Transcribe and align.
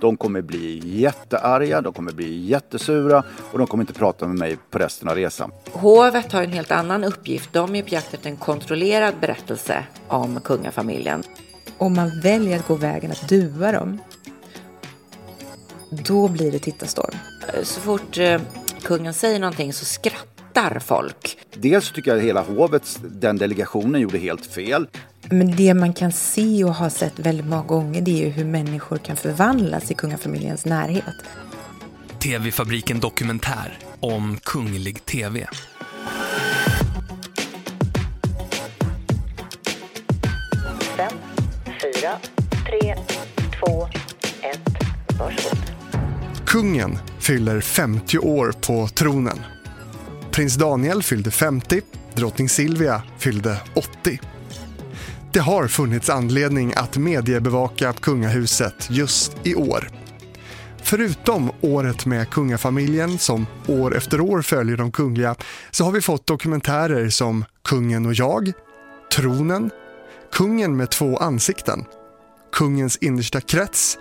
De 0.00 0.16
kommer 0.16 0.42
bli 0.42 0.80
jättearga, 0.84 1.80
de 1.80 1.92
kommer 1.92 2.12
bli 2.12 2.46
jättesura 2.46 3.24
och 3.52 3.58
de 3.58 3.66
kommer 3.66 3.82
inte 3.82 3.92
prata 3.92 4.26
med 4.26 4.38
mig 4.38 4.56
på 4.70 4.78
resten 4.78 5.08
av 5.08 5.14
resan. 5.14 5.52
Hovet 5.72 6.32
har 6.32 6.42
en 6.42 6.52
helt 6.52 6.70
annan 6.70 7.04
uppgift. 7.04 7.52
De 7.52 7.74
är 7.74 7.82
på 7.82 7.88
jakt 7.88 8.14
efter 8.14 8.30
en 8.30 8.36
kontrollerad 8.36 9.14
berättelse 9.20 9.84
om 10.08 10.40
kungafamiljen. 10.40 11.22
Om 11.78 11.94
man 11.94 12.20
väljer 12.20 12.58
att 12.58 12.66
gå 12.66 12.74
vägen 12.74 13.10
att 13.10 13.28
dua 13.28 13.72
dem, 13.72 14.00
då 15.90 16.28
blir 16.28 16.52
det 16.52 16.58
tittarstorm. 16.58 17.14
Så 17.62 17.80
fort 17.80 18.18
eh, 18.18 18.40
kungen 18.82 19.14
säger 19.14 19.40
någonting 19.40 19.72
så 19.72 19.84
skrattar 19.84 20.33
folk. 20.80 21.38
Dels 21.54 21.92
tycker 21.92 22.10
jag 22.10 22.18
att 22.18 22.24
hela 22.24 22.42
hovet, 22.42 23.00
den 23.02 23.36
delegationen 23.36 24.00
gjorde 24.00 24.18
helt 24.18 24.46
fel. 24.46 24.86
Men 25.30 25.56
det 25.56 25.74
man 25.74 25.92
kan 25.92 26.12
se 26.12 26.64
och 26.64 26.74
har 26.74 26.90
sett 26.90 27.18
väldigt 27.18 27.46
många 27.46 27.62
gånger 27.62 28.00
det 28.00 28.10
är 28.10 28.24
ju 28.24 28.30
hur 28.30 28.44
människor 28.44 28.96
kan 28.98 29.16
förvandlas 29.16 29.90
i 29.90 29.94
kungafamiljens 29.94 30.64
närhet. 30.64 31.14
TV-fabriken 32.22 33.00
Dokumentär 33.00 33.78
om 34.00 34.36
kunglig 34.42 35.04
TV. 35.04 35.46
Fem, 40.96 41.12
fyra, 41.66 42.12
tre, 42.66 42.94
två, 43.60 43.88
ett. 44.42 44.60
Varsågod. 45.18 45.58
Kungen 46.46 46.98
fyller 47.20 47.60
50 47.60 48.18
år 48.18 48.52
på 48.66 48.88
tronen. 48.88 49.38
Prins 50.34 50.54
Daniel 50.56 51.02
fyllde 51.02 51.30
50, 51.30 51.80
drottning 52.14 52.48
Silvia 52.48 53.02
fyllde 53.18 53.60
80. 53.74 54.20
Det 55.32 55.40
har 55.40 55.68
funnits 55.68 56.10
anledning 56.10 56.72
att 56.76 56.96
mediebevaka 56.96 57.92
kungahuset 57.92 58.90
just 58.90 59.36
i 59.42 59.54
år. 59.54 59.90
Förutom 60.82 61.50
året 61.60 62.06
med 62.06 62.30
kungafamiljen 62.30 63.18
som 63.18 63.46
år 63.68 63.96
efter 63.96 64.20
år 64.20 64.42
följer 64.42 64.76
de 64.76 64.92
kungliga 64.92 65.34
så 65.70 65.84
har 65.84 65.92
vi 65.92 66.00
fått 66.00 66.26
dokumentärer 66.26 67.08
som 67.08 67.44
Kungen 67.64 68.06
och 68.06 68.14
jag, 68.14 68.52
Tronen, 69.16 69.70
Kungen 70.32 70.76
med 70.76 70.90
två 70.90 71.16
ansikten, 71.16 71.84
Kungens 72.52 72.96
innersta 72.96 73.40
krets 73.40 73.98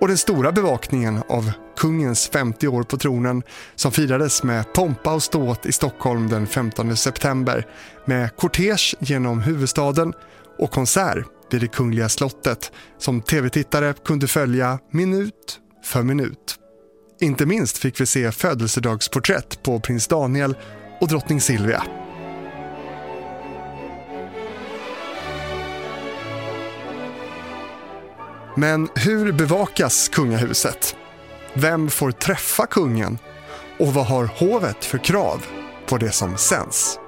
och 0.00 0.08
den 0.08 0.18
stora 0.18 0.52
bevakningen 0.52 1.22
av 1.28 1.52
kungens 1.80 2.28
50 2.28 2.68
år 2.68 2.82
på 2.82 2.96
tronen 2.96 3.42
som 3.74 3.92
firades 3.92 4.42
med 4.42 4.72
pompa 4.72 5.14
och 5.14 5.22
ståt 5.22 5.66
i 5.66 5.72
Stockholm 5.72 6.28
den 6.28 6.46
15 6.46 6.96
september 6.96 7.66
med 8.04 8.36
kortege 8.36 8.96
genom 8.98 9.40
huvudstaden 9.40 10.12
och 10.58 10.70
konsert 10.70 11.26
vid 11.50 11.60
det 11.60 11.68
kungliga 11.68 12.08
slottet 12.08 12.72
som 12.98 13.22
tv-tittare 13.22 13.94
kunde 14.04 14.26
följa 14.26 14.78
minut 14.90 15.60
för 15.84 16.02
minut. 16.02 16.56
Inte 17.20 17.46
minst 17.46 17.78
fick 17.78 18.00
vi 18.00 18.06
se 18.06 18.32
födelsedagsporträtt 18.32 19.62
på 19.62 19.80
prins 19.80 20.06
Daniel 20.06 20.54
och 21.00 21.08
drottning 21.08 21.40
Silvia. 21.40 21.82
Men 28.56 28.88
hur 28.94 29.32
bevakas 29.32 30.08
kungahuset? 30.08 30.96
Vem 31.54 31.88
får 31.90 32.10
träffa 32.10 32.66
kungen? 32.66 33.18
Och 33.78 33.86
vad 33.86 34.06
har 34.06 34.24
hovet 34.24 34.84
för 34.84 34.98
krav 34.98 35.46
på 35.86 35.96
det 35.96 36.10
som 36.10 36.36
sänds? 36.36 36.98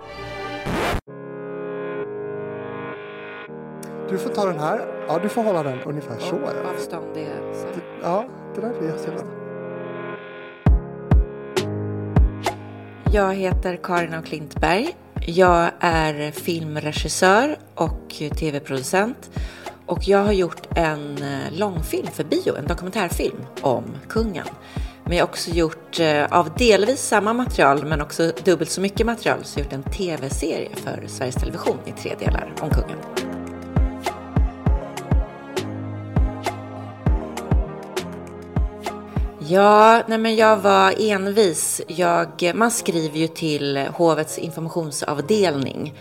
Du 4.11 4.19
får 4.19 4.31
ta 4.31 4.47
den 4.47 4.59
här. 4.59 5.05
Ja, 5.09 5.19
du 5.23 5.29
får 5.29 5.43
hålla 5.43 5.63
den 5.63 5.81
ungefär 5.83 6.19
så. 6.19 6.41
Ja, 6.45 6.71
Avstånd 6.75 7.17
är 7.17 7.53
så. 7.55 7.67
ja 8.03 8.25
det 8.55 8.61
där 8.61 8.73
blir 8.81 8.89
jättebra. 8.89 9.23
Jag 13.13 13.35
heter 13.35 13.77
Karin 13.83 14.15
af 14.15 14.25
Klintberg. 14.25 14.97
Jag 15.27 15.71
är 15.81 16.31
filmregissör 16.31 17.57
och 17.75 18.09
tv-producent. 18.39 19.31
Och 19.93 20.09
jag 20.09 20.25
har 20.25 20.33
gjort 20.33 20.67
en 20.77 21.23
eh, 21.23 21.53
långfilm 21.53 22.07
för 22.13 22.25
bio, 22.25 22.57
en 22.57 22.67
dokumentärfilm 22.67 23.37
om 23.61 23.85
kungen. 24.09 24.47
Men 25.05 25.17
jag 25.17 25.25
har 25.25 25.29
också 25.29 25.51
gjort 25.51 26.01
eh, 26.01 26.25
av 26.25 26.51
delvis 26.59 27.01
samma 27.01 27.33
material 27.33 27.85
men 27.85 28.01
också 28.01 28.33
dubbelt 28.45 28.71
så 28.71 28.81
mycket 28.81 29.07
material 29.07 29.39
så 29.45 29.61
jag 29.61 29.65
har 29.65 29.73
gjort 29.73 29.87
en 29.87 29.93
tv-serie 29.93 30.69
för 30.77 31.05
Sveriges 31.07 31.35
Television 31.35 31.77
i 31.87 31.93
tre 31.93 32.15
delar 32.19 32.53
om 32.61 32.71
kungen. 32.71 32.99
Ja, 39.39 40.03
nej 40.07 40.19
men 40.19 40.37
jag 40.37 40.57
var 40.57 40.95
envis. 40.99 41.81
Jag, 41.87 42.53
man 42.55 42.71
skriver 42.71 43.19
ju 43.19 43.29
till 43.29 43.77
hovets 43.77 44.39
informationsavdelning 44.39 45.95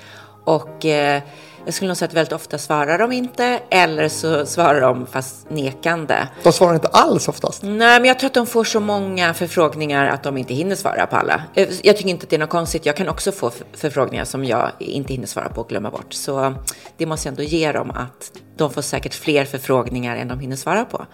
och 0.43 0.85
eh, 0.85 1.21
jag 1.65 1.73
skulle 1.73 1.87
nog 1.87 1.97
säga 1.97 2.07
att 2.07 2.13
väldigt 2.13 2.33
ofta 2.33 2.57
svarar 2.57 2.97
de 2.99 3.11
inte 3.11 3.59
eller 3.69 4.09
så 4.09 4.45
svarar 4.45 4.81
de 4.81 5.05
fast 5.07 5.49
nekande. 5.49 6.27
De 6.43 6.53
svarar 6.53 6.73
inte 6.73 6.87
alls 6.87 7.27
oftast. 7.27 7.63
Nej, 7.63 7.99
men 7.99 8.05
jag 8.05 8.19
tror 8.19 8.27
att 8.27 8.33
de 8.33 8.47
får 8.47 8.63
så 8.63 8.79
många 8.79 9.33
förfrågningar 9.33 10.05
att 10.07 10.23
de 10.23 10.37
inte 10.37 10.53
hinner 10.53 10.75
svara 10.75 11.07
på 11.07 11.15
alla. 11.15 11.43
Eh, 11.55 11.67
Jag 11.83 11.97
tycker 11.97 12.09
inte 12.09 12.23
att 12.23 12.29
det 12.29 12.35
är 12.35 12.39
något 12.39 12.49
konstigt. 12.49 12.85
Jag 12.85 12.95
kan 12.95 13.09
också 13.09 13.31
få 13.31 13.51
förfrågningar 13.73 14.25
som 14.25 14.45
jag 14.45 14.71
inte 14.79 15.13
hinner 15.13 15.27
svara 15.27 15.49
på 15.49 15.61
och 15.61 15.69
glömma 15.69 15.89
bort. 15.91 16.13
Så 16.13 16.53
det 16.97 17.05
måste 17.05 17.27
jag 17.27 17.31
ändå 17.31 17.43
ge 17.43 17.71
dem 17.71 17.91
att 17.91 18.31
de 18.57 18.73
får 18.73 18.81
säkert 18.81 19.13
fler 19.13 19.45
förfrågningar 19.45 20.15
än 20.15 20.27
de 20.27 20.39
hinner 20.39 20.55
svara 20.55 20.85
på. 20.85 21.05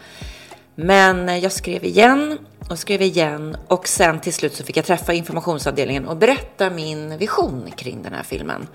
Men 0.76 1.30
eh, 1.30 1.38
jag 1.38 1.52
skrev 1.52 1.86
igen 1.86 2.38
och 2.70 2.80
skrev 2.80 3.02
igen 3.02 3.58
och 3.68 3.88
sen 3.88 4.20
till 4.20 4.34
slut 4.34 4.56
så 4.56 4.64
fick 4.64 4.78
jag 4.78 4.86
träffa 4.86 5.14
informationsavdelningen 5.14 6.06
och 6.08 6.18
berätta 6.18 6.70
min 6.70 7.18
vision 7.18 7.72
kring 7.78 8.04
den 8.04 8.14
här 8.14 8.24
filmen. 8.24 8.68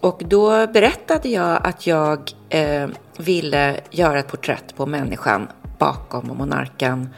Och 0.00 0.22
då 0.26 0.66
berättade 0.66 1.28
jag 1.28 1.66
att 1.66 1.86
jag 1.86 2.32
eh, 2.48 2.88
ville 3.16 3.80
göra 3.90 4.18
ett 4.18 4.28
porträtt 4.28 4.76
på 4.76 4.86
människan 4.86 5.48
bakom 5.78 6.26
monarken. 6.26 7.08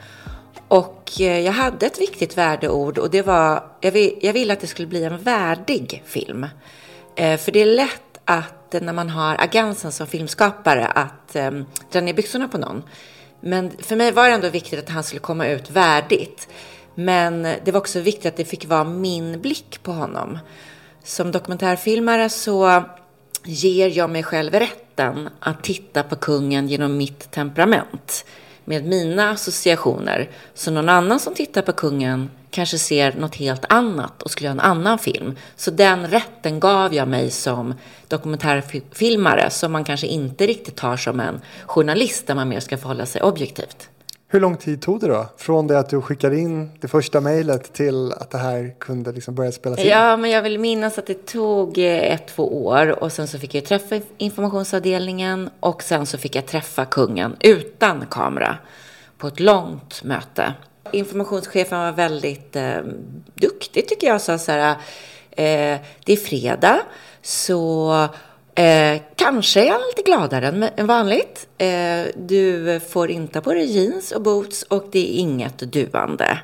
Och 0.68 1.20
eh, 1.20 1.40
jag 1.40 1.52
hade 1.52 1.86
ett 1.86 2.00
viktigt 2.00 2.38
värdeord 2.38 2.98
och 2.98 3.10
det 3.10 3.22
var, 3.22 3.64
jag, 3.80 3.92
vill, 3.92 4.18
jag 4.22 4.32
ville 4.32 4.52
att 4.52 4.60
det 4.60 4.66
skulle 4.66 4.88
bli 4.88 5.04
en 5.04 5.18
värdig 5.18 6.02
film. 6.06 6.46
Eh, 7.16 7.38
för 7.38 7.52
det 7.52 7.62
är 7.62 7.66
lätt 7.66 8.20
att 8.24 8.74
eh, 8.74 8.80
när 8.80 8.92
man 8.92 9.08
har 9.08 9.36
agensen 9.38 9.92
som 9.92 10.06
filmskapare 10.06 10.86
att 10.86 11.36
eh, 11.36 11.50
dra 11.92 12.00
ner 12.00 12.14
byxorna 12.14 12.48
på 12.48 12.58
någon. 12.58 12.82
Men 13.40 13.70
för 13.78 13.96
mig 13.96 14.12
var 14.12 14.28
det 14.28 14.34
ändå 14.34 14.48
viktigt 14.48 14.78
att 14.78 14.88
han 14.88 15.04
skulle 15.04 15.20
komma 15.20 15.46
ut 15.46 15.70
värdigt. 15.70 16.48
Men 16.94 17.42
det 17.42 17.72
var 17.72 17.80
också 17.80 18.00
viktigt 18.00 18.26
att 18.26 18.36
det 18.36 18.44
fick 18.44 18.66
vara 18.66 18.84
min 18.84 19.40
blick 19.40 19.82
på 19.82 19.92
honom. 19.92 20.38
Som 21.04 21.32
dokumentärfilmare 21.32 22.28
så 22.28 22.84
ger 23.44 23.88
jag 23.88 24.10
mig 24.10 24.22
själv 24.22 24.54
rätten 24.54 25.28
att 25.40 25.64
titta 25.64 26.02
på 26.02 26.16
kungen 26.16 26.68
genom 26.68 26.96
mitt 26.96 27.30
temperament. 27.30 28.24
Med 28.64 28.84
mina 28.84 29.30
associationer. 29.30 30.30
Så 30.54 30.70
någon 30.70 30.88
annan 30.88 31.20
som 31.20 31.34
tittar 31.34 31.62
på 31.62 31.72
kungen 31.72 32.30
kanske 32.50 32.78
ser 32.78 33.12
något 33.12 33.34
helt 33.34 33.64
annat 33.68 34.22
och 34.22 34.30
skulle 34.30 34.46
göra 34.46 34.52
en 34.52 34.60
annan 34.60 34.98
film. 34.98 35.36
Så 35.56 35.70
den 35.70 36.06
rätten 36.06 36.60
gav 36.60 36.94
jag 36.94 37.08
mig 37.08 37.30
som 37.30 37.74
dokumentärfilmare 38.08 39.50
som 39.50 39.72
man 39.72 39.84
kanske 39.84 40.06
inte 40.06 40.46
riktigt 40.46 40.76
tar 40.76 40.96
som 40.96 41.20
en 41.20 41.40
journalist 41.66 42.26
där 42.26 42.34
man 42.34 42.48
mer 42.48 42.60
ska 42.60 42.78
förhålla 42.78 43.06
sig 43.06 43.22
objektivt. 43.22 43.88
Hur 44.32 44.40
lång 44.40 44.56
tid 44.56 44.82
tog 44.82 45.00
det 45.00 45.06
då? 45.06 45.26
Från 45.36 45.66
det 45.66 45.78
att 45.78 45.88
du 45.88 46.00
skickade 46.00 46.38
in 46.38 46.70
det 46.80 46.88
första 46.88 47.20
mejlet 47.20 47.72
till 47.72 48.12
att 48.12 48.30
det 48.30 48.38
här 48.38 48.74
kunde 48.78 49.12
liksom 49.12 49.34
börja 49.34 49.52
spelas 49.52 49.78
in? 49.78 49.88
Ja, 49.88 50.16
men 50.16 50.30
jag 50.30 50.42
vill 50.42 50.58
minnas 50.58 50.98
att 50.98 51.06
det 51.06 51.26
tog 51.26 51.78
eh, 51.78 52.12
ett, 52.12 52.26
två 52.26 52.66
år 52.66 53.02
och 53.02 53.12
sen 53.12 53.28
så 53.28 53.38
fick 53.38 53.54
jag 53.54 53.64
träffa 53.64 54.00
informationsavdelningen 54.18 55.50
och 55.60 55.82
sen 55.82 56.06
så 56.06 56.18
fick 56.18 56.36
jag 56.36 56.46
träffa 56.46 56.84
kungen 56.84 57.36
utan 57.40 58.06
kamera 58.10 58.56
på 59.18 59.26
ett 59.26 59.40
långt 59.40 60.04
möte. 60.04 60.54
Informationschefen 60.92 61.78
var 61.78 61.92
väldigt 61.92 62.56
eh, 62.56 62.76
duktig 63.34 63.88
tycker 63.88 64.06
jag. 64.06 64.20
Sa 64.20 64.38
så 64.38 64.52
här, 64.52 64.70
eh, 65.30 65.80
det 66.04 66.12
är 66.12 66.16
fredag 66.16 66.80
så 67.22 68.08
eh, 68.54 69.00
kanske 69.16 69.66
är 69.66 69.70
han 69.70 69.80
lite 69.80 70.02
gladare 70.02 70.48
än, 70.48 70.62
än 70.76 70.86
vanligt. 70.86 71.48
Eh, 71.58 72.04
du 72.16 72.80
får 72.88 73.10
inte 73.10 73.40
på 73.40 73.54
dig 73.54 73.64
jeans 73.64 74.12
och 74.12 74.22
boots 74.22 74.62
och 74.62 74.88
det 74.92 74.98
är 74.98 75.20
inget 75.20 75.58
duande. 75.58 76.38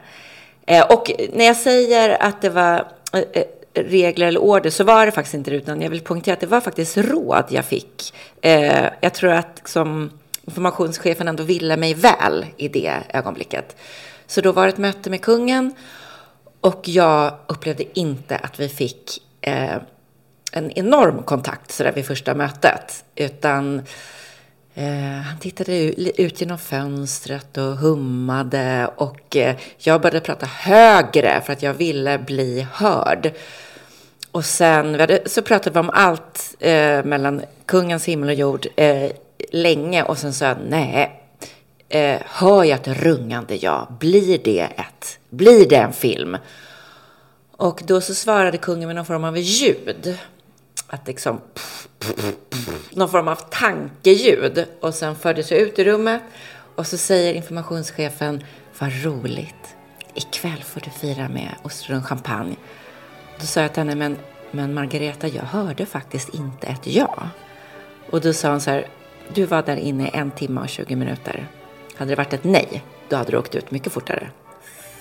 Eh, 0.67 0.87
och 0.87 1.11
när 1.33 1.45
jag 1.45 1.57
säger 1.57 2.23
att 2.23 2.43
det 2.43 2.51
var 2.51 2.87
eh, 3.13 3.21
eh, 3.33 3.45
regler 3.75 4.27
eller 4.27 4.41
order 4.41 4.71
så 4.71 4.85
var 4.85 5.07
det 5.07 5.13
faktiskt 5.13 5.35
inte 5.35 5.51
det, 5.51 5.57
utan 5.57 5.83
jag 5.83 5.91
vill 5.91 6.01
poängtera 6.01 6.33
att 6.33 6.41
det 6.41 6.47
var 6.47 6.61
faktiskt 6.61 6.97
råd 6.97 7.45
jag 7.49 7.65
fick. 7.65 8.15
Eh, 8.41 8.87
jag 9.01 9.15
tror 9.15 9.31
att 9.31 9.69
som 9.69 10.11
informationschefen 10.45 11.29
ändå 11.29 11.43
ville 11.43 11.77
mig 11.77 11.95
väl 11.95 12.47
i 12.57 12.69
det 12.69 12.95
ögonblicket. 13.09 13.77
Så 14.27 14.41
då 14.41 14.53
var 14.53 14.63
det 14.63 14.69
ett 14.69 14.79
möte 14.79 15.11
med 15.11 15.21
kungen 15.21 15.75
och 16.61 16.89
jag 16.89 17.35
upplevde 17.47 17.99
inte 17.99 18.37
att 18.37 18.61
vi 18.61 18.69
fick 18.69 19.23
eh, 19.41 19.77
en 20.59 20.71
enorm 20.71 21.23
kontakt 21.23 21.73
sådär 21.73 21.93
vid 21.93 22.07
första 22.07 22.35
mötet, 22.35 23.05
utan 23.17 23.83
Eh, 24.75 25.21
han 25.25 25.39
tittade 25.39 25.79
ut, 26.23 26.41
genom 26.41 26.59
fönstret 26.59 27.57
och 27.57 27.77
hummade 27.77 28.91
och 28.97 29.37
eh, 29.37 29.57
jag 29.79 30.01
började 30.01 30.21
prata 30.21 30.47
högre 30.47 31.41
för 31.47 31.53
att 31.53 31.63
jag 31.63 31.75
ville 31.75 32.19
bli 32.19 32.67
hörd. 32.73 33.33
Och 34.33 34.45
sen 34.45 35.01
hade- 35.01 35.29
så 35.29 35.43
pratade 35.43 35.75
vi 35.75 35.81
om 35.81 35.91
allt 35.91 36.55
eh, 36.61 37.05
mellan 37.05 37.43
kungens 37.67 38.05
himmel 38.05 38.29
och 38.29 38.35
jord 38.35 38.67
eh, 38.77 39.11
länge 39.53 40.03
och 40.03 40.19
sen 40.19 40.33
sa 40.33 40.45
jag 40.45 40.57
nej. 40.69 41.23
Eh, 41.89 42.21
hör 42.27 42.65
jag 42.65 42.79
ett 42.81 42.89
rungande 43.03 43.57
ja, 43.57 43.89
blir 44.01 44.39
det 44.45 44.61
ett, 44.61 45.19
blir 45.31 45.69
det 45.69 45.77
en 45.77 45.93
film? 45.93 46.37
Och 47.57 47.83
då 47.87 48.01
så 48.01 48.15
svarade 48.15 48.59
kungen 48.59 48.87
med 48.89 48.97
någon 48.97 49.07
form 49.07 49.25
av 49.25 49.39
ljud. 49.39 50.19
Att 50.89 51.07
liksom, 51.07 51.41
någon 52.91 53.09
form 53.09 53.29
av 53.29 53.37
tankeljud. 53.51 54.67
Och 54.81 54.95
sen 54.95 55.17
fördes 55.17 55.51
jag 55.51 55.61
ut 55.61 55.79
i 55.79 55.85
rummet. 55.85 56.23
Och 56.75 56.87
så 56.87 56.99
säger 56.99 57.35
informationschefen, 57.35 58.45
vad 58.79 59.05
roligt. 59.05 59.77
Ikväll 60.15 60.63
får 60.65 60.81
du 60.81 60.91
fira 60.91 61.29
med 61.29 61.55
ostron 61.63 62.03
champagne. 62.03 62.57
Då 63.41 63.47
sa 63.47 63.61
jag 63.61 63.73
till 63.73 63.81
henne, 63.81 63.95
men, 63.95 64.17
men 64.51 64.75
Margareta, 64.75 65.29
jag 65.29 65.43
hörde 65.43 65.87
faktiskt 65.87 66.35
inte 66.35 66.67
ett 66.67 66.87
ja. 66.87 67.29
Och 68.11 68.21
då 68.21 68.33
sa 68.33 68.51
hon 68.51 68.61
så 68.61 68.71
här, 68.71 68.87
du 69.35 69.45
var 69.45 69.63
där 69.63 69.77
inne 69.77 70.09
en 70.09 70.31
timme 70.31 70.61
och 70.61 70.69
20 70.69 70.97
minuter. 70.97 71.49
Hade 71.97 72.11
det 72.11 72.17
varit 72.17 72.33
ett 72.33 72.45
nej, 72.45 72.85
då 73.09 73.17
hade 73.17 73.31
du 73.31 73.39
åkt 73.39 73.55
ut 73.55 73.71
mycket 73.71 73.93
fortare. 73.93 74.31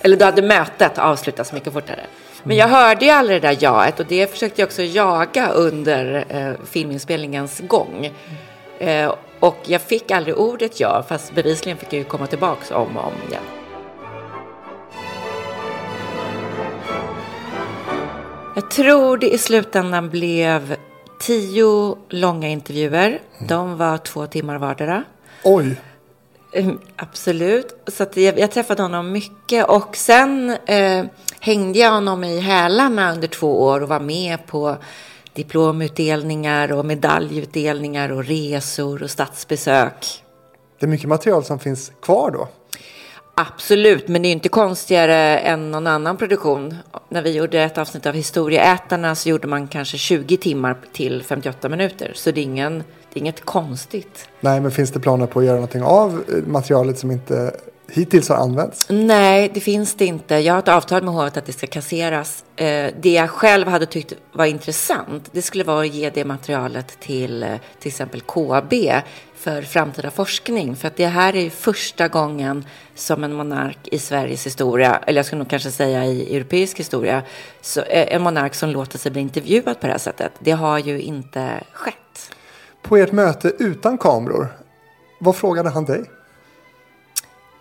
Eller 0.00 0.16
då 0.16 0.24
hade 0.24 0.42
mötet 0.42 0.98
avslutats 0.98 1.52
mycket 1.52 1.72
fortare. 1.72 2.06
Men 2.48 2.56
jag 2.56 2.68
hörde 2.68 3.04
ju 3.04 3.10
aldrig 3.10 3.42
det 3.42 3.48
där 3.48 3.56
jaet 3.60 4.00
och 4.00 4.06
det 4.06 4.30
försökte 4.30 4.60
jag 4.60 4.66
också 4.66 4.82
jaga 4.82 5.48
under 5.48 6.24
eh, 6.28 6.66
filminspelningens 6.66 7.60
gång. 7.60 8.12
Eh, 8.78 9.14
och 9.40 9.56
jag 9.66 9.80
fick 9.80 10.10
aldrig 10.10 10.38
ordet 10.38 10.80
ja, 10.80 11.04
fast 11.08 11.34
bevisligen 11.34 11.78
fick 11.78 11.92
jag 11.92 11.98
ju 11.98 12.04
komma 12.04 12.26
tillbaks 12.26 12.70
om 12.70 12.96
och 12.96 13.04
om 13.04 13.12
igen. 13.28 13.42
Jag 18.54 18.70
tror 18.70 19.18
det 19.18 19.34
i 19.34 19.38
slutändan 19.38 20.10
blev 20.10 20.76
tio 21.20 21.96
långa 22.08 22.48
intervjuer. 22.48 23.18
De 23.48 23.76
var 23.76 23.98
två 23.98 24.26
timmar 24.26 24.58
vardera. 24.58 25.04
Oj, 25.44 25.76
Absolut. 26.96 27.76
Så 27.86 28.06
jag, 28.14 28.38
jag 28.38 28.50
träffade 28.50 28.82
honom 28.82 29.12
mycket 29.12 29.68
och 29.68 29.96
sen 29.96 30.56
eh, 30.66 31.04
hängde 31.40 31.78
jag 31.78 31.90
honom 31.90 32.24
i 32.24 32.40
hälarna 32.40 33.12
under 33.12 33.28
två 33.28 33.62
år 33.62 33.82
och 33.82 33.88
var 33.88 34.00
med 34.00 34.46
på 34.46 34.76
diplomutdelningar 35.32 36.72
och 36.72 36.84
medaljutdelningar 36.84 38.12
och 38.12 38.24
resor 38.24 39.02
och 39.02 39.10
statsbesök. 39.10 40.22
det 40.78 40.86
är 40.86 40.90
mycket 40.90 41.08
material 41.08 41.44
som 41.44 41.58
finns 41.58 41.92
kvar 42.02 42.30
då. 42.30 42.48
Absolut, 43.40 44.08
men 44.08 44.22
det 44.22 44.28
är 44.28 44.32
inte 44.32 44.48
konstigare 44.48 45.38
än 45.38 45.70
någon 45.70 45.86
annan 45.86 46.16
produktion. 46.16 46.76
När 47.08 47.22
vi 47.22 47.32
gjorde 47.32 47.62
ett 47.62 47.78
avsnitt 47.78 48.06
av 48.06 48.14
Historieätarna 48.14 49.14
så 49.14 49.28
gjorde 49.28 49.46
man 49.46 49.68
kanske 49.68 49.98
20 49.98 50.36
timmar 50.36 50.76
till 50.92 51.22
58 51.22 51.68
minuter. 51.68 52.12
Så 52.14 52.30
det 52.30 52.40
är, 52.40 52.42
ingen, 52.42 52.84
det 53.12 53.18
är 53.18 53.20
inget 53.20 53.44
konstigt. 53.44 54.28
Nej, 54.40 54.60
men 54.60 54.70
finns 54.70 54.90
det 54.90 55.00
planer 55.00 55.26
på 55.26 55.38
att 55.38 55.44
göra 55.44 55.54
någonting 55.54 55.82
av 55.82 56.24
eh, 56.28 56.34
materialet 56.46 56.98
som 56.98 57.10
inte 57.10 57.56
hittills 57.90 58.28
har 58.28 58.36
använts? 58.36 58.86
Nej, 58.90 59.50
det 59.54 59.60
finns 59.60 59.94
det 59.94 60.06
inte. 60.06 60.34
Jag 60.34 60.54
har 60.54 60.58
ett 60.58 60.68
avtal 60.68 61.02
med 61.02 61.14
hovet 61.14 61.36
att 61.36 61.46
det 61.46 61.52
ska 61.52 61.66
kasseras. 61.66 62.44
Eh, 62.56 62.90
Det 63.00 63.12
jag 63.12 63.30
själv 63.30 63.68
hade 63.68 63.86
tyckt 63.86 64.12
var 64.32 64.44
intressant, 64.46 65.28
det 65.32 65.42
skulle 65.42 65.64
vara 65.64 65.80
att 65.80 65.94
ge 65.94 66.10
det 66.10 66.24
materialet 66.24 67.00
till 67.00 67.42
eh, 67.42 67.48
till 67.80 67.88
exempel 67.88 68.20
KB 68.20 68.72
för 69.36 69.62
framtida 69.62 70.10
forskning. 70.10 70.76
För 70.76 70.88
att 70.88 70.96
det 70.96 71.06
här 71.06 71.36
är 71.36 71.40
ju 71.40 71.50
första 71.50 72.08
gången 72.08 72.64
som 72.94 73.24
en 73.24 73.32
monark 73.32 73.78
i 73.92 73.98
Sveriges 73.98 74.46
historia, 74.46 75.00
eller 75.06 75.18
jag 75.18 75.26
skulle 75.26 75.38
nog 75.38 75.50
kanske 75.50 75.70
säga 75.70 76.04
i 76.06 76.36
europeisk 76.36 76.78
historia, 76.80 77.22
en 77.88 78.22
monark 78.22 78.54
som 78.54 78.70
låter 78.70 78.98
sig 78.98 79.12
bli 79.12 79.20
intervjuad 79.20 79.80
på 79.80 79.86
det 79.86 79.92
här 79.92 79.98
sättet. 79.98 80.32
Det 80.38 80.50
har 80.50 80.78
ju 80.78 81.00
inte 81.00 81.60
skett. 81.72 81.94
På 82.82 82.96
ert 82.96 83.12
möte 83.12 83.52
utan 83.58 83.98
kameror, 83.98 84.48
vad 85.20 85.36
frågade 85.36 85.70
han 85.70 85.84
dig? 85.84 86.10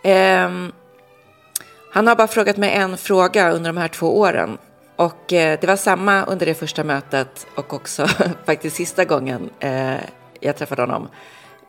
Ehm, 0.03 0.71
han 1.93 2.07
har 2.07 2.15
bara 2.15 2.27
frågat 2.27 2.57
mig 2.57 2.73
en 2.73 2.97
fråga 2.97 3.51
under 3.51 3.69
de 3.69 3.77
här 3.77 3.87
två 3.87 4.19
åren. 4.19 4.57
Och 4.95 5.33
eh, 5.33 5.59
det 5.61 5.67
var 5.67 5.75
samma 5.75 6.25
under 6.25 6.45
det 6.45 6.53
första 6.53 6.83
mötet 6.83 7.47
och 7.55 7.73
också 7.73 8.07
faktiskt 8.45 8.75
sista 8.75 9.05
gången 9.05 9.49
eh, 9.59 9.95
jag 10.39 10.57
träffade 10.57 10.81
honom. 10.81 11.07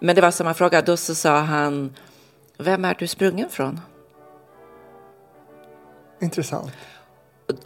Men 0.00 0.14
det 0.14 0.22
var 0.22 0.30
samma 0.30 0.54
fråga. 0.54 0.82
Då 0.82 0.96
så 0.96 1.14
sa 1.14 1.38
han, 1.38 1.96
vem 2.58 2.84
är 2.84 2.96
du 2.98 3.06
sprungen 3.06 3.48
från? 3.48 3.80
Intressant. 6.20 6.72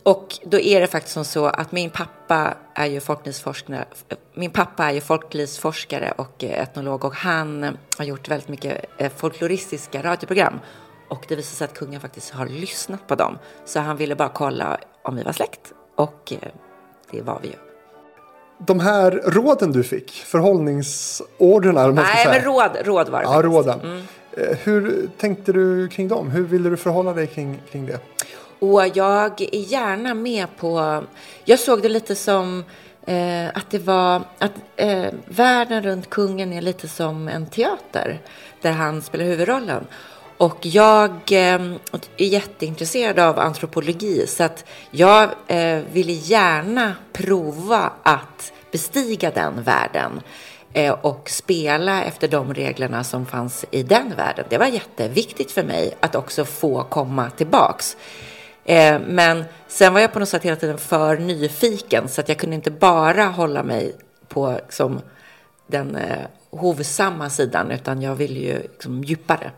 Och 0.02 0.38
då 0.44 0.58
är 0.61 0.81
det 0.81 0.87
faktiskt 0.87 1.14
som 1.14 1.25
så 1.25 1.46
att 1.46 1.73
min 1.73 1.90
pappa 1.90 2.55
är 2.75 2.87
ju 2.87 3.00
folklivsforskare, 3.00 3.84
min 4.34 4.50
pappa 4.50 4.84
är 4.84 4.93
ju 4.93 5.00
folklivsforskare 5.00 6.12
och 6.17 6.44
eh, 6.44 6.62
etnolog 6.62 7.05
och 7.05 7.14
han 7.14 7.64
eh, 7.64 7.70
har 7.99 8.05
gjort 8.05 8.29
väldigt 8.29 8.49
mycket 8.49 8.84
eh, 8.99 9.12
folkloristiska 9.17 10.02
radioprogram. 10.02 10.61
Och 11.08 11.25
det 11.29 11.37
visar 11.37 11.56
sig 11.56 11.64
att 11.64 11.75
kungen 11.75 12.00
faktiskt 12.00 12.31
har 12.31 12.46
lyssnat 12.46 13.06
på 13.06 13.14
dem. 13.14 13.38
Så 13.64 13.81
han 13.81 13.96
ville 13.96 14.17
bara 14.17 14.29
kolla 14.29 14.79
om 15.02 15.17
vi 15.17 15.23
var 15.23 15.32
släkt. 15.32 15.73
Och 15.96 16.32
det 17.11 17.23
var 17.23 17.38
vi 17.43 17.49
ju. 17.49 17.55
De 18.58 18.81
här 18.81 19.11
råden 19.11 19.73
du 19.73 19.82
fick, 19.82 20.11
förhållningsorderna, 20.12 21.87
Nej, 21.87 22.05
säga. 22.17 22.31
men 22.31 22.40
råd, 22.44 22.70
råd 22.84 23.08
var 23.08 23.19
det 23.19 23.25
Ja, 23.25 23.32
faktiskt. 23.32 23.55
råden. 23.55 24.06
Eh, 24.32 24.56
Hur 24.62 25.08
tänkte 25.19 25.52
du 25.52 25.88
kring 25.88 26.08
dem? 26.08 26.31
Hur 26.31 26.43
ville 26.44 26.70
du 26.70 26.76
förhålla 26.76 27.12
dig 27.12 27.26
kring, 27.26 27.62
kring 27.70 27.87
det? 27.87 27.99
Och 28.62 28.88
jag 28.94 29.41
är 29.41 29.61
gärna 29.61 30.14
med 30.14 30.56
på... 30.56 31.03
Jag 31.44 31.59
såg 31.59 31.82
det 31.82 31.88
lite 31.88 32.14
som 32.14 32.64
eh, 33.06 33.49
att 33.49 33.70
det 33.70 33.79
var... 33.79 34.23
Att 34.38 34.53
eh, 34.76 35.06
världen 35.26 35.82
runt 35.82 36.11
kungen 36.11 36.53
är 36.53 36.62
lite 36.62 36.88
som 36.88 37.29
en 37.29 37.47
teater 37.47 38.20
där 38.61 38.73
han 38.73 39.03
spelar 39.03 39.25
huvudrollen. 39.25 39.87
Och 40.37 40.67
jag 40.67 41.11
eh, 41.11 41.61
är 42.17 42.25
jätteintresserad 42.25 43.19
av 43.19 43.38
antropologi 43.38 44.26
så 44.26 44.44
att 44.44 44.65
jag 44.91 45.31
eh, 45.47 45.81
ville 45.93 46.12
gärna 46.12 46.94
prova 47.12 47.93
att 48.03 48.53
bestiga 48.73 49.31
den 49.31 49.62
världen 49.62 50.20
eh, 50.73 50.93
och 50.93 51.31
spela 51.31 52.05
efter 52.05 52.29
de 52.29 52.55
reglerna 52.55 53.05
som 53.05 53.26
fanns 53.26 53.65
i 53.70 53.82
den 53.82 54.12
världen. 54.17 54.44
Det 54.49 54.58
var 54.58 54.67
jätteviktigt 54.67 55.53
för 55.53 55.62
mig 55.62 55.94
att 56.00 56.15
också 56.15 56.44
få 56.44 56.82
komma 56.82 57.31
tillbaks. 57.31 57.96
Eh, 58.65 59.01
men 59.07 59.45
sen 59.69 59.93
var 59.93 60.01
jag 60.01 60.13
på 60.13 60.19
något 60.19 60.29
sätt 60.29 60.43
hela 60.43 60.57
tiden 60.57 60.79
för 60.79 61.17
nyfiken 61.17 62.09
så 62.09 62.21
att 62.21 62.29
jag 62.29 62.39
kunde 62.39 62.57
inte 62.57 62.71
bara 62.71 63.25
hålla 63.25 63.63
mig 63.63 63.97
på 64.29 64.53
liksom, 64.63 65.01
den 65.67 65.97
eh, 65.97 66.27
hovsamma 66.51 67.31
sidan 67.31 67.71
utan 67.71 68.03
jag 68.03 68.15
ville 68.15 68.41
ju 68.41 68.59
liksom, 68.59 69.05
djupare. 69.05 69.51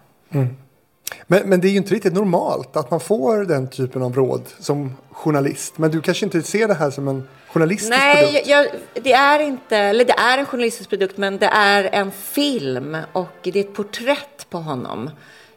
Men, 1.27 1.49
men 1.49 1.61
det 1.61 1.69
är 1.69 1.71
ju 1.71 1.77
inte 1.77 1.95
riktigt 1.95 2.15
normalt 2.15 2.77
att 2.77 2.91
man 2.91 3.01
får 3.01 3.45
den 3.45 3.69
typen 3.69 4.03
av 4.03 4.15
råd 4.15 4.43
som 4.59 4.97
journalist. 5.11 5.79
Men 5.79 5.91
du 5.91 6.01
kanske 6.01 6.25
inte 6.25 6.43
ser 6.43 6.69
det 6.69 6.75
här 6.75 6.91
som 6.91 7.09
en 7.09 7.29
journalistisk 7.49 7.91
Nej, 7.91 8.25
produkt? 8.25 8.49
jag, 8.49 8.67
det 9.05 9.13
är 9.13 9.41
inte, 9.41 9.77
eller 9.77 10.05
det 10.05 10.13
är 10.13 10.39
en 10.39 10.47
journalistisk 10.47 10.91
produkt, 10.91 11.17
men 11.17 11.39
det 11.39 11.47
är 11.47 11.85
en 11.93 12.11
film 12.11 12.97
och 13.13 13.29
det 13.43 13.57
är 13.57 13.61
ett 13.61 13.75
porträtt 13.75 14.47
på 14.51 14.59
honom. 14.59 15.11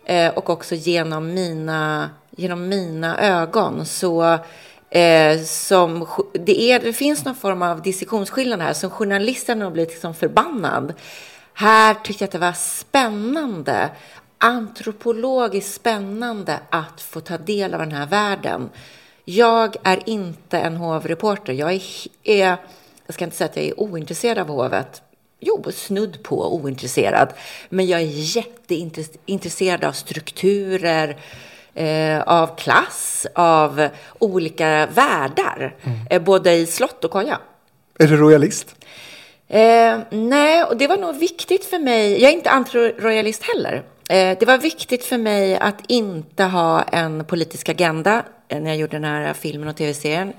Eh, 0.05 0.33
och 0.33 0.49
också 0.49 0.75
genom 0.75 1.33
mina, 1.33 2.09
genom 2.37 2.69
mina 2.69 3.19
ögon. 3.19 3.85
Så 3.85 4.39
eh, 4.89 5.41
som, 5.43 6.07
det, 6.33 6.71
är, 6.71 6.79
det 6.79 6.93
finns 6.93 7.25
någon 7.25 7.35
form 7.35 7.61
av 7.61 7.81
distinktionsskillnad 7.81 8.61
här. 8.61 8.73
Som 8.73 8.89
journalisten 8.89 9.61
har 9.61 9.71
blivit 9.71 9.89
liksom 9.89 10.13
förbannad. 10.13 10.93
Här 11.53 11.93
tyckte 11.93 12.23
jag 12.23 12.27
att 12.27 12.31
det 12.31 12.37
var 12.37 12.53
spännande, 12.53 13.89
antropologiskt 14.37 15.73
spännande 15.73 16.59
att 16.69 17.01
få 17.01 17.19
ta 17.19 17.37
del 17.37 17.73
av 17.73 17.79
den 17.79 17.91
här 17.91 18.05
världen. 18.05 18.69
Jag 19.25 19.75
är 19.83 20.09
inte 20.09 20.59
en 20.59 20.77
hovreporter. 20.77 21.53
Jag 21.53 21.73
är, 21.73 21.81
är, 22.23 22.57
jag 23.05 23.13
ska 23.13 23.25
inte 23.25 23.37
säga 23.37 23.49
att 23.49 23.57
jag 23.57 23.65
är 23.65 23.79
ointresserad 23.79 24.37
av 24.37 24.47
hovet. 24.47 25.01
Jo, 25.39 25.63
snudd 25.71 26.23
på 26.23 26.55
ointresserad. 26.55 27.33
Men 27.69 27.87
jag 27.87 28.01
är 28.01 28.35
jätteintresserad 28.37 29.83
av 29.83 29.91
strukturer, 29.91 31.17
eh, 31.77 32.21
av 32.21 32.55
klass, 32.55 33.27
av 33.35 33.89
olika 34.19 34.85
världar. 34.85 35.75
Eh, 36.09 36.21
både 36.21 36.53
i 36.53 36.65
slott 36.65 37.03
och 37.03 37.11
koja. 37.11 37.39
Är 37.99 38.07
du 38.07 38.17
royalist? 38.17 38.75
Eh, 39.47 39.99
nej, 40.09 40.63
och 40.63 40.77
det 40.77 40.87
var 40.87 40.97
nog 40.97 41.15
viktigt 41.15 41.65
för 41.65 41.79
mig. 41.79 42.21
Jag 42.21 42.31
är 42.31 42.35
inte 42.35 42.49
antiroyalist 42.49 43.43
heller. 43.43 43.75
Eh, 44.09 44.37
det 44.39 44.45
var 44.45 44.57
viktigt 44.57 45.05
för 45.05 45.17
mig 45.17 45.57
att 45.57 45.81
inte 45.87 46.43
ha 46.43 46.81
en 46.81 47.25
politisk 47.25 47.69
agenda 47.69 48.23
eh, 48.47 48.59
när 48.59 48.69
jag 48.69 48.77
gjorde 48.77 48.95
den 48.95 49.03
här 49.03 49.33
filmen 49.33 49.69
och 49.69 49.75
tv-serien. 49.75 50.33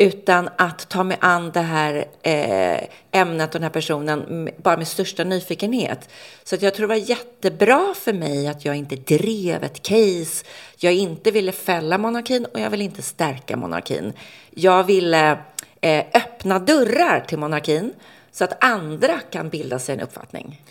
Utan 0.00 0.48
att 0.56 0.88
ta 0.88 1.04
mig 1.04 1.18
an 1.20 1.50
det 1.50 1.60
här 1.60 2.04
eh, 2.22 2.80
ämnet 3.10 3.48
och 3.48 3.52
den 3.52 3.62
här 3.62 3.70
personen 3.70 4.48
bara 4.62 4.76
med 4.76 4.88
största 4.88 5.24
nyfikenhet. 5.24 6.08
Så 6.44 6.54
att 6.54 6.62
jag 6.62 6.74
tror 6.74 6.88
det 6.88 6.94
var 6.94 7.10
jättebra 7.10 7.94
för 7.96 8.12
mig 8.12 8.48
att 8.48 8.64
jag 8.64 8.76
inte 8.76 8.96
drev 8.96 9.64
ett 9.64 9.82
case. 9.82 10.46
Jag 10.76 10.92
inte 10.92 11.30
ville 11.30 11.52
fälla 11.52 11.98
monarkin 11.98 12.46
och 12.52 12.60
jag 12.60 12.70
ville 12.70 12.84
inte 12.84 13.02
stärka 13.02 13.56
monarkin. 13.56 14.12
Jag 14.50 14.84
ville 14.84 15.38
eh, 15.80 16.04
öppna 16.14 16.58
dörrar 16.58 17.24
till 17.28 17.38
monarkin 17.38 17.92
så 18.32 18.44
att 18.44 18.64
andra 18.64 19.18
kan 19.30 19.48
bilda 19.48 19.78
sig 19.78 19.94
en 19.94 20.00
uppfattning. 20.00 20.62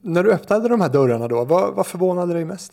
När 0.00 0.22
du 0.22 0.32
öppnade 0.32 0.68
de 0.68 0.80
här 0.80 0.88
dörrarna 0.88 1.28
då, 1.28 1.44
vad, 1.44 1.74
vad 1.74 1.86
förvånade 1.86 2.34
dig 2.34 2.44
mest? 2.44 2.72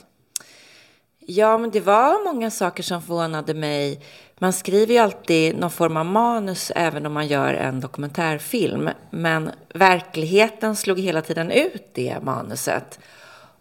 Ja, 1.30 1.58
men 1.58 1.72
det 1.72 1.80
var 1.80 2.34
många 2.34 2.52
saker 2.52 2.84
som 2.84 3.02
förvånade 3.02 3.54
mig. 3.54 4.02
Man 4.40 4.54
skriver 4.54 4.94
ju 4.94 5.00
alltid 5.00 5.58
någon 5.58 5.72
form 5.72 5.98
av 5.98 6.06
manus 6.06 6.72
även 6.76 7.06
om 7.06 7.14
man 7.14 7.28
gör 7.28 7.54
en 7.54 7.80
dokumentärfilm. 7.80 8.90
Men 9.10 9.52
verkligheten 9.74 10.76
slog 10.76 11.00
hela 11.00 11.22
tiden 11.22 11.52
ut 11.52 11.90
det 11.94 12.18
manuset. 12.22 13.00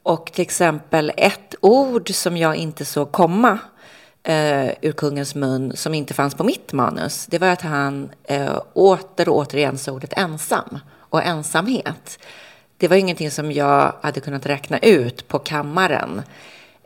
Och 0.02 0.32
till 0.32 0.42
exempel 0.42 1.12
ett 1.16 1.54
ord 1.60 2.10
som 2.14 2.36
jag 2.36 2.56
inte 2.56 2.84
såg 2.84 3.12
komma 3.12 3.58
eh, 4.22 4.66
ur 4.66 4.92
kungens 4.92 5.34
mun 5.34 5.76
som 5.76 5.94
inte 5.94 6.14
fanns 6.14 6.34
på 6.34 6.44
mitt 6.44 6.72
manus. 6.72 7.26
Det 7.26 7.38
var 7.38 7.48
att 7.48 7.62
han 7.62 8.10
eh, 8.24 8.60
åter 8.72 9.28
och 9.28 9.36
återigen 9.36 9.78
sa 9.78 9.92
ordet 9.92 10.12
ensam 10.12 10.78
och 10.98 11.22
ensamhet. 11.22 12.18
Det 12.76 12.88
var 12.88 12.96
ingenting 12.96 13.30
som 13.30 13.52
jag 13.52 13.92
hade 14.00 14.20
kunnat 14.20 14.46
räkna 14.46 14.78
ut 14.78 15.28
på 15.28 15.38
kammaren. 15.38 16.22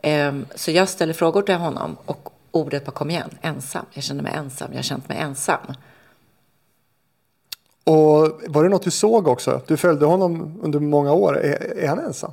Eh, 0.03 0.33
så 0.55 0.71
jag 0.71 0.89
ställde 0.89 1.13
frågor 1.13 1.41
till 1.41 1.55
honom 1.55 1.97
och 2.05 2.29
ordet 2.51 2.85
bara 2.85 2.91
kom 2.91 3.09
igen. 3.09 3.29
Ensam. 3.41 3.85
Jag 3.93 4.03
kände 4.03 4.23
mig 4.23 4.33
ensam. 4.35 4.67
Jag 4.71 4.77
har 4.77 4.83
känt 4.83 5.09
mig 5.09 5.17
ensam. 5.17 5.73
Och 7.83 8.41
var 8.47 8.63
det 8.63 8.69
något 8.69 8.83
du 8.83 8.91
såg 8.91 9.27
också? 9.27 9.61
Du 9.67 9.77
följde 9.77 10.05
honom 10.05 10.59
under 10.63 10.79
många 10.79 11.13
år. 11.13 11.37
Är, 11.37 11.77
är 11.77 11.87
han 11.87 11.99
ensam? 11.99 12.31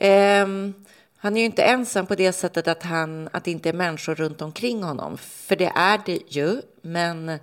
Um, 0.00 0.74
han 1.16 1.36
är 1.36 1.40
ju 1.40 1.46
inte 1.46 1.62
ensam 1.62 2.06
på 2.06 2.14
det 2.14 2.32
sättet 2.32 2.68
att, 2.68 2.82
han, 2.82 3.28
att 3.32 3.44
det 3.44 3.50
inte 3.50 3.68
är 3.68 3.72
människor 3.72 4.14
runt 4.14 4.42
omkring 4.42 4.82
honom. 4.82 5.18
För 5.18 5.56
det 5.56 5.72
är 5.74 6.00
det 6.06 6.20
ju. 6.28 6.62
Men 6.82 7.38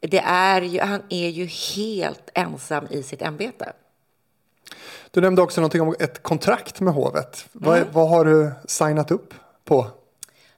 det 0.00 0.18
är 0.24 0.62
ju, 0.62 0.80
han 0.80 1.02
är 1.08 1.28
ju 1.28 1.44
helt 1.46 2.30
ensam 2.34 2.86
i 2.90 3.02
sitt 3.02 3.22
ämbete. 3.22 3.72
Du 5.10 5.20
nämnde 5.20 5.42
också 5.42 5.60
någonting 5.60 5.80
om 5.80 5.94
ett 5.98 6.22
kontrakt 6.22 6.80
med 6.80 6.94
hovet. 6.94 7.46
Mm. 7.54 7.66
Vad, 7.66 7.86
vad 7.92 8.08
har 8.08 8.24
du 8.24 8.52
signat 8.66 9.10
upp 9.10 9.34
på? 9.64 9.86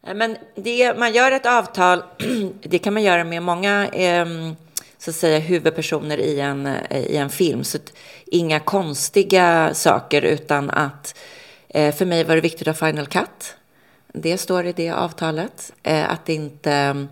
Eh, 0.06 0.14
men 0.14 0.37
det, 0.54 0.99
man 0.99 1.12
gör 1.12 1.32
ett 1.32 1.47
avtal, 1.47 2.02
det 2.62 2.78
kan 2.78 2.94
man 2.94 3.02
göra 3.02 3.25
med 3.25 3.42
många 3.42 3.87
ehm, 3.87 4.56
så 4.99 5.11
att 5.11 5.16
säga, 5.16 5.38
huvudpersoner 5.38 6.18
i 6.18 6.40
en, 6.40 6.66
eh, 6.66 7.00
i 7.00 7.16
en 7.16 7.30
film. 7.30 7.64
Så 7.64 7.78
inga 8.26 8.61
konstiga 8.61 9.75
saker 9.75 10.23
utan 10.23 10.71
att 10.71 11.18
eh, 11.68 11.94
för 11.94 12.06
mig 12.06 12.25
var 12.25 12.35
det 12.35 12.40
viktigt 12.40 12.68
att 12.68 12.80
ha 12.80 12.88
final 12.88 13.06
cut. 13.06 13.54
Det 14.12 14.38
står 14.38 14.66
i 14.66 14.73
det 14.73 14.90
avtalet. 14.90 15.73
Att 15.82 16.28
inte 16.28 16.73
ehm, 16.73 17.09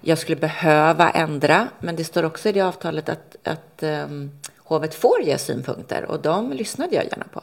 jag 0.00 0.18
skulle 0.18 0.36
behöva 0.36 1.10
ändra. 1.10 1.68
Men 1.78 1.96
det 1.96 2.04
står 2.04 2.24
också 2.24 2.48
i 2.48 2.52
det 2.52 2.60
avtalet 2.60 3.08
att, 3.08 3.36
att 3.44 3.82
ehm, 3.82 4.30
hovet 4.56 4.94
får 4.94 5.22
ge 5.22 5.38
synpunkter 5.38 6.04
och 6.04 6.20
de 6.22 6.52
lyssnade 6.52 6.94
jag 6.94 7.04
gärna 7.04 7.24
på. 7.32 7.40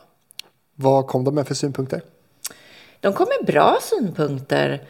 Vad 0.76 1.08
kom 1.08 1.24
de 1.24 1.36
med 1.36 1.48
för 1.48 1.56
synpunkter? 1.56 2.02
De 3.02 3.14
kom 3.14 3.28
med 3.40 3.54
bra 3.54 3.78
synpunkter. 3.82 4.82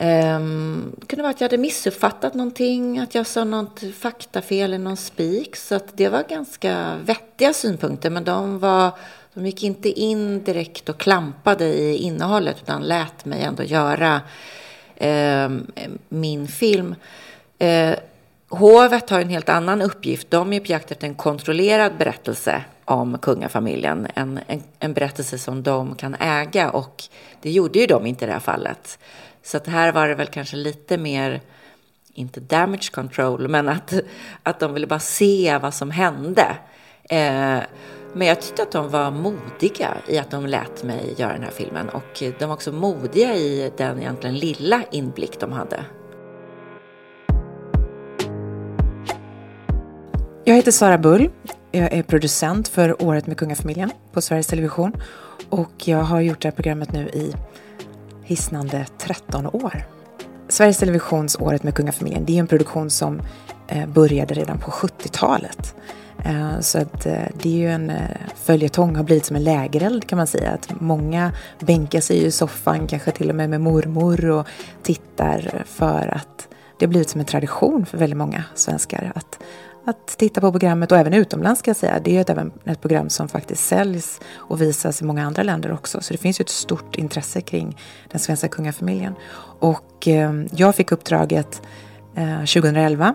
Um, 0.00 0.94
det 1.00 1.06
kunde 1.06 1.22
vara 1.22 1.30
att 1.30 1.40
jag 1.40 1.48
hade 1.48 1.58
missuppfattat 1.58 2.34
någonting, 2.34 2.98
att 2.98 3.14
jag 3.14 3.26
sa 3.26 3.44
något 3.44 3.80
faktafel 3.98 4.74
i 4.74 4.78
någon 4.78 4.96
spik. 4.96 5.56
Så 5.56 5.74
att 5.74 5.96
det 5.96 6.08
var 6.08 6.22
ganska 6.22 6.96
vettiga 7.04 7.52
synpunkter, 7.52 8.10
men 8.10 8.24
de, 8.24 8.58
var, 8.58 8.90
de 9.34 9.46
gick 9.46 9.62
inte 9.62 9.88
in 9.88 10.44
direkt 10.44 10.88
och 10.88 10.98
klampade 10.98 11.64
i 11.64 11.96
innehållet, 11.96 12.56
utan 12.62 12.82
lät 12.82 13.24
mig 13.24 13.42
ändå 13.42 13.62
göra 13.62 14.20
um, 15.00 15.72
min 16.08 16.48
film. 16.48 16.94
Uh, 17.62 17.94
hovet 18.48 19.10
har 19.10 19.20
en 19.20 19.28
helt 19.28 19.48
annan 19.48 19.82
uppgift. 19.82 20.30
De 20.30 20.52
är 20.52 20.60
på 20.60 20.72
jakt 20.72 20.90
efter 20.90 21.06
en 21.06 21.14
kontrollerad 21.14 21.92
berättelse 21.98 22.64
om 22.84 23.18
kungafamiljen. 23.18 24.06
En, 24.14 24.40
en, 24.46 24.62
en, 24.78 24.94
berättelse 24.94 25.38
som 25.38 25.62
de 25.62 25.94
kan 25.94 26.14
äga 26.14 26.70
och 26.70 27.02
det 27.42 27.50
gjorde 27.50 27.78
ju 27.78 27.86
de 27.86 28.06
inte 28.06 28.24
i 28.24 28.26
det 28.26 28.32
här 28.32 28.40
fallet. 28.40 28.98
Så 29.42 29.56
att 29.56 29.66
här 29.66 29.92
var 29.92 30.08
det 30.08 30.14
väl 30.14 30.26
kanske 30.26 30.56
lite 30.56 30.98
mer, 30.98 31.40
inte 32.14 32.40
damage 32.40 32.90
control, 32.92 33.48
men 33.48 33.68
att, 33.68 33.94
att 34.42 34.60
de 34.60 34.74
ville 34.74 34.86
bara 34.86 35.00
se 35.00 35.58
vad 35.62 35.74
som 35.74 35.90
hände. 35.90 36.56
Eh, 37.02 37.58
men 38.16 38.26
jag 38.26 38.40
tyckte 38.40 38.62
att 38.62 38.72
de 38.72 38.90
var 38.90 39.10
modiga 39.10 39.96
i 40.08 40.18
att 40.18 40.30
de 40.30 40.46
lät 40.46 40.82
mig 40.82 41.14
göra 41.16 41.32
den 41.32 41.42
här 41.42 41.50
filmen 41.50 41.88
och 41.88 42.22
de 42.38 42.46
var 42.46 42.54
också 42.54 42.72
modiga 42.72 43.34
i 43.34 43.72
den 43.76 43.98
egentligen 43.98 44.38
lilla 44.38 44.82
inblick 44.90 45.40
de 45.40 45.52
hade. 45.52 45.84
Jag 50.44 50.54
heter 50.54 50.70
Sara 50.70 50.98
Bull. 50.98 51.30
Jag 51.74 51.92
är 51.92 52.02
producent 52.02 52.68
för 52.68 53.02
Året 53.02 53.26
med 53.26 53.36
kungafamiljen 53.36 53.90
på 54.12 54.20
Sveriges 54.20 54.46
Television. 54.46 54.92
Och 55.48 55.88
jag 55.88 55.98
har 55.98 56.20
gjort 56.20 56.42
det 56.42 56.48
här 56.48 56.54
programmet 56.54 56.92
nu 56.92 57.08
i 57.08 57.32
hisnande 58.22 58.86
13 58.98 59.46
år. 59.46 59.86
Sveriges 60.48 60.78
Televisions 60.78 61.36
Året 61.40 61.62
med 61.62 61.74
kungafamiljen, 61.74 62.24
det 62.24 62.36
är 62.36 62.40
en 62.40 62.46
produktion 62.46 62.90
som 62.90 63.22
eh, 63.68 63.86
började 63.86 64.34
redan 64.34 64.58
på 64.58 64.70
70-talet. 64.70 65.74
Eh, 66.24 66.60
så 66.60 66.78
att 66.78 67.06
eh, 67.06 67.22
det 67.42 67.48
är 67.48 67.56
ju 67.56 67.70
en 67.70 67.92
följetong, 68.34 68.96
har 68.96 69.04
blivit 69.04 69.24
som 69.24 69.36
en 69.36 69.44
lägereld 69.44 70.06
kan 70.06 70.16
man 70.16 70.26
säga. 70.26 70.50
Att 70.50 70.80
många 70.80 71.32
bänkar 71.60 72.00
sig 72.00 72.24
i 72.24 72.30
soffan, 72.30 72.86
kanske 72.86 73.10
till 73.10 73.30
och 73.30 73.36
med 73.36 73.50
med 73.50 73.60
mormor 73.60 74.30
och 74.30 74.46
tittar 74.82 75.64
för 75.66 76.14
att 76.14 76.48
det 76.78 76.86
har 76.86 76.90
blivit 76.90 77.10
som 77.10 77.20
en 77.20 77.26
tradition 77.26 77.86
för 77.86 77.98
väldigt 77.98 78.16
många 78.16 78.44
svenskar 78.54 79.12
att 79.14 79.38
att 79.84 80.06
titta 80.06 80.40
på 80.40 80.50
programmet 80.50 80.92
och 80.92 80.98
även 80.98 81.14
utomlands 81.14 81.58
ska 81.58 81.68
jag 81.68 81.76
säga. 81.76 82.00
Det 82.04 82.16
är 82.16 82.20
ett, 82.20 82.30
även 82.30 82.52
ett 82.64 82.80
program 82.80 83.08
som 83.08 83.28
faktiskt 83.28 83.66
säljs 83.66 84.20
och 84.34 84.60
visas 84.62 85.02
i 85.02 85.04
många 85.04 85.26
andra 85.26 85.42
länder 85.42 85.72
också. 85.72 86.00
Så 86.00 86.12
det 86.12 86.18
finns 86.18 86.40
ju 86.40 86.42
ett 86.42 86.48
stort 86.48 86.96
intresse 86.96 87.40
kring 87.40 87.78
den 88.10 88.20
svenska 88.20 88.48
kungafamiljen. 88.48 89.14
Och 89.60 90.08
eh, 90.08 90.32
jag 90.52 90.74
fick 90.74 90.92
uppdraget 90.92 91.62
eh, 92.14 92.38
2011 92.38 93.14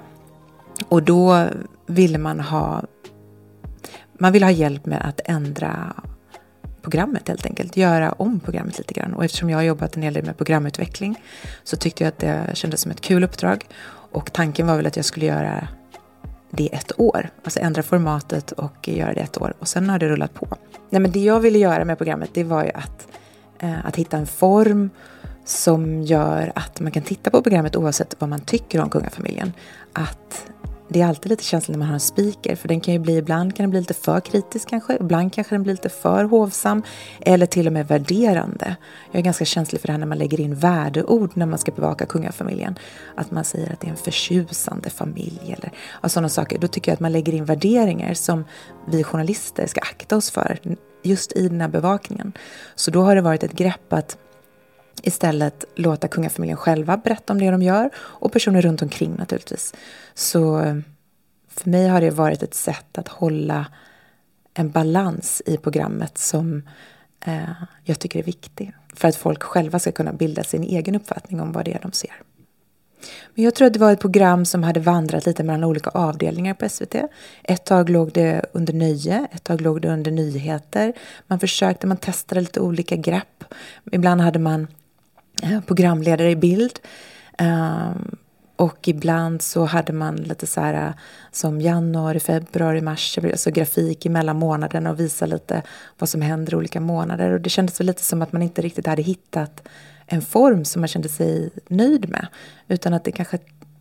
och 0.88 1.04
då 1.04 1.48
ville 1.86 2.18
man 2.18 2.40
ha 2.40 2.84
man 4.20 4.34
ville 4.34 4.46
ha 4.46 4.52
hjälp 4.52 4.86
med 4.86 5.02
att 5.08 5.22
ändra 5.26 5.94
programmet 6.82 7.28
helt 7.28 7.46
enkelt, 7.46 7.78
göra 7.78 8.12
om 8.12 8.40
programmet 8.40 8.78
lite 8.78 8.94
grann. 8.94 9.14
Och 9.14 9.26
eftersom 9.26 9.50
jag 9.50 9.58
har 9.58 9.64
jobbat 9.64 9.96
en 9.96 10.02
hel 10.02 10.14
del 10.14 10.26
med 10.26 10.38
programutveckling 10.38 11.16
så 11.64 11.78
tyckte 11.78 12.04
jag 12.04 12.08
att 12.08 12.20
det 12.20 12.50
kändes 12.54 12.82
som 12.82 12.92
ett 12.92 13.02
kul 13.02 13.24
uppdrag. 13.24 13.68
Och 14.12 14.34
tanken 14.34 14.68
var 14.68 14.76
väl 14.76 14.88
att 14.88 14.96
jag 14.96 15.06
skulle 15.06 15.26
göra 15.26 15.68
det 16.52 16.76
ett 16.76 17.00
år. 17.00 17.30
Alltså 17.44 17.60
ändra 17.60 17.84
formatet 17.84 18.52
och 18.52 18.88
göra 18.88 19.14
det 19.14 19.22
ett 19.22 19.42
år. 19.42 19.54
Och 19.60 19.68
sen 19.68 19.90
har 19.90 20.00
det 20.00 20.10
rullat 20.10 20.34
på. 20.34 20.48
Nej, 20.90 21.02
men 21.02 21.12
det 21.12 21.20
jag 21.20 21.40
ville 21.40 21.60
göra 21.60 21.86
med 21.86 21.98
programmet 21.98 22.30
det 22.34 22.44
var 22.44 22.64
ju 22.64 22.72
att, 22.74 23.08
eh, 23.60 23.86
att 23.86 23.96
hitta 23.96 24.18
en 24.18 24.28
form 24.28 24.90
som 25.46 26.02
gör 26.04 26.52
att 26.56 26.80
man 26.80 26.92
kan 26.92 27.04
titta 27.04 27.30
på 27.30 27.42
programmet 27.42 27.76
oavsett 27.76 28.16
vad 28.20 28.30
man 28.30 28.40
tycker 28.40 28.82
om 28.82 28.90
kungafamiljen. 28.90 29.54
Att 29.94 30.46
det 30.90 31.02
är 31.02 31.08
alltid 31.08 31.30
lite 31.30 31.44
känsligt 31.44 31.76
när 31.76 31.80
man 31.80 31.88
har 31.88 31.94
en 31.94 32.00
speaker 32.00 32.56
för 32.56 32.68
den 32.68 32.82
kan 32.82 32.94
ju 32.94 33.00
bli, 33.00 33.18
ibland 33.18 33.56
kan 33.56 33.64
den 33.64 33.70
bli 33.70 33.80
lite 33.80 33.94
för 33.94 34.20
kritisk 34.20 34.70
kanske, 34.70 34.98
ibland 35.00 35.34
kanske 35.34 35.56
den 35.56 35.64
blir 35.64 35.74
lite 35.74 35.90
för 35.90 36.24
hovsam 36.24 36.84
eller 37.22 37.46
till 37.46 37.68
och 37.68 37.74
med 37.74 37.88
värderande. 37.88 38.76
Jag 39.12 39.20
är 39.20 39.24
ganska 39.24 39.46
känslig 39.46 39.82
för 39.82 39.88
det 39.88 39.92
här 39.92 40.00
när 40.00 40.08
man 40.08 40.18
lägger 40.18 40.40
in 40.40 40.56
värdeord 40.56 41.32
när 41.34 41.46
man 41.46 41.60
ska 41.60 41.72
bevaka 41.72 42.06
kungafamiljen. 42.06 42.76
Att 43.16 43.32
man 43.32 43.44
säger 43.44 43.74
att 43.74 43.80
det 43.80 43.88
är 43.88 43.92
en 43.92 43.98
förtjusande 43.98 44.90
familj 44.90 45.56
eller 45.58 45.72
ja, 46.02 46.10
sådana 46.10 46.30
saker. 46.30 46.58
Då 46.58 46.68
tycker 46.68 46.92
jag 46.92 46.94
att 46.94 47.00
man 47.00 47.12
lägger 47.12 47.34
in 47.34 47.46
värderingar 47.46 48.14
som 48.14 48.46
vi 48.88 49.04
journalister 49.04 49.68
ska 49.68 49.82
akta 49.82 50.18
oss 50.18 50.32
för 50.32 50.60
just 51.04 51.32
i 51.32 51.50
den 51.50 51.62
här 51.62 51.68
bevakningen. 51.68 52.34
Så 52.76 52.92
då 52.92 53.02
har 53.02 53.16
det 53.16 53.22
varit 53.22 53.44
ett 53.44 53.54
grepp 53.54 53.94
att 53.94 54.18
istället 55.04 55.66
låta 55.76 56.08
kungafamiljen 56.08 56.58
själva 56.58 56.98
berätta 56.98 57.34
om 57.34 57.40
det 57.40 57.52
de 57.52 57.62
gör 57.62 57.90
och 57.98 58.32
personer 58.32 58.62
runt 58.62 58.82
omkring 58.82 59.16
naturligtvis. 59.16 59.74
Så 60.14 60.60
eh, 60.60 60.76
för 61.48 61.70
mig 61.70 61.88
har 61.88 62.02
det 62.02 62.10
varit 62.10 62.44
ett 62.44 62.54
sätt 62.54 62.98
att 62.98 63.08
hålla 63.08 63.66
en 64.54 64.72
balans 64.72 65.42
i 65.46 65.58
programmet 65.58 66.18
som 66.18 66.64
eh, 67.26 67.52
jag 67.84 68.00
tycker 68.00 68.20
är 68.20 68.24
viktig. 68.24 68.74
För 68.94 69.08
att 69.08 69.16
folk 69.16 69.44
själva 69.44 69.80
ska 69.80 69.92
kunna 69.92 70.14
bilda 70.14 70.44
sin 70.44 70.64
egen 70.64 70.96
uppfattning 70.96 71.42
om 71.42 71.52
vad 71.52 71.66
det 71.66 71.74
är 71.74 71.80
de 71.82 71.92
ser. 71.92 72.14
Men 73.36 73.46
jag 73.46 73.56
tror 73.56 73.68
att 73.68 73.74
det 73.74 73.80
var 73.80 73.92
ett 73.92 74.00
program 74.00 74.46
som 74.46 74.64
hade 74.64 74.80
vandrat 74.80 75.26
lite 75.26 75.44
mellan 75.44 75.64
olika 75.64 75.90
avdelningar 75.90 76.54
på 76.54 76.70
SVT. 76.70 76.96
Ett 77.44 77.66
tag 77.66 77.90
låg 77.90 78.12
det 78.12 78.46
under 78.52 78.74
nöje, 78.74 79.28
ett 79.32 79.44
tag 79.44 79.62
låg 79.62 79.82
det 79.82 79.88
under 79.88 80.12
nyheter. 80.12 80.94
Man 81.28 81.40
försökte, 81.40 81.88
man 81.88 81.98
testade 81.98 82.42
lite 82.42 82.60
olika 82.60 82.96
grepp. 82.96 83.44
Ibland 83.92 84.22
hade 84.22 84.40
man 84.40 84.68
Eh, 85.44 85.62
programledare 85.62 86.32
i 86.32 86.36
bild. 86.36 86.80
Ehm, 87.38 88.16
och 88.56 88.88
ibland 88.88 89.42
så 89.42 89.66
hade 89.66 89.94
man 89.94 90.16
lite 90.16 90.48
så 90.48 90.62
här 90.62 90.88
eh, 90.88 90.94
som 91.32 91.62
januari, 91.62 92.20
februari, 92.20 92.82
mars, 92.82 93.18
alltså 93.18 93.52
grafik 93.52 94.06
mellan 94.06 94.36
månaderna 94.36 94.90
och 94.90 95.00
visa 95.00 95.26
lite 95.26 95.62
vad 95.98 96.10
som 96.10 96.22
händer 96.22 96.54
i 96.54 96.56
olika 96.56 96.80
månader. 96.80 97.32
Och 97.32 97.42
det 97.42 97.50
kändes 97.50 97.80
väl 97.80 97.88
lite 97.88 98.04
som 98.04 98.22
att 98.22 98.32
man 98.32 98.42
inte 98.42 98.62
riktigt 98.62 98.88
hade 98.88 99.02
hittat 99.02 99.68
en 100.06 100.22
form 100.22 100.66
som 100.66 100.82
man 100.82 100.88
kände 100.88 101.10
sig 101.10 101.50
nöjd 101.68 102.10
med. 102.10 102.28
Utan 102.68 102.94
att 102.94 103.04
det 103.04 103.12
kanske 103.12 103.40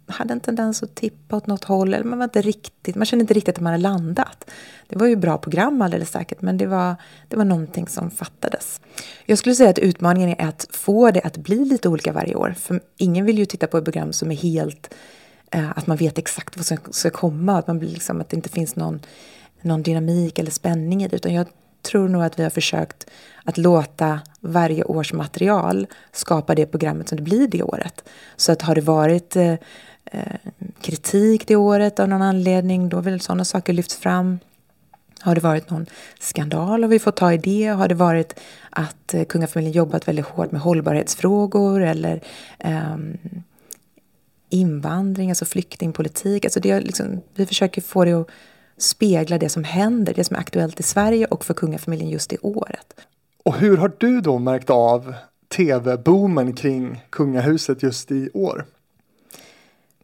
hade 0.09 0.33
en 0.33 0.41
tendens 0.41 0.83
att 0.83 0.95
tippa 0.95 1.37
åt 1.37 1.47
något 1.47 1.65
håll. 1.65 1.95
Eller 1.95 2.05
man, 2.05 2.19
var 2.19 2.25
inte 2.25 2.43
riktigt, 2.43 2.97
man 2.97 3.07
kände 3.07 3.21
inte 3.21 3.35
riktigt 3.35 3.57
att 3.57 3.62
man 3.62 3.73
hade 3.73 3.83
landat. 3.83 4.50
Det 4.88 4.99
var 4.99 5.07
ju 5.07 5.17
bra 5.17 5.38
program 5.38 5.83
alldeles 5.83 6.11
säkert, 6.11 6.43
men 6.43 6.59
det 6.59 6.67
var, 6.67 6.95
det 7.29 7.37
var 7.37 7.45
någonting 7.45 7.88
som 7.88 8.11
fattades. 8.11 8.81
Jag 9.27 9.38
skulle 9.38 9.55
säga 9.55 9.71
att 9.71 9.79
utmaningen 9.79 10.35
är 10.38 10.49
att 10.49 10.67
få 10.71 11.11
det 11.11 11.21
att 11.21 11.37
bli 11.37 11.65
lite 11.65 11.88
olika 11.88 12.12
varje 12.12 12.35
år. 12.35 12.55
För 12.59 12.81
ingen 12.97 13.25
vill 13.25 13.38
ju 13.38 13.45
titta 13.45 13.67
på 13.67 13.79
ett 13.79 13.85
program 13.85 14.12
som 14.12 14.31
är 14.31 14.37
helt... 14.37 14.95
Eh, 15.50 15.71
att 15.79 15.87
man 15.87 15.97
vet 15.97 16.19
exakt 16.19 16.57
vad 16.57 16.67
som 16.67 16.79
ska 16.91 17.11
komma. 17.11 17.59
Att, 17.59 17.67
man 17.67 17.79
blir 17.79 17.88
liksom, 17.88 18.21
att 18.21 18.29
det 18.29 18.37
inte 18.37 18.49
finns 18.49 18.77
någon, 18.77 19.00
någon 19.62 19.83
dynamik 19.83 20.38
eller 20.38 20.50
spänning 20.50 21.05
i 21.05 21.09
det. 21.09 21.17
Utan 21.17 21.35
jag 21.35 21.47
tror 21.83 22.09
nog 22.09 22.23
att 22.23 22.38
vi 22.38 22.43
har 22.43 22.50
försökt 22.50 23.07
att 23.45 23.59
låta 23.59 24.21
varje 24.41 24.85
års 24.85 25.12
material 25.12 25.87
skapa 26.12 26.55
det 26.55 26.67
programmet 26.67 27.09
som 27.09 27.17
det 27.17 27.23
blir 27.23 27.49
det 27.49 27.62
året. 27.62 28.05
Så 28.37 28.53
att 28.53 28.62
har 28.62 28.75
det 28.75 28.81
varit 28.81 29.37
eh, 29.37 29.55
Eh, 30.12 30.50
kritik 30.81 31.49
det 31.49 31.57
året 31.57 32.00
av 32.00 32.09
någon 32.09 32.23
anledning, 32.23 32.88
då 32.88 33.00
vill 33.00 33.21
sådana 33.21 33.45
saker 33.45 33.73
lyfts 33.73 33.97
fram. 33.97 34.38
Har 35.21 35.35
det 35.35 35.41
varit 35.41 35.71
någon 35.71 35.87
skandal 36.21 36.85
och 36.85 36.93
vi 36.93 36.99
fått 36.99 37.17
ta 37.17 37.33
i 37.33 37.38
det. 37.38 37.67
Har 37.67 37.88
det 37.88 37.95
varit 37.95 38.41
att 38.71 39.15
eh, 39.15 39.25
kungafamiljen 39.25 39.73
jobbat 39.73 40.09
väldigt 40.09 40.27
hårt 40.27 40.53
med 40.53 40.61
hållbarhetsfrågor 40.61 41.81
eller 41.81 42.21
um, 42.65 43.19
invandring, 44.50 45.31
alltså 45.31 45.45
flyktingpolitik. 45.45 46.45
Alltså 46.45 46.61
det 46.61 46.71
är 46.71 46.81
liksom, 46.81 47.21
vi 47.35 47.47
försöker 47.47 47.83
få 47.83 48.05
det 48.05 48.12
att 48.12 48.29
spegla 48.77 49.38
det 49.38 49.49
som 49.49 49.65
händer, 49.65 50.15
det 50.15 50.25
som 50.25 50.37
är 50.37 50.41
aktuellt 50.41 50.81
i 50.81 50.83
Sverige 50.83 51.27
och 51.27 51.45
för 51.45 51.55
kungafamiljen 51.55 52.11
just 52.11 52.31
det 52.31 52.38
året. 52.38 53.00
Och 53.45 53.55
hur 53.55 53.77
har 53.77 53.93
du 53.99 54.21
då 54.21 54.38
märkt 54.38 54.71
av 54.71 55.15
tv-boomen 55.57 56.53
kring 56.53 57.05
kungahuset 57.11 57.83
just 57.83 58.11
i 58.11 58.31
år? 58.35 58.65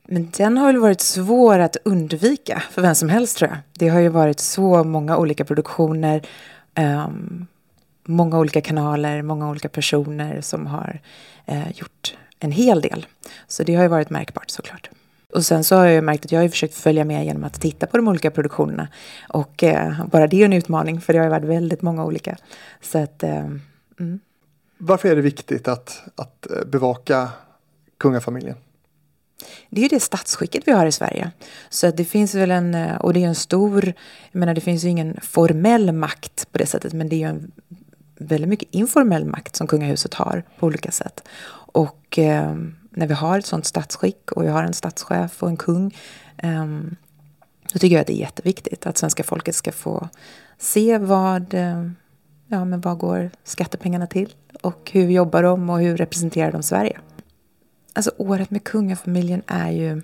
Men 0.06 0.30
den 0.36 0.58
har 0.58 0.66
väl 0.66 0.80
varit 0.80 1.00
svår 1.00 1.58
att 1.58 1.76
undvika 1.84 2.62
för 2.70 2.82
vem 2.82 2.94
som 2.94 3.08
helst 3.08 3.36
tror 3.36 3.50
jag. 3.50 3.58
Det 3.72 3.88
har 3.88 4.00
ju 4.00 4.08
varit 4.08 4.40
så 4.40 4.84
många 4.84 5.16
olika 5.16 5.44
produktioner, 5.44 6.26
um, 6.78 7.46
många 8.04 8.38
olika 8.38 8.60
kanaler, 8.60 9.22
många 9.22 9.50
olika 9.50 9.68
personer 9.68 10.40
som 10.40 10.66
har 10.66 11.00
uh, 11.50 11.72
gjort 11.72 12.16
en 12.40 12.52
hel 12.52 12.80
del. 12.80 13.06
Så 13.46 13.62
det 13.62 13.74
har 13.74 13.82
ju 13.82 13.88
varit 13.88 14.10
märkbart 14.10 14.50
såklart. 14.50 14.90
Och 15.34 15.46
sen 15.46 15.64
så 15.64 15.76
har 15.76 15.86
jag 15.86 16.04
märkt 16.04 16.24
att 16.24 16.32
jag 16.32 16.40
har 16.40 16.48
försökt 16.48 16.74
följa 16.74 17.04
med 17.04 17.24
genom 17.24 17.44
att 17.44 17.60
titta 17.60 17.86
på 17.86 17.96
de 17.96 18.08
olika 18.08 18.30
produktionerna. 18.30 18.88
Och 19.28 19.62
eh, 19.62 20.06
bara 20.06 20.26
det 20.26 20.40
är 20.40 20.44
en 20.44 20.52
utmaning 20.52 21.00
för 21.00 21.12
det 21.12 21.18
har 21.18 21.26
ju 21.26 21.30
varit 21.30 21.44
väldigt 21.44 21.82
många 21.82 22.04
olika. 22.04 22.36
Så 22.82 22.98
att, 22.98 23.22
eh, 23.22 23.46
mm. 24.00 24.20
Varför 24.78 25.08
är 25.08 25.16
det 25.16 25.22
viktigt 25.22 25.68
att, 25.68 26.02
att 26.16 26.50
eh, 26.50 26.64
bevaka 26.66 27.28
kungafamiljen? 27.98 28.56
Det 29.70 29.80
är 29.80 29.82
ju 29.82 29.88
det 29.88 30.00
statsskicket 30.00 30.68
vi 30.68 30.72
har 30.72 30.86
i 30.86 30.92
Sverige. 30.92 31.30
Så 31.68 31.90
det 31.90 32.04
finns 32.04 32.34
väl 32.34 32.50
en, 32.50 32.74
eh, 32.74 32.96
och 32.96 33.12
det 33.12 33.24
är 33.24 33.28
en 33.28 33.34
stor, 33.34 33.92
jag 34.32 34.40
menar 34.40 34.54
det 34.54 34.60
finns 34.60 34.84
ju 34.84 34.88
ingen 34.88 35.20
formell 35.22 35.92
makt 35.92 36.52
på 36.52 36.58
det 36.58 36.66
sättet, 36.66 36.92
men 36.92 37.08
det 37.08 37.16
är 37.16 37.18
ju 37.18 37.28
en 37.28 37.52
väldigt 38.18 38.48
mycket 38.48 38.68
informell 38.70 39.24
makt 39.24 39.56
som 39.56 39.66
kungahuset 39.66 40.14
har 40.14 40.42
på 40.58 40.66
olika 40.66 40.90
sätt. 40.90 41.28
Och 41.72 42.18
eh, 42.18 42.54
när 42.90 43.06
vi 43.06 43.14
har 43.14 43.38
ett 43.38 43.46
sådant 43.46 43.66
statsskick 43.66 44.32
och 44.32 44.44
vi 44.44 44.48
har 44.48 44.62
en 44.62 44.74
statschef 44.74 45.42
och 45.42 45.48
en 45.48 45.56
kung, 45.56 45.94
eh, 46.36 46.66
då 47.72 47.78
tycker 47.78 47.96
jag 47.96 48.00
att 48.00 48.06
det 48.06 48.16
är 48.16 48.20
jätteviktigt 48.20 48.86
att 48.86 48.98
svenska 48.98 49.24
folket 49.24 49.54
ska 49.54 49.72
få 49.72 50.08
se 50.58 50.98
vad, 50.98 51.54
eh, 51.54 51.90
ja 52.46 52.64
men 52.64 52.80
vad 52.80 52.98
går 52.98 53.30
skattepengarna 53.44 54.06
till 54.06 54.34
och 54.62 54.90
hur 54.92 55.10
jobbar 55.10 55.42
de 55.42 55.70
och 55.70 55.80
hur 55.80 55.96
representerar 55.96 56.52
de 56.52 56.62
Sverige? 56.62 56.98
Alltså 57.94 58.10
året 58.16 58.50
med 58.50 58.64
kungafamiljen 58.64 59.42
är 59.46 59.70
ju... 59.70 60.02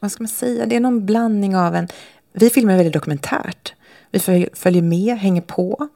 Vad 0.00 0.12
ska 0.12 0.22
man 0.22 0.28
säga? 0.28 0.66
Det 0.66 0.76
är 0.76 0.80
någon 0.80 1.06
blandning 1.06 1.56
av 1.56 1.74
en... 1.74 1.88
Vi 2.32 2.50
filmar 2.50 2.76
väldigt 2.76 2.92
dokumentärt. 2.92 3.74
Vi 4.10 4.18
följer 4.54 4.82
med, 4.82 5.16
hänger 5.16 5.40
på. 5.40 5.88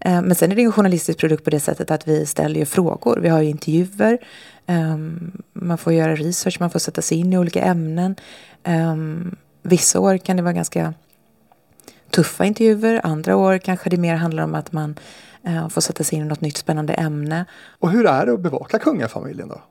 Eh, 0.00 0.22
men 0.22 0.34
sen 0.34 0.52
är 0.52 0.56
det 0.56 0.62
en 0.62 0.72
journalistisk 0.72 1.18
produkt 1.18 1.44
på 1.44 1.50
det 1.50 1.60
sättet 1.60 1.90
att 1.90 2.08
vi 2.08 2.26
ställer 2.26 2.60
ju 2.60 2.66
frågor. 2.66 3.18
Vi 3.22 3.28
har 3.28 3.40
ju 3.40 3.48
intervjuer. 3.48 4.18
Ehm, 4.66 5.42
man 5.52 5.78
får 5.78 5.92
göra 5.92 6.14
research, 6.14 6.56
man 6.60 6.70
får 6.70 6.78
sätta 6.78 7.02
sig 7.02 7.18
in 7.18 7.32
i 7.32 7.38
olika 7.38 7.62
ämnen. 7.62 8.16
Ehm, 8.62 9.36
vissa 9.62 10.00
år 10.00 10.18
kan 10.18 10.36
det 10.36 10.42
vara 10.42 10.52
ganska 10.52 10.94
tuffa 12.10 12.44
intervjuer. 12.44 13.00
Andra 13.04 13.36
år 13.36 13.58
kanske 13.58 13.90
det 13.90 13.96
mer 13.96 14.14
handlar 14.14 14.42
om 14.42 14.54
att 14.54 14.72
man 14.72 14.94
eh, 15.48 15.68
få 15.68 15.80
sätta 15.80 16.04
sig 16.04 16.18
in 16.18 16.24
i 16.24 16.28
något 16.28 16.40
nytt 16.40 16.56
spännande 16.56 16.92
ämne. 16.92 17.44
Och 17.78 17.90
hur 17.90 18.06
är 18.06 18.26
det 18.26 18.32
att 18.32 18.40
bevaka 18.40 18.78
kungafamiljen 18.78 19.48
då? 19.48 19.62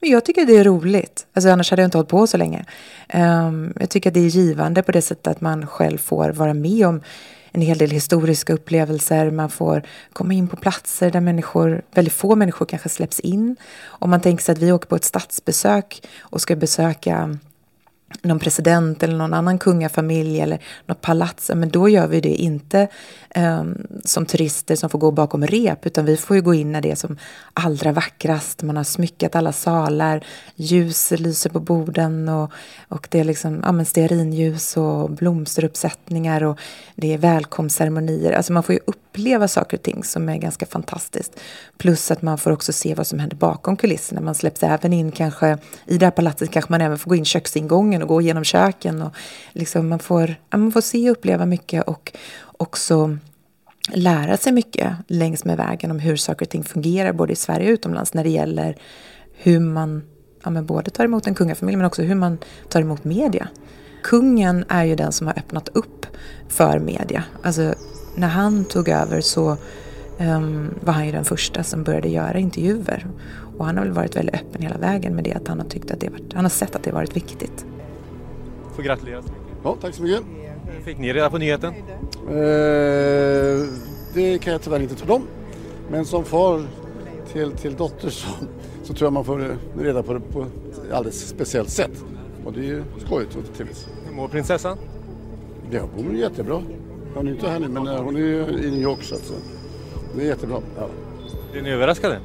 Men 0.00 0.10
jag 0.10 0.24
tycker 0.24 0.46
det 0.46 0.56
är 0.56 0.64
roligt. 0.64 1.26
Alltså, 1.32 1.50
annars 1.50 1.70
hade 1.70 1.82
jag 1.82 1.86
inte 1.86 1.98
hållit 1.98 2.10
på 2.10 2.26
så 2.26 2.36
länge. 2.36 2.64
Um, 3.14 3.72
jag 3.80 3.90
tycker 3.90 4.10
det 4.10 4.20
är 4.20 4.28
givande 4.28 4.82
på 4.82 4.92
det 4.92 5.02
sättet 5.02 5.26
att 5.26 5.40
man 5.40 5.66
själv 5.66 5.98
får 5.98 6.30
vara 6.30 6.54
med 6.54 6.86
om 6.86 7.00
en 7.52 7.60
hel 7.60 7.78
del 7.78 7.90
historiska 7.90 8.52
upplevelser. 8.52 9.30
Man 9.30 9.50
får 9.50 9.82
komma 10.12 10.34
in 10.34 10.48
på 10.48 10.56
platser 10.56 11.10
där 11.10 11.20
människor, 11.20 11.82
väldigt 11.94 12.14
få 12.14 12.36
människor 12.36 12.66
kanske 12.66 12.88
släpps 12.88 13.20
in. 13.20 13.56
Om 13.84 14.10
man 14.10 14.20
tänker 14.20 14.44
sig 14.44 14.52
att 14.52 14.58
vi 14.58 14.72
åker 14.72 14.88
på 14.88 14.96
ett 14.96 15.04
statsbesök 15.04 16.02
och 16.20 16.40
ska 16.40 16.56
besöka 16.56 17.38
någon 18.22 18.38
president 18.38 19.02
eller 19.02 19.16
någon 19.16 19.34
annan 19.34 19.58
kungafamilj 19.58 20.40
eller 20.40 20.58
något 20.86 21.00
palats, 21.00 21.50
men 21.54 21.68
då 21.68 21.88
gör 21.88 22.06
vi 22.06 22.20
det 22.20 22.34
inte 22.34 22.88
um, 23.36 23.86
som 24.04 24.26
turister 24.26 24.76
som 24.76 24.90
får 24.90 24.98
gå 24.98 25.10
bakom 25.10 25.46
rep, 25.46 25.86
utan 25.86 26.04
vi 26.04 26.16
får 26.16 26.36
ju 26.36 26.42
gå 26.42 26.54
in 26.54 26.72
när 26.72 26.80
det 26.80 26.90
är 26.90 26.94
som 26.94 27.18
allra 27.54 27.92
vackrast. 27.92 28.62
Man 28.62 28.76
har 28.76 28.84
smyckat 28.84 29.36
alla 29.36 29.52
salar, 29.52 30.24
ljus 30.54 31.10
lyser 31.10 31.50
på 31.50 31.60
borden 31.60 32.28
och, 32.28 32.52
och 32.88 33.08
det 33.10 33.20
är 33.20 33.24
liksom 33.24 33.60
ja, 33.62 33.72
men 33.72 33.86
stearinljus 33.86 34.76
och 34.76 35.10
blomsteruppsättningar 35.10 36.42
och 36.44 36.58
det 36.94 37.14
är 37.14 37.18
välkomstceremonier. 37.18 38.32
Alltså 38.32 38.52
man 38.52 38.62
får 38.62 38.74
ju 38.74 38.80
uppleva 39.16 39.48
saker 39.48 39.76
och 39.76 39.82
ting 39.82 40.04
som 40.04 40.28
är 40.28 40.36
ganska 40.36 40.66
fantastiskt. 40.66 41.40
Plus 41.78 42.10
att 42.10 42.22
man 42.22 42.38
får 42.38 42.50
också 42.50 42.72
se 42.72 42.94
vad 42.94 43.06
som 43.06 43.18
händer 43.18 43.36
bakom 43.36 43.76
kulisserna. 43.76 44.20
Man 44.20 44.34
släpps 44.34 44.62
även 44.62 44.92
in 44.92 45.12
kanske, 45.12 45.58
i 45.86 45.98
det 45.98 46.06
här 46.06 46.10
palatset 46.10 46.50
kanske 46.50 46.72
man 46.72 46.80
även 46.80 46.98
får 46.98 47.10
gå 47.10 47.16
in 47.16 47.24
köksingången 47.24 48.02
och 48.02 48.08
gå 48.08 48.20
igenom 48.20 48.44
köken. 48.44 49.02
Och 49.02 49.14
liksom 49.52 49.88
man, 49.88 49.98
får, 49.98 50.34
man 50.50 50.72
får 50.72 50.80
se 50.80 51.10
och 51.10 51.16
uppleva 51.16 51.46
mycket 51.46 51.82
och 51.82 52.12
också 52.58 53.18
lära 53.88 54.36
sig 54.36 54.52
mycket 54.52 54.92
längs 55.08 55.44
med 55.44 55.56
vägen 55.56 55.90
om 55.90 55.98
hur 55.98 56.16
saker 56.16 56.46
och 56.46 56.50
ting 56.50 56.64
fungerar 56.64 57.12
både 57.12 57.32
i 57.32 57.36
Sverige 57.36 57.68
och 57.68 57.72
utomlands 57.72 58.14
när 58.14 58.24
det 58.24 58.30
gäller 58.30 58.76
hur 59.32 59.60
man 59.60 60.02
ja, 60.44 60.50
men 60.50 60.66
både 60.66 60.90
tar 60.90 61.04
emot 61.04 61.26
en 61.26 61.34
kungafamilj 61.34 61.76
men 61.76 61.86
också 61.86 62.02
hur 62.02 62.14
man 62.14 62.38
tar 62.68 62.80
emot 62.80 63.04
media. 63.04 63.48
Kungen 64.02 64.64
är 64.68 64.84
ju 64.84 64.94
den 64.96 65.12
som 65.12 65.26
har 65.26 65.38
öppnat 65.38 65.68
upp 65.68 66.06
för 66.48 66.78
media. 66.78 67.24
Alltså 67.42 67.74
när 68.16 68.28
han 68.28 68.64
tog 68.64 68.88
över 68.88 69.20
så 69.20 69.56
um, 70.18 70.74
var 70.80 70.92
han 70.92 71.06
ju 71.06 71.12
den 71.12 71.24
första 71.24 71.62
som 71.62 71.82
började 71.82 72.08
göra 72.08 72.38
intervjuer. 72.38 73.06
Och 73.58 73.66
han 73.66 73.76
har 73.76 73.84
väl 73.84 73.92
varit 73.92 74.16
väldigt 74.16 74.34
öppen 74.34 74.62
hela 74.62 74.78
vägen 74.78 75.14
med 75.14 75.24
det 75.24 75.32
att 75.32 75.48
han 75.48 75.58
har 75.58 75.66
tyckt 75.66 75.90
att 75.90 76.00
det 76.00 76.08
varit, 76.08 76.32
han 76.34 76.44
har 76.44 76.50
sett 76.50 76.76
att 76.76 76.82
det 76.82 76.92
varit 76.92 77.16
viktigt. 77.16 77.66
Får 78.74 78.82
gratulera 78.82 79.22
så 79.22 79.28
mycket. 79.28 79.56
Ja, 79.64 79.76
tack 79.80 79.94
så 79.94 80.02
mycket. 80.02 80.22
Fick 80.84 80.98
ni 80.98 81.12
reda 81.12 81.30
på 81.30 81.38
nyheten? 81.38 81.74
Eh, 82.28 83.66
det 84.14 84.38
kan 84.38 84.52
jag 84.52 84.62
tyvärr 84.62 84.80
inte 84.80 84.94
tala 84.94 85.14
om. 85.14 85.22
Men 85.90 86.04
som 86.04 86.24
far 86.24 86.62
till, 87.32 87.52
till 87.52 87.74
dotter 87.74 88.10
så, 88.10 88.28
så 88.82 88.94
tror 88.94 89.06
jag 89.06 89.12
man 89.12 89.24
får 89.24 89.56
reda 89.78 90.02
på 90.02 90.12
det 90.12 90.20
på 90.20 90.42
ett 90.42 90.92
alldeles 90.92 91.28
speciellt 91.28 91.70
sätt. 91.70 92.04
Och 92.44 92.52
det 92.52 92.60
är 92.60 92.64
ju 92.64 92.82
skojigt 93.06 93.36
och 93.36 93.56
trevligt. 93.56 93.88
Hur 94.06 94.14
mår 94.14 94.28
prinsessan? 94.28 94.78
Ja, 95.70 95.80
hon 95.96 96.04
mår 96.04 96.14
jättebra. 96.14 96.62
Hon 97.16 97.28
är 97.28 97.30
inte 97.30 97.48
här 97.48 97.60
nu 97.60 97.68
men 97.68 97.86
eh, 97.86 98.02
hon 98.02 98.16
är 98.16 98.20
i 98.64 98.70
New 98.70 98.80
York 98.80 99.02
så 99.02 99.14
att, 99.14 99.32
det 100.16 100.22
är 100.22 100.26
jättebra. 100.26 100.60
Ja. 100.76 100.88
Blir 101.52 101.62
ni 101.62 101.70
överraskade? 101.70 102.20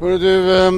Hörru 0.00 0.18
du, 0.18 0.56
eh, 0.56 0.72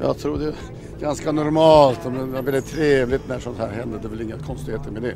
jag 0.00 0.18
tror 0.18 0.38
det 0.38 0.54
ganska 1.00 1.32
normalt. 1.32 2.00
Det 2.02 2.08
är 2.38 2.42
väldigt 2.42 2.66
trevligt 2.66 3.28
när 3.28 3.38
sånt 3.38 3.58
här 3.58 3.68
händer. 3.68 3.98
Det 3.98 4.06
är 4.06 4.08
väl 4.08 4.20
inga 4.20 4.38
konstigheter 4.38 4.90
med 4.90 5.02
det. 5.02 5.14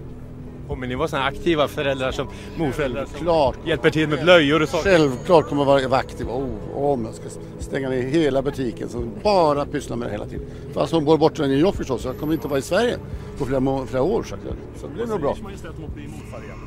Kommer 0.70 0.86
ni 0.86 0.94
vara 0.94 1.08
sådana 1.08 1.26
aktiva 1.26 1.68
föräldrar 1.68 2.12
som 2.12 2.28
morföräldrar 2.58 3.04
som 3.04 3.18
Klart. 3.18 3.56
hjälper 3.66 3.90
till 3.90 4.08
med 4.08 4.22
blöjor 4.22 4.62
och 4.62 4.68
saker? 4.68 4.90
Självklart 4.90 5.48
kommer 5.48 5.62
jag 5.62 5.88
vara 5.88 6.00
aktiv. 6.00 6.28
Oh, 6.28 6.76
om 6.76 7.04
jag 7.04 7.14
ska 7.14 7.24
stänga 7.58 7.88
ner 7.88 8.02
hela 8.02 8.42
butiken 8.42 8.88
så 8.88 9.04
bara 9.22 9.66
pyssla 9.66 9.96
med 9.96 10.08
det 10.08 10.12
hela 10.12 10.26
tiden. 10.26 10.46
Fast 10.72 10.92
hon 10.92 11.04
bor 11.04 11.18
borta 11.18 11.44
i 11.44 11.48
New 11.48 11.58
York 11.58 11.76
förstås. 11.76 12.04
Jag 12.04 12.18
kommer 12.18 12.32
inte 12.32 12.48
vara 12.48 12.58
i 12.58 12.62
Sverige 12.62 12.98
på 13.38 13.44
flera, 13.46 13.86
flera 13.86 14.02
år. 14.02 14.22
Så, 14.22 14.36
så 14.80 14.86
det 14.86 14.92
blir 14.94 15.06
nog 15.06 15.20
bra. 15.20 15.36
Majestät 15.42 15.70
att 15.70 15.76
hon 15.76 15.90
blir 15.94 16.08
morfar 16.08 16.44
igen? 16.44 16.58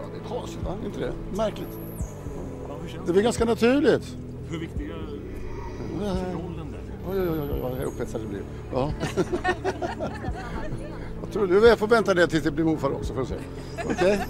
ja, 0.00 0.06
det 0.12 0.34
är 0.34 0.38
konstigt 0.38 0.62
va? 0.64 0.74
Inte 0.86 1.00
det? 1.00 1.12
Märkligt. 1.36 1.78
Det 3.06 3.12
blir 3.12 3.22
ganska 3.22 3.44
naturligt. 3.44 4.16
Hur 4.50 4.58
viktiga 4.58 4.94
Oj, 7.10 7.20
oj, 7.20 7.28
oj, 7.28 7.50
oj, 7.52 7.60
vad 7.62 7.82
upphetsad 7.82 8.20
det 8.20 8.26
blir. 8.26 8.42
Ja. 8.72 8.92
jag 11.28 11.32
tror 11.32 11.46
du 11.46 11.68
jag 11.68 11.78
får 11.78 11.86
vänta 11.86 12.14
det 12.14 12.26
tills 12.26 12.44
det 12.44 12.50
blir 12.50 12.64
morfar 12.64 12.90
också 12.90 13.14
får 13.14 13.24
se. 13.24 13.34
Okej? 13.84 14.20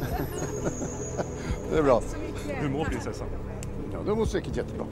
det 1.70 1.78
är 1.78 1.82
bra. 1.82 2.02
Hur 2.46 2.68
mår 2.68 2.84
prinsessan? 2.84 3.26
Ja, 3.92 3.98
det 4.06 4.14
mår 4.14 4.24
säkert 4.24 4.56
jättebra. 4.56 4.86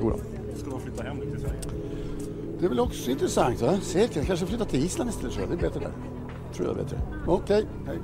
Jodå. 0.00 0.18
Ska 0.56 0.70
de 0.70 0.80
flytta 0.80 1.02
hem 1.02 1.20
till 1.20 1.40
Sverige? 1.40 1.60
Det 2.58 2.64
är 2.64 2.68
väl 2.68 2.80
också 2.80 3.10
intressant 3.10 3.62
va? 3.62 3.78
Säkert. 3.82 4.26
Kanske 4.26 4.46
flytta 4.46 4.64
till 4.64 4.84
Island 4.84 5.10
istället. 5.10 5.36
Det 5.36 5.54
är 5.54 5.70
bättre 5.70 5.80
där. 5.80 5.92
Tror 6.54 6.68
jag 6.68 6.78
är 6.78 6.82
bättre. 6.82 7.00
Okej, 7.26 7.66
hej. 7.86 7.98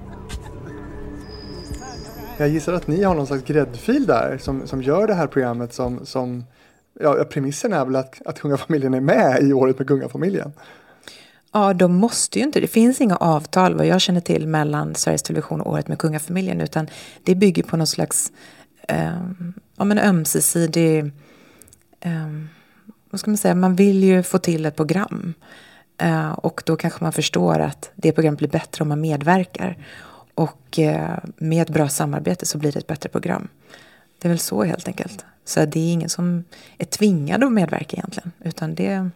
Jag 2.39 2.49
gissar 2.49 2.73
att 2.73 2.87
ni 2.87 3.03
har 3.03 3.15
någon 3.15 3.27
slags 3.27 3.45
gräddfil 3.45 4.07
där 4.07 4.39
som, 4.39 4.67
som 4.67 4.83
gör 4.83 5.07
det 5.07 5.15
här 5.15 5.27
programmet 5.27 5.73
som, 5.73 6.07
som 6.07 6.45
ja, 7.01 7.25
premissen 7.31 7.73
är 7.73 7.85
väl 7.85 7.97
att, 7.97 8.27
att 8.27 8.41
kungafamiljen 8.41 8.95
är 8.95 9.01
med 9.01 9.43
i 9.43 9.53
året 9.53 9.79
med 9.79 9.89
kungafamiljen. 9.89 10.53
Ja, 11.53 11.75
de 11.75 11.95
måste 11.95 12.39
ju 12.39 12.45
inte. 12.45 12.61
Det 12.61 12.67
finns 12.67 13.01
inga 13.01 13.17
avtal 13.17 13.75
vad 13.75 13.87
jag 13.87 14.01
känner 14.01 14.21
till 14.21 14.47
mellan 14.47 14.95
Sveriges 14.95 15.23
Television 15.23 15.61
och 15.61 15.73
Året 15.73 15.89
med 15.89 15.99
kungafamiljen 15.99 16.61
utan 16.61 16.89
det 17.25 17.35
bygger 17.35 17.63
på 17.63 17.77
någon 17.77 17.87
slags 17.87 18.33
eh, 18.89 19.31
ja, 19.77 19.85
men 19.85 19.99
ömsesidig 19.99 20.99
eh, 22.01 22.29
vad 23.11 23.21
ska 23.21 23.31
man 23.31 23.39
säga, 23.39 23.55
man 23.55 23.77
vill 23.77 24.05
ju 24.05 24.23
få 24.23 24.39
till 24.39 24.67
ett 24.67 24.77
program. 24.77 25.35
Eh, 25.99 26.31
och 26.31 26.63
då 26.67 26.77
kanske 26.77 27.05
man 27.05 27.13
förstår 27.13 27.59
att 27.59 27.91
det 27.95 28.13
programmet 28.13 28.39
blir 28.39 28.49
bättre 28.49 28.83
om 28.83 28.89
man 28.89 29.01
medverkar. 29.01 29.79
Och 30.35 30.79
eh, 30.79 31.19
med 31.37 31.63
ett 31.63 31.75
bra 31.75 31.89
samarbete 31.89 32.47
så 32.47 32.59
blir 32.59 32.73
det 32.73 32.79
ett 32.79 32.87
bättre 32.87 33.09
program. 33.09 33.49
Det 34.19 34.29
är 34.29 34.31
väl 34.31 34.39
så 34.39 34.63
helt 34.65 34.89
enkelt. 34.89 35.25
Så 35.45 35.65
det 35.65 35.81
är 35.81 35.93
ingen 35.93 36.09
som 36.09 36.45
är 36.79 36.85
tvingad 36.85 37.45
att 37.45 37.53
medverka 37.53 37.97
egentligen. 37.97 38.33
Utan 38.45 38.75
det, 38.75 39.11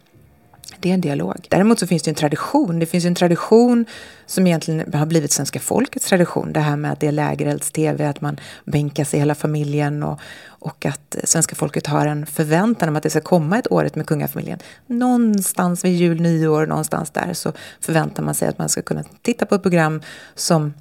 det 0.81 0.91
är 0.91 0.95
en 0.95 1.01
dialog. 1.01 1.47
Däremot 1.49 1.79
så 1.79 1.87
finns 1.87 2.03
det 2.03 2.11
en 2.11 2.15
tradition. 2.15 2.79
Det 2.79 2.87
finns 2.87 3.05
en 3.05 3.15
tradition 3.15 3.87
som 4.27 4.47
egentligen 4.47 4.93
har 4.95 5.07
blivit 5.07 5.33
svenska 5.33 5.61
folkets 5.61 6.09
tradition. 6.09 6.53
Det 6.53 6.61
här 6.61 6.77
med 6.77 6.93
att 6.93 7.01
det 7.01 7.07
är 7.07 7.13
lägerelds-tv, 7.13 8.07
att 8.07 8.21
man 8.21 8.41
bänkar 8.65 9.05
sig 9.05 9.21
hela 9.21 9.35
familjen 9.35 10.03
och, 10.03 10.21
och 10.47 10.87
att 10.87 11.17
svenska 11.25 11.55
folket 11.55 11.87
har 11.87 12.07
en 12.07 12.27
förväntan 12.27 12.89
om 12.89 12.97
att 12.97 13.03
det 13.03 13.11
ska 13.11 13.21
komma 13.21 13.59
ett 13.59 13.73
året 13.73 13.95
med 13.95 14.07
kungafamiljen. 14.07 14.59
Någonstans 14.87 15.85
vid 15.85 15.97
jul, 15.97 16.21
nyår, 16.21 16.67
någonstans 16.67 17.11
där 17.11 17.33
så 17.33 17.53
förväntar 17.81 18.23
man 18.23 18.35
sig 18.35 18.49
att 18.49 18.59
man 18.59 18.69
ska 18.69 18.83
kunna 18.83 19.05
titta 19.23 19.47
på 19.47 19.55
ett 19.55 19.63
program 19.63 20.03
som 20.35 20.75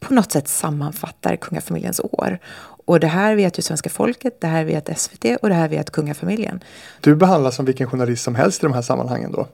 på 0.00 0.14
något 0.14 0.32
sätt 0.32 0.48
sammanfattar 0.48 1.36
kungafamiljens 1.36 2.00
år. 2.00 2.38
Och 2.86 3.00
det 3.00 3.06
här 3.06 3.36
vet 3.36 3.58
ju 3.58 3.62
svenska 3.62 3.90
folket, 3.90 4.40
det 4.40 4.46
här 4.46 4.64
vet 4.64 4.98
SVT 4.98 5.24
och 5.42 5.48
det 5.48 5.54
här 5.54 5.68
vet 5.68 5.90
kungafamiljen. 5.90 6.64
Du 7.00 7.14
behandlas 7.14 7.56
som 7.56 7.64
vilken 7.64 7.90
journalist 7.90 8.24
som 8.24 8.34
helst 8.34 8.62
i 8.62 8.66
de 8.66 8.72
här 8.72 8.82
sammanhangen 8.82 9.32
då? 9.32 9.46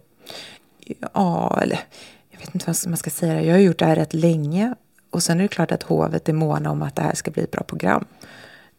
Ja, 1.15 1.59
eller 1.63 1.81
jag 2.31 2.39
vet 2.39 2.55
inte 2.55 2.67
vad 2.67 2.77
man 2.87 2.97
ska 2.97 3.11
säga. 3.11 3.43
Jag 3.43 3.55
har 3.55 3.61
gjort 3.61 3.79
det 3.79 3.87
här 3.87 3.97
rätt 3.97 4.15
länge. 4.15 4.75
Och 5.11 5.23
sen 5.23 5.39
är 5.39 5.43
det 5.43 5.49
klart 5.49 5.73
att 5.73 5.83
hovet 5.83 6.29
är 6.29 6.33
måna 6.33 6.71
om 6.71 6.83
att 6.83 6.97
det 6.97 7.03
här 7.03 7.15
ska 7.15 7.31
bli 7.31 7.43
ett 7.43 7.51
bra 7.51 7.63
program. 7.63 8.05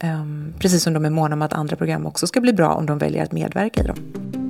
Um, 0.04 0.54
precis 0.60 0.84
som 0.84 0.94
de 0.94 1.06
är 1.06 1.10
måna 1.10 1.36
om 1.36 1.42
att 1.42 1.54
andra 1.54 1.76
program 1.76 2.06
också 2.06 2.28
ska 2.28 2.42
bli 2.42 2.54
bra 2.54 2.74
om 2.74 2.86
de 2.86 2.98
väljer 2.98 3.24
att 3.24 3.32
medverka 3.32 3.82
i 3.82 3.88
dem. 3.88 4.42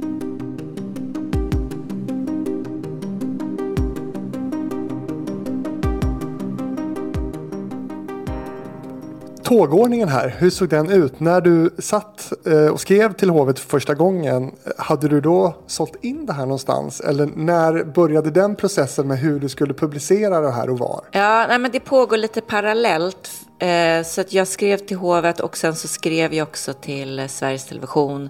Tågordningen 9.43 10.09
här, 10.09 10.35
hur 10.37 10.49
såg 10.49 10.69
den 10.69 10.91
ut? 10.91 11.19
När 11.19 11.41
du 11.41 11.69
satt 11.79 12.33
eh, 12.45 12.67
och 12.67 12.79
skrev 12.79 13.13
till 13.13 13.29
hovet 13.29 13.59
första 13.59 13.93
gången, 13.93 14.51
hade 14.77 15.07
du 15.07 15.21
då 15.21 15.55
sålt 15.67 15.95
in 16.01 16.25
det 16.25 16.33
här 16.33 16.45
någonstans? 16.45 17.01
Eller 17.01 17.29
när 17.35 17.83
började 17.83 18.31
den 18.31 18.55
processen 18.55 19.07
med 19.07 19.17
hur 19.17 19.39
du 19.39 19.49
skulle 19.49 19.73
publicera 19.73 20.41
det 20.41 20.51
här 20.51 20.69
och 20.69 20.79
var? 20.79 21.01
Ja, 21.11 21.45
nej, 21.47 21.59
men 21.59 21.71
det 21.71 21.79
pågår 21.79 22.17
lite 22.17 22.41
parallellt. 22.41 23.29
Eh, 23.59 24.03
så 24.03 24.21
att 24.21 24.33
jag 24.33 24.47
skrev 24.47 24.77
till 24.77 24.97
hovet 24.97 25.39
och 25.39 25.57
sen 25.57 25.75
så 25.75 25.87
skrev 25.87 26.33
jag 26.33 26.47
också 26.47 26.73
till 26.73 27.29
Sveriges 27.29 27.65
Television 27.65 28.29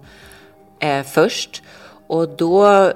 eh, 0.79 1.03
först. 1.03 1.63
Och 2.07 2.29
då, 2.29 2.91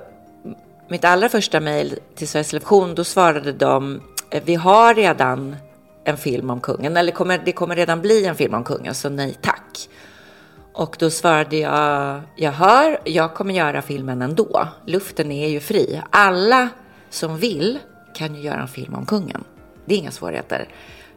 mitt 0.89 1.06
allra 1.06 1.30
första 1.30 1.60
mejl 1.60 1.99
till 2.15 2.27
Sveriges 2.27 2.49
Television, 2.49 2.95
då 2.95 3.03
svarade 3.03 3.51
de, 3.51 4.01
vi 4.45 4.56
har 4.56 4.93
redan 4.93 5.56
en 6.08 6.17
film 6.17 6.50
om 6.50 6.62
kungen, 6.62 6.98
eller 6.98 7.12
kommer, 7.12 7.41
det 7.46 7.52
kommer 7.52 7.76
redan 7.76 8.02
bli 8.02 8.26
en 8.26 8.36
film 8.36 8.54
om 8.54 8.63
kungen, 8.63 8.96
så 8.96 9.10
nej 9.10 9.38
tack. 9.41 9.89
Och 10.74 10.96
då 11.00 11.10
svarade 11.10 11.58
jag, 11.58 12.22
jag 12.36 12.52
hör, 12.52 13.00
jag 13.04 13.34
kommer 13.34 13.54
göra 13.54 13.82
filmen 13.82 14.22
ändå. 14.22 14.67
Luften 14.86 15.32
är 15.32 15.48
ju 15.48 15.60
fri. 15.60 16.02
Alla 16.10 16.70
som 17.10 17.38
vill 17.38 17.80
kan 18.13 18.36
ju 18.36 18.41
göra 18.41 18.62
en 18.62 18.67
film 18.67 18.96
om 18.96 19.06
kungen. 19.06 19.43
Det 19.86 19.93
är 19.93 19.98
inga 19.98 20.12
svårigheter. 20.12 20.67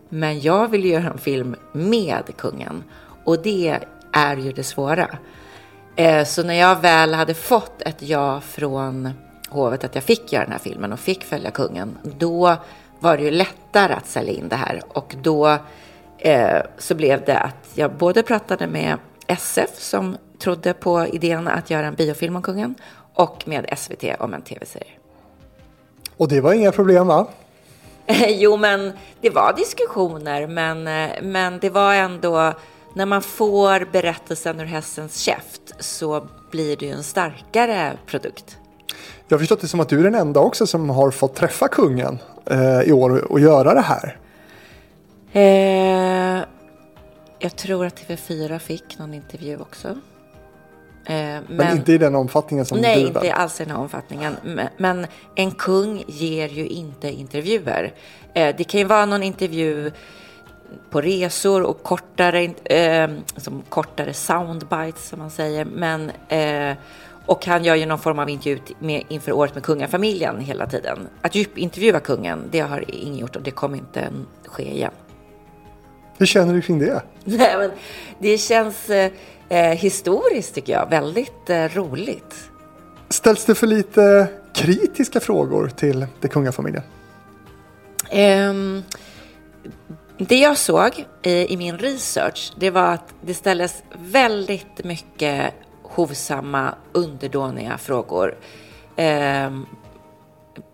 Men 0.09 0.41
jag 0.41 0.69
vill 0.69 0.85
göra 0.85 1.11
en 1.11 1.19
film 1.19 1.57
med 1.73 2.37
kungen. 2.37 2.85
Och 3.25 3.43
det 3.43 3.79
är 4.13 4.37
ju 4.37 4.53
det 4.53 4.65
svåra. 4.65 5.19
Eh, 5.97 6.25
så 6.25 6.43
när 6.43 6.55
jag 6.55 6.81
väl 6.81 7.15
hade 7.15 7.35
fått 7.35 7.83
ett 7.83 8.03
ja 8.03 8.41
från 8.41 9.11
hovet 9.49 9.85
att 9.85 9.95
jag 9.95 10.05
fick 10.05 10.33
göra 10.33 10.45
den 10.45 10.53
här 10.53 10.59
filmen 10.59 10.93
och 10.93 11.01
fick 11.01 11.25
följa 11.25 11.51
kungen, 11.51 11.99
då 12.19 12.57
var 13.01 13.17
det 13.17 13.23
ju 13.23 13.31
lättare 13.31 13.93
att 13.93 14.07
sälja 14.07 14.33
in 14.33 14.49
det 14.49 14.57
här. 14.57 14.83
Och 14.89 15.15
då 15.23 15.59
eh, 16.19 16.59
så 16.79 16.95
blev 16.95 17.25
det 17.25 17.39
att 17.39 17.71
jag 17.75 17.93
både 17.93 18.23
pratade 18.23 18.67
med 18.67 18.99
SF 19.27 19.71
som 19.79 20.17
trodde 20.39 20.75
på 20.75 21.07
idén 21.07 21.49
att 21.49 21.71
göra 21.71 21.87
en 21.87 21.95
biofilm 21.95 22.37
om 22.37 22.43
kungen 22.43 22.75
och 23.15 23.43
med 23.49 23.75
SVT 23.79 24.05
om 24.19 24.35
en 24.35 24.43
tv-serie. 24.43 24.93
Och 26.17 26.29
det 26.29 26.41
var 26.41 26.53
inga 26.53 26.73
problem 26.73 27.07
va? 27.07 27.27
jo, 28.29 28.57
men 28.57 28.93
det 29.21 29.31
var 29.31 29.53
diskussioner, 29.57 30.47
men, 30.47 30.87
eh, 30.87 31.23
men 31.23 31.59
det 31.59 31.71
var 31.71 31.95
ändå 31.95 32.53
när 32.95 33.07
man 33.07 33.23
får 33.23 33.89
berättelsen 33.93 34.61
ur 34.61 34.65
hästens 34.65 35.17
käft 35.19 35.75
så 35.79 36.27
blir 36.51 36.77
det 36.77 36.87
ju 36.87 36.93
en 36.93 37.03
starkare 37.03 37.97
produkt. 38.07 38.60
Jag 39.31 39.37
har 39.37 39.39
förstått 39.39 39.61
det 39.61 39.69
som 39.69 39.81
att 39.81 39.89
du 39.89 39.99
är 40.01 40.05
den 40.05 40.15
enda 40.15 40.41
också 40.41 40.67
som 40.67 40.91
har 40.91 41.11
fått 41.11 41.35
träffa 41.35 41.69
kungen 41.69 42.19
eh, 42.47 42.81
i 42.81 42.93
år 42.93 43.33
och 43.33 43.41
göra 43.41 43.75
det 43.75 43.81
här. 43.81 44.17
Eh, 45.33 46.45
jag 47.39 47.57
tror 47.57 47.87
att 47.87 48.01
TV4 48.01 48.59
fick 48.59 48.99
någon 48.99 49.15
intervju 49.15 49.57
också. 49.57 49.89
Eh, 49.89 49.95
men, 51.05 51.45
men, 51.49 51.77
inte 51.77 51.93
i 51.93 51.99
den 51.99 52.15
omfattningen 52.15 52.65
som 52.65 52.79
nej, 52.79 52.95
du 52.95 53.01
Nej, 53.01 53.09
inte 53.09 53.35
alls 53.35 53.61
i 53.61 53.65
den 53.65 53.77
omfattningen. 53.77 54.37
Men, 54.43 54.69
men, 54.77 55.07
en 55.35 55.51
kung 55.51 56.05
ger 56.07 56.49
ju 56.49 56.67
inte 56.67 57.11
intervjuer. 57.11 57.93
Eh, 58.35 58.57
det 58.57 58.65
kan 58.65 58.81
ju 58.81 58.87
vara 58.87 59.07
någon 59.07 59.23
intervju 59.23 59.93
på 60.91 61.01
resor 61.01 61.63
och 61.63 61.83
kortare, 61.83 62.45
eh, 62.65 63.11
som 63.37 63.63
kortare 63.69 64.15
soundbites 64.15 65.09
som 65.09 65.19
man 65.19 65.31
säger. 65.31 65.65
Men 65.65 66.11
eh, 66.29 66.77
och 67.27 67.47
han 67.47 67.65
gör 67.65 67.75
ju 67.75 67.87
någon 67.87 67.99
form 67.99 68.19
av 68.19 68.29
intervju 68.29 68.59
med, 68.79 69.05
inför 69.09 69.33
året 69.33 69.55
med 69.55 69.65
kungafamiljen 69.65 70.41
hela 70.41 70.67
tiden. 70.67 71.09
Att 71.23 71.35
djupintervjua 71.35 72.01
kungen, 72.01 72.49
det 72.51 72.61
har 72.61 72.85
ingen 72.89 73.19
gjort 73.19 73.37
och 73.37 73.43
det 73.43 73.51
kommer 73.51 73.79
inte 73.79 74.09
ske 74.45 74.71
igen. 74.71 74.93
Hur 76.19 76.27
känner 76.27 76.55
du 76.55 76.61
kring 76.61 76.79
det? 76.79 77.03
Nej, 77.25 77.57
men 77.59 77.71
det 78.19 78.39
känns 78.39 78.91
eh, 78.91 79.13
eh, 79.49 79.79
historiskt 79.79 80.55
tycker 80.55 80.73
jag, 80.73 80.91
väldigt 80.91 81.51
eh, 81.51 81.65
roligt. 81.65 82.35
Ställs 83.09 83.45
det 83.45 83.55
för 83.55 83.67
lite 83.67 84.27
kritiska 84.55 85.21
frågor 85.21 85.69
till 85.69 86.07
det 86.21 86.29
kungafamiljen? 86.29 86.83
Um, 88.13 88.83
det 90.19 90.39
jag 90.39 90.59
såg 90.59 91.05
i, 91.23 91.53
i 91.53 91.57
min 91.57 91.79
research, 91.79 92.53
det 92.57 92.71
var 92.71 92.93
att 92.93 93.15
det 93.21 93.35
ställdes 93.35 93.83
väldigt 93.99 94.85
mycket 94.85 95.55
hovsamma, 96.01 96.75
underdåniga 96.93 97.79
frågor. 97.79 98.39
Eh, 98.97 99.51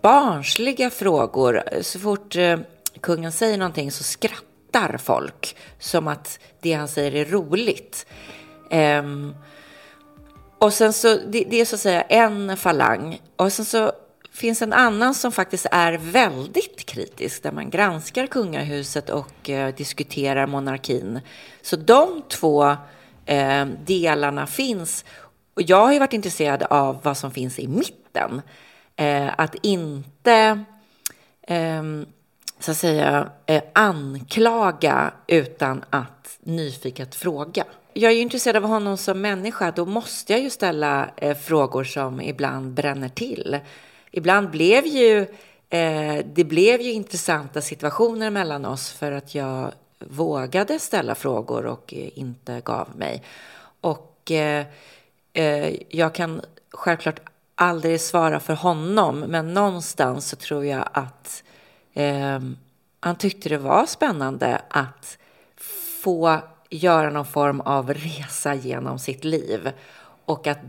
barnsliga 0.01 0.89
frågor. 0.89 1.63
Så 1.81 1.99
fort 1.99 2.35
eh, 2.35 2.59
kungen 3.01 3.31
säger 3.31 3.57
någonting 3.57 3.91
så 3.91 4.03
skrattar 4.03 4.97
folk 4.97 5.55
som 5.79 6.07
att 6.07 6.39
det 6.61 6.73
han 6.73 6.87
säger 6.87 7.15
är 7.15 7.25
roligt. 7.25 8.05
Eh, 8.71 9.03
och 10.59 10.73
sen 10.73 10.93
så, 10.93 11.07
det, 11.07 11.43
det, 11.49 11.61
är 11.61 11.65
så 11.65 11.75
att 11.75 11.81
säga 11.81 12.01
en 12.01 12.57
falang. 12.57 13.21
Och 13.35 13.53
sen 13.53 13.65
så 13.65 13.91
finns 14.31 14.61
en 14.61 14.73
annan 14.73 15.15
som 15.15 15.31
faktiskt 15.31 15.65
är 15.71 15.97
väldigt 15.97 16.85
kritisk, 16.85 17.43
där 17.43 17.51
man 17.51 17.69
granskar 17.69 18.27
kungahuset 18.27 19.09
och 19.09 19.49
eh, 19.49 19.75
diskuterar 19.75 20.47
monarkin. 20.47 21.19
Så 21.61 21.75
de 21.75 22.21
två 22.29 22.75
eh, 23.27 23.65
delarna 23.85 24.47
finns. 24.47 25.05
Och 25.53 25.61
jag 25.61 25.85
har 25.85 25.93
ju 25.93 25.99
varit 25.99 26.13
intresserad 26.13 26.63
av 26.63 26.99
vad 27.03 27.17
som 27.17 27.31
finns 27.31 27.59
i 27.59 27.67
mitten. 27.67 28.41
Eh, 28.95 29.29
att 29.37 29.55
inte 29.61 30.63
eh, 31.41 31.83
så 32.59 32.71
att 32.71 32.77
säga 32.77 33.29
eh, 33.45 33.63
anklaga 33.73 35.13
utan 35.27 35.83
att 35.89 36.37
nyfiket 36.39 37.15
fråga. 37.15 37.63
jag 37.93 38.11
är 38.11 38.15
ju 38.15 38.21
intresserad 38.21 38.55
av 38.63 38.69
honom 38.69 38.97
som 38.97 39.21
människa. 39.21 39.71
Då 39.71 39.85
måste 39.85 40.33
jag 40.33 40.41
ju 40.41 40.49
ställa 40.49 41.09
eh, 41.17 41.37
frågor 41.37 41.83
som 41.83 42.21
ibland 42.21 42.73
bränner 42.73 43.09
till. 43.09 43.59
Ibland 44.11 44.49
blev 44.49 44.85
ju 44.85 45.19
eh, 45.69 46.25
det 46.33 46.43
blev 46.43 46.81
ju 46.81 46.91
intressanta 46.91 47.61
situationer 47.61 48.29
mellan 48.29 48.65
oss 48.65 48.91
för 48.91 49.11
att 49.11 49.35
jag 49.35 49.71
vågade 49.99 50.79
ställa 50.79 51.15
frågor 51.15 51.65
och 51.65 51.93
eh, 51.93 52.09
inte 52.19 52.61
gav 52.65 52.89
mig. 52.95 53.23
Och 53.81 54.31
eh, 54.31 54.65
eh, 55.33 55.75
jag 55.89 56.15
kan 56.15 56.41
självklart 56.71 57.19
aldrig 57.55 58.01
svara 58.01 58.39
för 58.39 58.53
honom, 58.53 59.19
men 59.19 59.53
någonstans 59.53 60.29
så 60.29 60.35
tror 60.35 60.65
jag 60.65 60.89
att 60.93 61.43
eh, 61.93 62.39
han 62.99 63.15
tyckte 63.17 63.49
det 63.49 63.57
var 63.57 63.85
spännande 63.85 64.61
att 64.69 65.17
få 66.03 66.39
göra 66.69 67.09
någon 67.09 67.25
form 67.25 67.61
av 67.61 67.93
resa 67.93 68.55
genom 68.55 68.99
sitt 68.99 69.23
liv 69.23 69.71
och 70.25 70.47
att, 70.47 70.59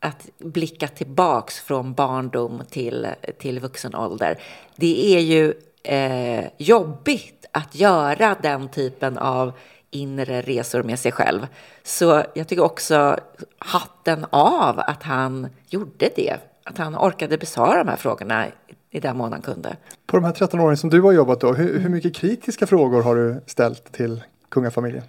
att 0.00 0.28
blicka 0.38 0.88
tillbaks 0.88 1.60
från 1.60 1.94
barndom 1.94 2.62
till, 2.70 3.08
till 3.38 3.60
vuxen 3.60 3.94
ålder. 3.94 4.38
Det 4.76 5.16
är 5.16 5.20
ju 5.20 5.54
eh, 5.82 6.44
jobbigt 6.58 7.41
att 7.52 7.74
göra 7.74 8.36
den 8.42 8.68
typen 8.68 9.18
av 9.18 9.52
inre 9.90 10.40
resor 10.40 10.82
med 10.82 10.98
sig 10.98 11.12
själv. 11.12 11.46
Så 11.82 12.24
jag 12.34 12.48
tycker 12.48 12.64
också 12.64 13.18
hatten 13.58 14.26
av 14.30 14.78
att 14.78 15.02
han 15.02 15.48
gjorde 15.68 16.10
det. 16.16 16.36
Att 16.64 16.78
han 16.78 16.96
orkade 16.96 17.38
besvara 17.38 17.84
de 17.84 17.88
här 17.88 17.96
frågorna 17.96 18.46
i 18.90 19.00
den 19.00 19.16
mån 19.16 19.32
han 19.32 19.42
kunde. 19.42 19.76
På 20.06 20.16
de 20.16 20.24
här 20.24 20.32
13 20.32 20.60
åren 20.60 20.76
som 20.76 20.90
du 20.90 21.00
har 21.00 21.12
jobbat 21.12 21.40
då, 21.40 21.52
hur, 21.52 21.78
hur 21.78 21.88
mycket 21.88 22.14
kritiska 22.14 22.66
frågor 22.66 23.02
har 23.02 23.16
du 23.16 23.40
ställt 23.46 23.92
till 23.92 24.24
kungafamiljen? 24.48 25.04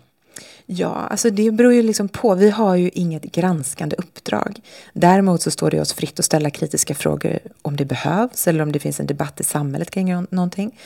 Ja, 0.66 1.08
alltså 1.10 1.30
det 1.30 1.52
beror 1.52 1.74
ju 1.74 1.82
liksom 1.82 2.08
på. 2.08 2.36
Vi 2.36 2.50
har 2.50 2.76
ju 2.76 2.90
inget 2.90 3.24
granskande 3.24 3.96
uppdrag. 3.96 4.62
Däremot 4.94 5.42
så 5.42 5.52
står 5.52 5.72
det 5.72 5.82
oss 5.82 5.94
fritt 5.94 6.20
att 6.20 6.26
ställa 6.26 6.50
kritiska 6.50 6.96
frågor 6.96 7.40
om 7.62 7.76
det 7.76 7.86
behövs 7.86 8.48
eller 8.48 8.64
om 8.64 8.72
det 8.72 8.80
finns 8.80 9.00
en 9.00 9.08
debatt 9.08 9.40
i 9.40 9.44
samhället 9.44 9.92
kring 9.92 10.26
någonting. 10.30 10.80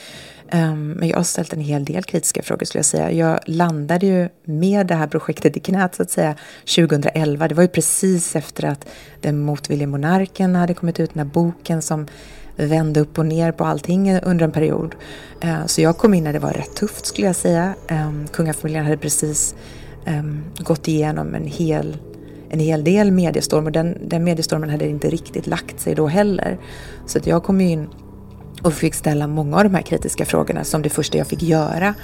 Ehm, 0.50 0.90
men 0.90 1.08
jag 1.08 1.16
har 1.16 1.24
ställt 1.24 1.52
en 1.52 1.60
hel 1.60 1.84
del 1.84 2.04
kritiska 2.04 2.42
frågor 2.42 2.66
skulle 2.66 2.78
jag 2.78 2.86
säga. 2.86 3.12
Jag 3.12 3.40
landade 3.46 4.06
ju 4.06 4.28
med 4.44 4.86
det 4.86 4.94
här 4.94 5.06
projektet 5.06 5.56
i 5.56 5.60
knät 5.60 5.94
så 5.94 6.02
att 6.02 6.10
säga 6.10 6.34
2011. 6.76 7.48
Det 7.48 7.54
var 7.54 7.62
ju 7.62 7.68
precis 7.68 8.36
efter 8.36 8.64
att 8.64 8.86
Den 9.20 9.38
motvillige 9.38 9.86
monarken 9.86 10.54
hade 10.54 10.74
kommit 10.74 11.00
ut, 11.00 11.14
den 11.14 11.26
här 11.26 11.32
boken 11.32 11.82
som 11.82 12.06
vände 12.66 13.00
upp 13.00 13.18
och 13.18 13.26
ner 13.26 13.52
på 13.52 13.64
allting 13.64 14.18
under 14.22 14.44
en 14.44 14.52
period. 14.52 14.94
Eh, 15.40 15.66
så 15.66 15.80
jag 15.80 15.98
kom 15.98 16.14
in 16.14 16.24
när 16.24 16.32
det 16.32 16.38
var 16.38 16.52
rätt 16.52 16.74
tufft 16.74 17.06
skulle 17.06 17.26
jag 17.26 17.36
säga. 17.36 17.74
Ehm, 17.88 18.26
kungafamiljen 18.32 18.84
hade 18.84 18.96
precis 18.96 19.54
ehm, 20.04 20.44
gått 20.58 20.88
igenom 20.88 21.34
en 21.34 21.46
hel 21.46 21.96
en 22.50 22.60
hel 22.60 22.84
del 22.84 23.10
mediestorm 23.10 23.66
och 23.66 23.72
den, 23.72 24.08
den 24.08 24.24
mediestormen 24.24 24.70
hade 24.70 24.88
inte 24.88 25.10
riktigt 25.10 25.46
lagt 25.46 25.80
sig 25.80 25.94
då 25.94 26.06
heller. 26.06 26.58
Så 27.06 27.18
att 27.18 27.26
jag 27.26 27.42
kom 27.42 27.60
in 27.60 27.88
och 28.62 28.74
fick 28.74 28.94
ställa 28.94 29.26
många 29.26 29.56
av 29.56 29.64
de 29.64 29.74
här 29.74 29.82
kritiska 29.82 30.24
frågorna 30.24 30.64
som 30.64 30.82
det 30.82 30.88
första 30.88 31.18
jag 31.18 31.26
fick 31.26 31.42
göra 31.42 31.94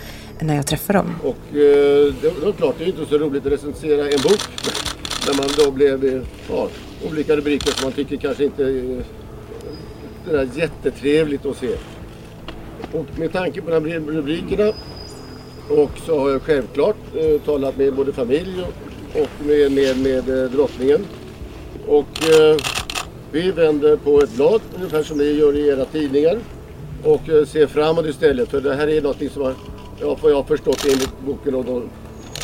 när 0.41 0.57
jag 0.57 0.67
träffade 0.67 0.99
dem. 0.99 1.15
Och 1.23 1.57
eh, 1.57 2.15
det 2.23 2.45
var 2.45 2.53
klart, 2.53 2.75
det 2.79 2.85
är 2.85 2.89
inte 2.89 3.07
så 3.07 3.19
roligt 3.19 3.47
att 3.47 3.53
recensera 3.53 4.03
en 4.05 4.23
bok 4.23 4.41
när 5.27 5.35
man 5.35 5.47
då 5.59 5.71
blev 5.71 6.05
eh, 6.05 6.23
ja, 6.49 6.69
olika 7.11 7.37
rubriker 7.37 7.71
som 7.71 7.85
man 7.85 7.93
tycker 7.93 8.17
kanske 8.17 8.45
inte 8.45 8.65
eh, 8.65 9.24
det 10.25 10.41
är 10.41 10.49
jättetrevligt 10.55 11.47
att 11.47 11.57
se. 11.57 11.77
Och 12.93 13.19
med 13.19 13.33
tanke 13.33 13.61
på 13.61 13.71
de 13.71 13.91
här 13.91 14.01
rubrikerna 14.01 14.73
och 15.71 15.91
så 16.07 16.19
har 16.19 16.31
jag 16.31 16.43
självklart 16.43 16.97
eh, 17.15 17.41
talat 17.41 17.77
med 17.77 17.95
både 17.95 18.13
familj 18.13 18.63
och, 18.63 19.21
och 19.23 19.47
med, 19.47 19.73
med, 19.73 19.99
med 19.99 20.45
eh, 20.45 20.51
drottningen. 20.51 21.01
Och 21.87 22.29
eh, 22.35 22.57
vi 23.33 23.51
vänder 23.51 23.97
på 23.97 24.21
ett 24.21 24.37
blad, 24.37 24.61
ungefär 24.77 25.03
som 25.03 25.19
ni 25.19 25.25
gör 25.25 25.57
i 25.57 25.69
era 25.69 25.85
tidningar. 25.85 26.39
Och 27.05 27.29
eh, 27.29 27.45
ser 27.45 27.67
framåt 27.67 28.07
istället. 28.07 28.49
För 28.49 28.61
det 28.61 28.75
här 28.75 28.89
är 28.89 29.03
något 29.03 29.33
som 29.33 29.43
har, 29.43 29.55
ja, 30.01 30.17
vad 30.23 30.33
jag 30.33 30.37
har 30.37 30.45
förstått 30.45 30.85
enligt 30.85 31.21
boken 31.27 31.55
och 31.55 31.65
de 31.65 31.83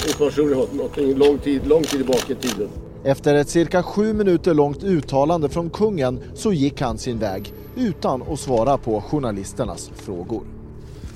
informationer 0.09 0.51
jag 0.51 0.57
har 0.57 0.67
någonting 0.75 1.15
lång 1.15 1.39
tid, 1.39 1.67
lång 1.67 1.83
tid 1.83 1.91
tillbaka 1.91 2.33
i 2.33 2.37
tiden. 2.37 2.69
Efter 3.05 3.35
ett 3.35 3.49
cirka 3.49 3.83
sju 3.83 4.13
minuter 4.13 4.55
långt 4.55 4.85
uttalande 4.85 5.49
från 5.49 5.71
kungen 5.71 6.21
så 6.35 6.53
gick 6.53 6.81
han 6.81 6.99
sin 6.99 7.19
väg 7.19 7.53
utan 7.81 8.23
att 8.23 8.41
svara 8.41 8.79
på 8.79 9.01
journalisternas 9.01 9.91
frågor. 9.95 10.43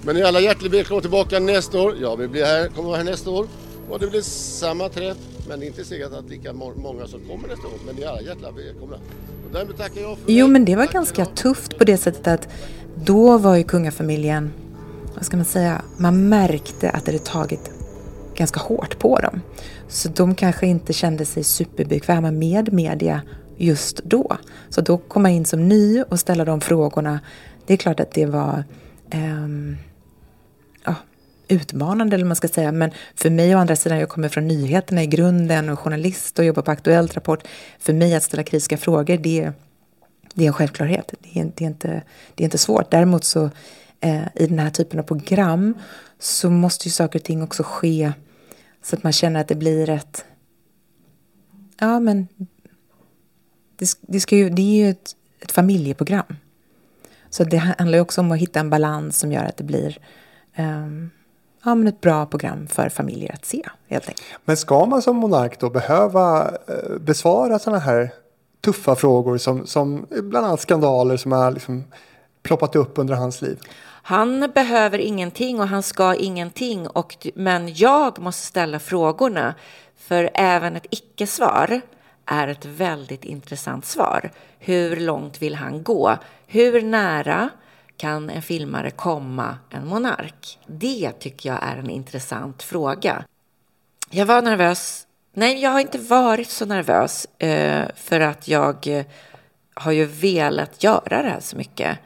Men 0.03 0.15
ni 0.15 0.21
är 0.21 0.27
alla 0.27 0.41
hjärtligt 0.41 0.73
välkomna 0.73 1.01
tillbaka 1.01 1.39
nästa 1.39 1.81
år. 1.81 1.95
Jag 2.01 2.17
vill 2.17 2.29
bli 2.29 2.45
här, 2.45 2.69
kommer 2.69 2.89
vara 2.89 2.99
här 2.99 3.05
nästa 3.05 3.31
år. 3.31 3.47
Och 3.91 3.99
det 3.99 4.07
blir 4.07 4.21
samma 4.61 4.89
träff, 4.89 5.17
men 5.49 5.61
det 5.61 5.67
är 5.67 5.69
inte 5.69 5.85
säkert 5.85 6.13
att 6.13 6.31
lika 6.31 6.53
många 6.53 7.07
som 7.07 7.21
kommer 7.21 7.49
nästa 7.49 7.67
år. 7.67 7.73
Men 7.87 7.95
ni 7.95 8.03
är 8.03 8.09
alla 8.09 8.23
hjärtligt 8.23 8.67
välkomna. 8.67 8.97
Därmed 9.53 9.77
tackar 9.77 10.01
jag 10.01 10.19
för 10.19 10.33
Jo, 10.33 10.47
men 10.47 10.65
det 10.65 10.77
var 10.77 10.87
ganska 10.87 11.25
tufft 11.25 11.79
på 11.79 11.85
det 11.85 11.97
sättet 11.97 12.27
att 12.27 12.49
då 12.95 13.39
var 13.39 13.57
ju 13.57 13.63
kungafamiljen, 13.63 14.53
vad 15.15 15.27
ska 15.27 15.37
man 15.37 15.47
säga, 15.47 15.83
man 15.97 16.29
märkte 16.29 16.91
att 16.91 17.05
det 17.05 17.13
hade 17.13 17.25
tagit 17.25 17.71
ganska 18.35 18.61
hårt 18.61 18.99
på 18.99 19.19
dem. 19.19 19.41
Så 19.89 20.09
de 20.09 20.35
kanske 20.35 20.67
inte 20.67 20.93
kände 20.93 21.25
sig 21.25 21.45
superbekväma 21.45 22.31
med 22.31 22.73
media 22.73 23.23
just 23.57 24.01
då. 24.05 24.37
Så 24.69 24.81
då 24.81 24.99
komma 24.99 25.31
in 25.31 25.45
som 25.45 25.69
ny 25.69 26.03
och 26.03 26.21
ställa 26.21 26.45
de 26.45 26.61
frågorna, 26.61 27.21
det 27.67 27.73
är 27.73 27.77
klart 27.77 28.01
att 28.01 28.11
det 28.11 28.27
var 28.27 28.65
um, 29.15 29.77
ja, 30.85 30.95
utmanande 31.49 32.17
eller 32.17 32.25
man 32.25 32.37
ska 32.37 32.49
säga. 32.49 32.73
Men 32.73 32.91
för 33.15 33.31
mig 33.31 33.57
å 33.57 33.59
andra 33.59 33.77
sidan, 33.77 33.99
jag 33.99 34.09
kommer 34.09 34.29
från 34.29 34.49
nyheterna 34.49 35.03
i 35.03 35.07
grunden 35.07 35.69
och 35.69 35.79
journalist 35.79 36.39
och 36.39 36.45
jobbar 36.45 36.63
på 36.63 36.71
Aktuellt 36.71 37.15
Rapport. 37.15 37.47
För 37.79 37.93
mig 37.93 38.15
att 38.15 38.23
ställa 38.23 38.43
kritiska 38.43 38.77
frågor, 38.77 39.17
det, 39.17 39.53
det 40.35 40.45
är 40.45 40.47
en 40.47 40.53
självklarhet. 40.53 41.15
Det 41.21 41.41
är, 41.41 41.53
det 41.55 41.65
är, 41.65 41.69
inte, 41.69 42.03
det 42.35 42.43
är 42.43 42.45
inte 42.45 42.59
svårt. 42.59 42.91
Däremot 42.91 43.25
så 43.25 43.51
eh, 44.01 44.23
i 44.35 44.47
den 44.47 44.59
här 44.59 44.71
typen 44.71 45.01
av 45.01 45.05
program 45.05 45.75
så 46.19 46.51
måste 46.51 46.89
ju 46.89 46.93
saker 46.93 47.19
och 47.19 47.25
ting 47.25 47.43
också 47.43 47.63
ske 47.63 48.13
så 48.83 48.97
att 48.97 49.03
man 49.03 49.13
känner 49.13 49.41
att 49.41 49.49
det 49.49 49.55
blir 49.55 49.91
ett... 49.91 50.25
Ja, 51.79 52.01
men 52.01 52.29
det, 53.77 53.99
det, 54.01 54.21
ska 54.21 54.37
ju, 54.37 54.51
det 54.51 54.63
är 54.63 54.85
ju 54.85 54.91
ett, 54.91 55.17
ett 55.41 55.53
familjeprogram. 55.53 56.37
Så 57.31 57.45
det 57.45 57.57
handlar 57.57 57.99
ju 57.99 58.01
också 58.01 58.21
om 58.21 58.33
att 58.33 58.39
hitta 58.39 58.61
en 58.61 58.71
balans 58.71 59.19
som 59.19 59.33
gör 59.33 59.45
att 59.45 59.57
det 59.57 59.65
blir 59.65 59.99
um, 60.59 61.11
ja, 61.65 61.75
men 61.75 61.89
ett 61.89 62.01
bra 62.01 62.27
program 62.27 62.67
för 62.67 62.89
familjer 62.89 63.33
att 63.33 63.45
se. 63.45 63.63
Helt 63.89 64.09
enkelt. 64.09 64.27
Men 64.45 64.57
ska 64.57 64.87
man 64.87 65.03
som 65.03 65.17
monark 65.17 65.61
då 65.61 65.71
behöva 65.71 66.49
eh, 66.49 66.99
besvara 67.01 67.59
sådana 67.59 67.79
här 67.79 68.13
tuffa 68.65 68.95
frågor 68.95 69.39
som, 69.39 69.67
som 69.67 70.07
bland 70.11 70.47
annat 70.47 70.61
skandaler 70.61 71.17
som 71.17 71.33
har 71.33 71.53
liksom 71.53 71.85
ploppat 72.43 72.77
upp 72.77 72.99
under 72.99 73.15
hans 73.15 73.43
liv? 73.43 73.59
Han 74.07 74.51
behöver 74.55 74.99
ingenting 74.99 75.61
och 75.61 75.69
han 75.69 75.83
ska 75.83 76.15
ingenting, 76.15 76.89
och, 76.89 77.27
men 77.35 77.75
jag 77.75 78.19
måste 78.19 78.47
ställa 78.47 78.79
frågorna. 78.79 79.55
För 79.97 80.31
även 80.35 80.77
ett 80.77 80.87
icke-svar 80.91 81.81
är 82.27 82.49
ett 82.49 82.65
väldigt 82.65 83.25
intressant 83.25 83.85
svar. 83.85 84.31
Hur 84.59 84.97
långt 84.97 85.43
vill 85.43 85.55
han 85.55 85.83
gå? 85.83 86.19
Hur 86.47 86.83
nära 86.83 87.51
kan 87.97 88.31
en 88.31 88.43
filmare 88.43 88.91
komma 88.91 89.59
en 89.71 89.87
monark? 89.87 90.59
Det 90.67 91.13
tycker 91.13 91.49
jag 91.49 91.59
är 91.63 91.77
en 91.77 91.91
intressant 91.91 92.63
fråga. 92.63 93.25
Jag 94.11 94.27
var 94.27 94.43
nervös. 94.43 95.07
Nej, 95.33 95.63
jag 95.63 95.71
har 95.71 95.81
inte 95.81 95.99
varit 95.99 96.51
så 96.51 96.67
nervös 96.67 97.27
eh, 97.39 97.85
för 97.95 98.21
att 98.21 98.49
jag 98.49 98.87
eh, 98.87 99.05
har 99.75 99.93
ju 99.93 100.05
velat 100.05 100.83
göra 100.85 101.23
det 101.23 101.29
här 101.29 101.41
så 101.41 101.57
mycket. 101.57 101.99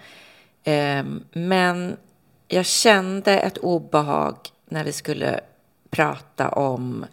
Eh, 0.64 1.04
men 1.32 1.96
jag 2.48 2.66
kände 2.66 3.38
ett 3.38 3.58
obehag 3.58 4.36
när 4.68 4.84
vi 4.84 4.92
skulle 4.92 5.40
prata 5.90 6.48
om 6.48 7.06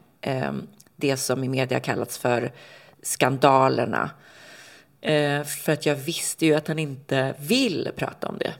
det 0.95 1.17
som 1.17 1.43
i 1.43 1.49
media 1.49 1.79
kallats 1.79 2.17
för 2.17 2.51
skandalerna. 3.05 4.09
Eh, 5.01 5.43
för 5.43 5.71
att 5.71 5.85
jag 5.85 5.95
visste 5.95 6.45
ju 6.45 6.55
att 6.55 6.67
han 6.67 6.79
inte 6.79 7.35
vill 7.39 7.89
prata 7.95 8.27
om 8.27 8.37
det. 8.37 8.53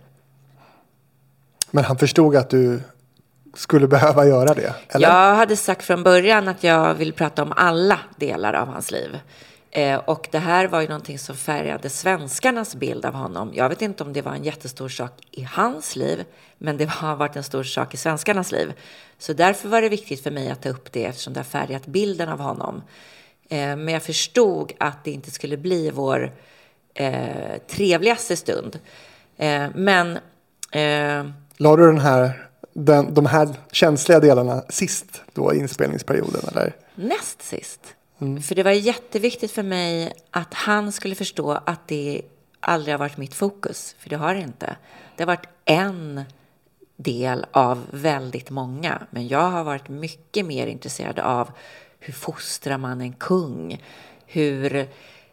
Men 1.71 1.83
han 1.83 1.97
förstod 1.97 2.35
att 2.35 2.49
du 2.49 2.81
skulle 3.53 3.87
behöva 3.87 4.25
göra 4.25 4.53
det? 4.53 4.75
Eller? 4.89 5.07
Jag 5.07 5.35
hade 5.35 5.55
sagt 5.55 5.85
från 5.85 6.03
början 6.03 6.47
att 6.47 6.63
jag 6.63 6.93
vill 6.93 7.13
prata 7.13 7.43
om 7.43 7.53
alla 7.55 7.99
delar 8.17 8.53
av 8.53 8.67
hans 8.67 8.91
liv. 8.91 9.19
Eh, 9.71 9.99
och 9.99 10.27
det 10.31 10.39
här 10.39 10.67
var 10.67 10.81
ju 10.81 10.87
någonting 10.87 11.19
som 11.19 11.35
färgade 11.35 11.89
svenskarnas 11.89 12.75
bild 12.75 13.05
av 13.05 13.13
honom. 13.13 13.51
Jag 13.53 13.69
vet 13.69 13.81
inte 13.81 14.03
om 14.03 14.13
det 14.13 14.21
var 14.21 14.31
en 14.31 14.43
jättestor 14.43 14.89
sak 14.89 15.11
i 15.31 15.43
hans 15.43 15.95
liv, 15.95 16.23
men 16.57 16.77
det 16.77 16.89
har 16.89 17.15
varit 17.15 17.35
en 17.35 17.43
stor 17.43 17.63
sak 17.63 17.93
i 17.93 17.97
svenskarnas 17.97 18.51
liv. 18.51 18.73
Så 19.17 19.33
därför 19.33 19.69
var 19.69 19.81
det 19.81 19.89
viktigt 19.89 20.23
för 20.23 20.31
mig 20.31 20.49
att 20.49 20.61
ta 20.61 20.69
upp 20.69 20.91
det 20.91 21.05
eftersom 21.05 21.33
det 21.33 21.39
har 21.39 21.45
färgat 21.45 21.85
bilden 21.85 22.29
av 22.29 22.39
honom. 22.39 22.81
Eh, 23.49 23.75
men 23.75 23.87
jag 23.87 24.03
förstod 24.03 24.73
att 24.77 25.03
det 25.03 25.11
inte 25.11 25.31
skulle 25.31 25.57
bli 25.57 25.89
vår 25.89 26.33
eh, 26.93 27.57
trevligaste 27.67 28.37
stund. 28.37 28.79
Eh, 29.37 29.67
men... 29.75 30.17
Eh, 30.71 31.31
La 31.57 31.75
du 31.75 31.85
den 31.85 31.99
här 31.99 32.45
den, 32.75 33.13
de 33.13 33.25
här 33.25 33.55
känsliga 33.71 34.19
delarna 34.19 34.63
sist 34.69 35.21
då 35.33 35.53
i 35.53 35.59
inspelningsperioden? 35.59 36.41
Eller? 36.51 36.75
Näst 36.95 37.41
sist. 37.41 37.95
För 38.17 38.55
det 38.55 38.63
var 38.63 38.71
jätteviktigt 38.71 39.51
för 39.51 39.63
mig 39.63 40.13
att 40.31 40.53
han 40.53 40.91
skulle 40.91 41.15
förstå 41.15 41.51
att 41.51 41.87
det 41.87 42.21
aldrig 42.59 42.93
har 42.93 42.99
varit 42.99 43.17
mitt 43.17 43.33
fokus. 43.33 43.95
För 43.99 44.09
det 44.09 44.15
har 44.15 44.35
det 44.35 44.41
inte. 44.41 44.75
Det 45.15 45.23
har 45.23 45.27
varit 45.27 45.49
en 45.65 46.21
del 46.95 47.45
av 47.51 47.85
väldigt 47.91 48.49
många. 48.49 49.01
Men 49.09 49.27
jag 49.27 49.49
har 49.49 49.63
varit 49.63 49.89
mycket 49.89 50.45
mer 50.45 50.67
intresserad 50.67 51.19
av 51.19 51.49
hur 52.05 52.13
fostrar 52.13 52.77
man 52.77 53.01
en 53.01 53.13
kung? 53.13 53.81
Hur, 54.25 54.87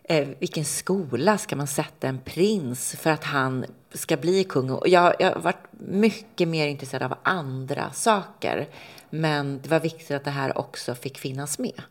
eh, 0.05 0.29
vilken 0.39 0.65
skola 0.65 1.39
ska 1.39 1.57
man 1.57 1.67
sätta 1.67 2.09
en 2.09 2.19
prins 2.19 2.97
för 2.99 3.11
att 3.11 3.25
han 3.25 3.65
ska 3.93 4.17
bli 4.17 4.45
kung? 4.45 4.71
Och 4.71 4.89
jag, 4.89 5.15
jag 5.19 5.31
har 5.31 5.41
varit 5.41 5.67
mycket 5.79 6.49
mer 6.49 6.67
intresserad 6.67 7.03
av 7.13 7.19
andra 7.23 7.91
saker. 7.91 8.69
Men 9.11 9.61
det 9.63 9.69
var 9.69 9.81
viktigt 9.81 10.11
att 10.11 10.25
det 10.25 10.31
här 10.31 10.59
också 10.59 10.95
fick 10.95 11.19
finnas 11.19 11.59
med. 11.59 11.83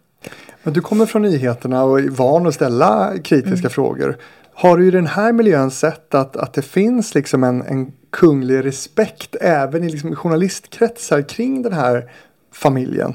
Men 0.63 0.74
du 0.74 0.82
kommer 0.82 1.06
från 1.06 1.22
nyheterna 1.22 1.84
och 1.84 2.00
är 2.00 2.10
van 2.10 2.48
att 2.48 2.56
ställa 2.56 3.13
kritiska 3.24 3.70
frågor. 3.70 4.17
Har 4.54 4.78
du 4.78 4.88
i 4.88 4.91
den 4.91 5.08
här 5.08 5.34
miljön 5.34 5.72
sett 5.72 6.15
att, 6.15 6.36
att 6.38 6.54
det 6.54 6.62
finns 6.62 7.15
liksom 7.15 7.44
en, 7.44 7.62
en 7.62 7.91
kunglig 8.10 8.65
respekt 8.65 9.36
även 9.41 9.84
i 9.84 9.89
liksom 9.89 10.15
journalistkretsar 10.15 11.22
kring 11.22 11.62
den 11.62 11.74
här 11.74 12.12
familjen? 12.54 13.13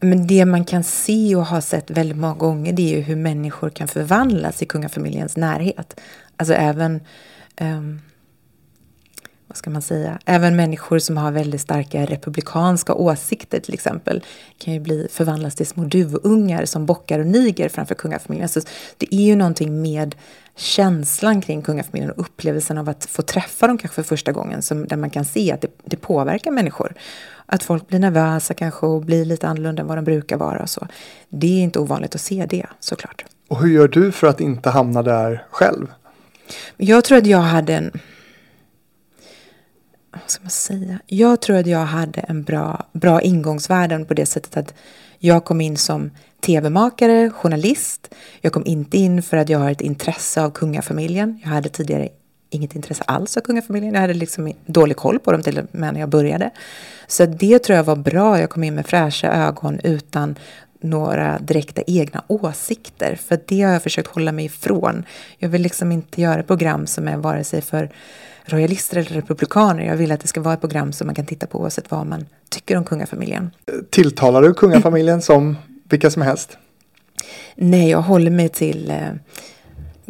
Men 0.00 0.26
det 0.26 0.44
man 0.44 0.64
kan 0.64 0.84
se 0.84 1.36
och 1.36 1.46
har 1.46 1.60
sett 1.60 1.90
väldigt 1.90 2.16
många 2.16 2.34
gånger 2.34 2.72
det 2.72 2.82
är 2.92 2.96
ju 2.96 3.02
hur 3.02 3.16
människor 3.16 3.70
kan 3.70 3.88
förvandlas 3.88 4.62
i 4.62 4.66
kungafamiljens 4.66 5.36
närhet. 5.36 6.00
Alltså 6.36 6.54
även, 6.54 7.00
um, 7.60 8.00
vad 9.46 9.56
ska 9.56 9.70
man 9.70 9.82
säga, 9.82 10.18
även 10.24 10.56
människor 10.56 10.98
som 10.98 11.16
har 11.16 11.32
väldigt 11.32 11.60
starka 11.60 12.04
republikanska 12.04 12.94
åsikter 12.94 13.60
till 13.60 13.74
exempel 13.74 14.24
kan 14.58 14.74
ju 14.74 14.80
bli 14.80 15.08
förvandlas 15.10 15.54
till 15.54 15.66
små 15.66 15.84
duvungar 15.84 16.64
som 16.64 16.86
bockar 16.86 17.18
och 17.18 17.26
niger 17.26 17.68
framför 17.68 17.94
kungafamiljen. 17.94 18.48
Så 18.48 18.60
det 18.96 19.14
är 19.14 19.24
ju 19.24 19.36
någonting 19.36 19.82
med 19.82 20.14
känslan 20.56 21.40
kring 21.40 21.62
kungafamiljen 21.62 22.10
och 22.10 22.20
upplevelsen 22.20 22.78
av 22.78 22.88
att 22.88 23.04
få 23.04 23.22
träffa 23.22 23.66
dem 23.66 23.78
kanske 23.78 23.94
för 23.94 24.02
första 24.02 24.32
gången 24.32 24.62
som, 24.62 24.86
där 24.86 24.96
man 24.96 25.10
kan 25.10 25.24
se 25.24 25.52
att 25.52 25.60
det, 25.60 25.70
det 25.84 25.96
påverkar 25.96 26.50
människor. 26.50 26.94
Att 27.46 27.62
folk 27.62 27.88
blir 27.88 27.98
nervösa 27.98 28.54
kanske 28.54 28.86
och 28.86 29.02
blir 29.02 29.24
lite 29.24 29.48
annorlunda 29.48 29.82
än 29.82 29.88
vad 29.88 29.98
de 29.98 30.04
brukar 30.04 30.36
vara 30.36 30.62
och 30.62 30.70
så. 30.70 30.86
Det 31.28 31.46
är 31.46 31.62
inte 31.62 31.78
ovanligt 31.78 32.14
att 32.14 32.20
se 32.20 32.46
det 32.46 32.66
såklart. 32.80 33.24
Och 33.48 33.60
hur 33.60 33.68
gör 33.68 33.88
du 33.88 34.12
för 34.12 34.26
att 34.26 34.40
inte 34.40 34.70
hamna 34.70 35.02
där 35.02 35.44
själv? 35.50 35.86
Jag 36.76 37.04
tror 37.04 37.18
att 37.18 37.26
jag 37.26 37.38
hade 37.38 37.74
en... 37.74 37.90
Vad 40.10 40.30
ska 40.30 40.42
man 40.42 40.50
säga? 40.50 40.98
Jag 41.06 41.40
tror 41.40 41.56
att 41.56 41.66
jag 41.66 41.84
hade 41.84 42.20
en 42.20 42.42
bra, 42.42 42.86
bra 42.92 43.22
ingångsvärden 43.22 44.06
på 44.06 44.14
det 44.14 44.26
sättet 44.26 44.56
att 44.56 44.74
jag 45.18 45.44
kom 45.44 45.60
in 45.60 45.76
som 45.76 46.10
tv-makare, 46.46 47.30
journalist. 47.30 48.14
Jag 48.40 48.52
kom 48.52 48.66
inte 48.66 48.98
in 48.98 49.22
för 49.22 49.36
att 49.36 49.48
jag 49.48 49.58
har 49.58 49.70
ett 49.70 49.80
intresse 49.80 50.42
av 50.42 50.50
kungafamiljen. 50.50 51.40
Jag 51.42 51.50
hade 51.50 51.68
tidigare 51.68 52.08
inget 52.50 52.74
intresse 52.76 53.04
alls 53.06 53.36
av 53.36 53.40
kungafamiljen. 53.40 53.94
Jag 53.94 54.00
hade 54.00 54.14
liksom 54.14 54.52
dålig 54.66 54.96
koll 54.96 55.18
på 55.18 55.32
dem 55.32 55.42
till 55.42 55.58
och 55.58 55.64
med 55.70 55.94
när 55.94 56.00
jag 56.00 56.08
började. 56.08 56.50
Så 57.06 57.26
det 57.26 57.58
tror 57.58 57.76
jag 57.76 57.84
var 57.84 57.96
bra. 57.96 58.40
Jag 58.40 58.50
kom 58.50 58.64
in 58.64 58.74
med 58.74 58.86
fräscha 58.86 59.32
ögon 59.32 59.80
utan 59.84 60.38
några 60.80 61.38
direkta 61.38 61.82
egna 61.86 62.24
åsikter. 62.26 63.18
För 63.26 63.40
det 63.46 63.62
har 63.62 63.72
jag 63.72 63.82
försökt 63.82 64.08
hålla 64.08 64.32
mig 64.32 64.44
ifrån. 64.44 65.04
Jag 65.38 65.48
vill 65.48 65.62
liksom 65.62 65.92
inte 65.92 66.20
göra 66.20 66.42
program 66.42 66.86
som 66.86 67.08
är 67.08 67.16
vare 67.16 67.44
sig 67.44 67.60
för 67.60 67.90
royalister 68.44 68.96
eller 68.96 69.10
republikaner. 69.10 69.86
Jag 69.86 69.96
vill 69.96 70.12
att 70.12 70.20
det 70.20 70.28
ska 70.28 70.40
vara 70.40 70.54
ett 70.54 70.60
program 70.60 70.92
som 70.92 71.06
man 71.06 71.14
kan 71.14 71.26
titta 71.26 71.46
på 71.46 71.60
oavsett 71.60 71.90
vad 71.90 72.06
man 72.06 72.26
tycker 72.50 72.76
om 72.76 72.84
kungafamiljen. 72.84 73.50
Tilltalar 73.90 74.42
du 74.42 74.54
kungafamiljen 74.54 75.22
som 75.22 75.56
vilka 75.88 76.10
som 76.10 76.22
helst? 76.22 76.58
Nej, 77.54 77.90
jag 77.90 78.02
håller 78.02 78.30
mig 78.30 78.48
till 78.48 78.90
eh, 78.90 79.12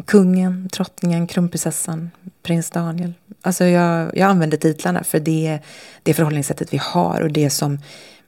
kungen, 0.05 0.69
drottningen, 0.73 1.27
kronprinsessan, 1.27 2.11
prins 2.43 2.69
Daniel. 2.69 3.13
Alltså 3.41 3.65
jag, 3.65 4.17
jag 4.17 4.29
använder 4.29 4.57
titlarna 4.57 5.03
för 5.03 5.19
det 5.19 5.47
är 5.47 5.61
det 6.03 6.13
förhållningssättet 6.13 6.73
vi 6.73 6.77
har 6.77 7.21
och 7.21 7.31
det 7.31 7.49
som 7.49 7.79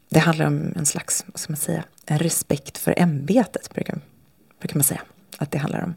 det 0.10 0.20
handlar 0.20 0.46
om 0.46 0.74
en 0.76 0.86
slags, 0.86 1.26
vad 1.28 1.40
ska 1.40 1.52
man 1.52 1.58
säga, 1.58 1.84
en 2.06 2.20
respekt 2.20 2.78
för 2.78 2.94
ämbetet 2.98 3.74
brukar, 3.74 4.00
brukar 4.60 4.76
man 4.76 4.84
säga 4.84 5.02
att 5.38 5.52
det 5.52 5.58
handlar 5.58 5.84
om. 5.84 5.94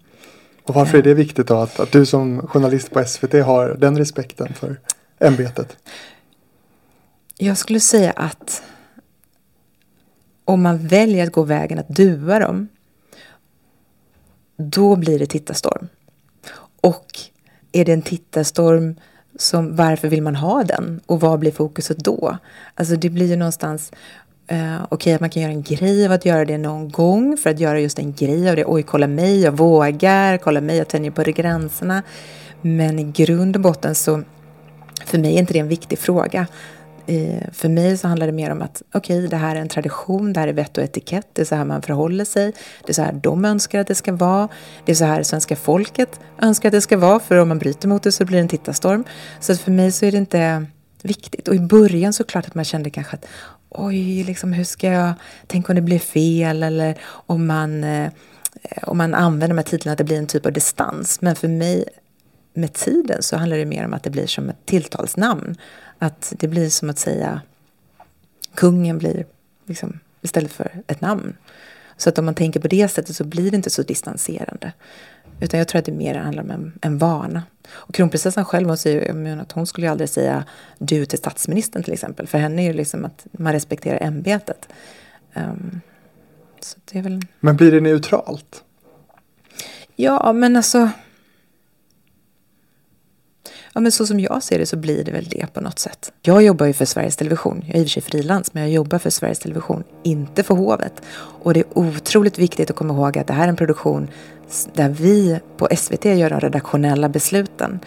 Och 0.63 0.75
varför 0.75 0.99
är 0.99 1.03
det 1.03 1.15
viktigt 1.15 1.47
då 1.47 1.57
att, 1.57 1.81
att 1.81 1.93
du 1.93 2.07
som 2.07 2.47
journalist 2.47 2.91
på 2.91 3.05
SVT 3.05 3.33
har 3.33 3.77
den 3.81 3.99
respekten 3.99 4.55
för 4.55 4.81
ämbetet? 5.19 5.77
Jag 7.37 7.59
skulle 7.59 7.81
säga 7.81 8.11
att 8.11 8.63
om 10.45 10.63
man 10.63 10.87
väljer 10.87 11.27
att 11.27 11.33
gå 11.33 11.43
vägen 11.43 11.79
att 11.79 11.89
dua 11.89 12.39
dem, 12.39 12.69
då 14.57 14.97
blir 14.97 15.19
det 15.19 15.27
tittarstorm. 15.27 15.89
Och 16.81 17.07
är 17.73 17.85
det 17.85 17.93
en 17.93 18.03
tittarstorm 18.03 18.97
som 19.37 19.77
varför 19.77 20.09
vill 20.09 20.23
man 20.23 20.37
ha 20.37 20.65
den 20.65 21.01
och 21.07 21.21
vad 21.21 21.39
blir 21.39 21.53
fokuset 21.53 21.99
då? 21.99 22.39
Alltså 22.75 22.97
det 22.97 23.11
blir 23.11 23.27
ju 23.27 23.37
någonstans 23.37 23.93
eh, 24.47 24.83
Okej, 24.83 24.87
okay, 24.91 25.13
att 25.13 25.21
man 25.21 25.31
kan 25.31 25.43
göra 25.43 25.53
en 25.53 25.63
grej 25.63 26.07
av 26.07 26.13
att 26.13 26.25
göra 26.25 26.45
det 26.45 26.59
någon 26.59 26.89
gång 26.91 27.37
för 27.37 27.51
att 27.51 27.61
göra 27.61 27.81
just 27.81 27.99
en 27.99 28.13
grej 28.13 28.51
av 28.51 28.57
det. 28.57 28.65
Oj, 28.65 28.83
kolla 28.83 29.07
mig, 29.07 29.41
jag 29.41 29.53
vågar, 29.53 30.39
kolla 30.39 30.61
mig, 30.61 30.77
jag 30.77 30.89
tänjer 30.89 31.11
på 31.11 31.23
gränserna. 31.23 32.03
Men 32.61 32.99
i 32.99 33.05
grund 33.05 33.57
och 33.57 33.63
botten 33.63 33.95
så, 33.95 34.23
för 35.07 35.19
mig 35.19 35.35
är 35.35 35.39
inte 35.39 35.53
det 35.53 35.59
en 35.59 35.69
viktig 35.69 35.99
fråga. 35.99 36.47
För 37.53 37.69
mig 37.69 37.99
så 37.99 38.09
handlar 38.09 38.27
det 38.27 38.33
mer 38.33 38.51
om 38.51 38.63
att 38.63 38.83
okej, 38.95 39.19
okay, 39.19 39.29
det 39.29 39.37
här 39.37 39.57
är 39.57 39.61
en 39.61 39.69
tradition, 39.69 40.33
det 40.33 40.41
här 40.41 40.49
är 40.49 40.53
vett 40.53 40.79
och 40.79 40.85
etikett, 40.85 41.29
det 41.33 41.43
är 41.43 41.47
så 41.47 41.55
här 41.55 41.65
man 41.65 41.83
förhåller 41.83 42.25
sig, 42.25 42.53
det 42.87 42.93
är 42.93 42.95
så 42.95 43.03
här 43.03 43.13
de 43.13 43.45
önskar 43.45 43.81
att 43.81 43.87
det 43.87 43.95
ska 43.95 44.13
vara, 44.13 44.49
det 44.85 44.93
är 44.93 44.97
så 44.97 45.05
här 45.05 45.23
svenska 45.23 45.57
folket 45.57 46.21
önskar 46.43 46.69
att 46.69 46.73
det 46.73 46.81
ska 46.81 46.97
vara, 46.97 47.21
för 47.21 47.37
om 47.37 47.49
man 47.49 47.59
bryter 47.59 47.89
mot 47.89 48.03
det 48.03 48.13
så 48.13 48.25
blir 48.25 48.37
det 48.37 48.43
en 48.43 48.49
tittarstorm. 48.49 49.05
Så 49.41 49.57
för 49.57 49.71
mig 49.71 49.93
så 49.93 50.07
är 50.07 50.13
det 50.13 50.19
inte 50.19 50.67
viktigt. 51.03 51.49
Och 51.49 51.55
i 51.55 51.61
början 51.61 52.13
så 52.13 52.25
klart 52.25 52.47
att 52.47 52.55
man 52.55 52.65
kände 52.65 52.91
kanske 52.91 53.17
att 53.17 53.27
oj, 53.69 54.25
liksom, 54.25 54.53
hur 54.53 54.65
ska 54.65 54.87
jag, 54.87 55.13
tänk 55.47 55.69
om 55.69 55.75
det 55.75 55.83
blir 55.83 55.99
fel 55.99 56.63
eller 56.63 56.99
om 57.05 57.47
man, 57.47 57.85
eh, 57.85 58.11
om 58.83 58.99
man 58.99 59.15
använder 59.15 59.49
de 59.49 59.59
här 59.59 59.65
titlarna 59.65 59.93
att 59.93 59.99
det 59.99 60.05
blir 60.05 60.19
en 60.19 60.27
typ 60.27 60.47
av 60.47 60.53
distans. 60.53 61.21
Men 61.21 61.37
för 61.37 61.49
mig 61.49 61.85
med 62.55 62.73
tiden 62.73 63.23
så 63.23 63.37
handlar 63.37 63.57
det 63.57 63.67
mer 63.67 63.85
om 63.85 63.95
att 63.95 64.03
det 64.03 64.11
blir 64.11 64.27
som 64.27 64.49
ett 64.49 64.67
tilltalsnamn. 64.67 65.57
Att 65.99 66.33
det 66.37 66.49
blir 66.49 66.69
som 66.69 66.91
att 66.91 66.99
säga 66.99 67.41
kungen 68.55 68.99
blir 68.99 69.27
liksom, 69.67 70.01
istället 70.21 70.53
för 70.53 70.83
ett 70.87 71.01
namn. 71.01 71.37
Så 71.97 72.09
att 72.09 72.19
om 72.19 72.25
man 72.25 72.35
tänker 72.35 72.61
på 72.61 72.69
det 72.69 72.89
sättet 72.89 73.17
så 73.17 73.25
blir 73.25 73.51
det 73.51 73.57
inte 73.57 73.71
så 73.71 73.83
distanserande. 73.83 74.73
Utan 75.41 75.59
jag 75.59 75.69
tror 75.69 75.79
att 75.79 75.85
det 75.85 75.93
mer 75.93 76.15
handlar 76.15 76.43
om 76.43 76.51
en, 76.51 76.79
en 76.83 76.99
vana. 76.99 77.43
Och 77.69 77.95
kronprinsessan 77.95 78.45
själv 78.45 78.69
hon 78.69 78.77
säger 78.77 79.37
att 79.39 79.53
hon 79.53 79.67
skulle 79.67 79.87
ju 79.87 79.91
aldrig 79.91 80.09
säga 80.09 80.45
du 80.79 81.07
till 81.07 81.19
statsministern 81.19 81.83
till 81.83 81.93
exempel. 81.93 82.27
För 82.27 82.39
henne 82.39 82.63
är 82.63 82.67
ju 82.67 82.73
liksom 82.73 83.05
att 83.05 83.27
man 83.33 83.53
respekterar 83.53 84.03
ämbetet. 84.03 84.69
Um, 85.35 85.81
så 86.61 86.79
det 86.85 86.99
är 86.99 87.03
väl... 87.03 87.23
Men 87.41 87.57
blir 87.57 87.73
det 87.73 87.81
neutralt? 87.81 88.65
Ja, 89.97 90.33
men 90.33 90.57
alltså... 90.57 90.91
Ja, 93.75 93.81
men 93.81 93.93
så 93.93 94.07
som 94.07 94.21
jag 94.21 94.43
ser 94.43 94.59
det 94.59 94.67
så 94.67 94.77
blir 94.77 95.05
det 95.05 95.13
väl 95.13 95.25
det 95.25 95.47
på 95.53 95.61
något 95.61 95.79
sätt. 95.79 96.13
Jag 96.23 96.43
jobbar 96.43 96.67
ju 96.67 96.73
för 96.73 96.85
Sveriges 96.85 97.17
Television. 97.17 97.65
Jag 97.67 97.77
är 97.77 97.81
i 97.81 97.83
och 97.83 97.87
för 97.87 97.91
sig 97.91 98.03
frilans, 98.03 98.55
men 98.55 98.63
jag 98.63 98.73
jobbar 98.73 98.99
för 98.99 99.11
Sveriges 99.11 99.39
Television, 99.39 99.85
inte 100.03 100.43
för 100.43 100.55
hovet. 100.55 101.03
Och 101.15 101.55
det 101.55 101.61
är 101.61 101.79
otroligt 101.79 102.39
viktigt 102.39 102.71
att 102.71 102.77
komma 102.77 102.95
ihåg 102.95 103.19
att 103.19 103.27
det 103.27 103.33
här 103.33 103.45
är 103.45 103.49
en 103.49 103.57
produktion 103.57 104.09
där 104.75 104.89
vi 104.89 105.41
på 105.57 105.69
SVT 105.77 106.05
gör 106.05 106.31
de 106.31 106.41
redaktionella 106.41 107.09
besluten. 107.09 107.81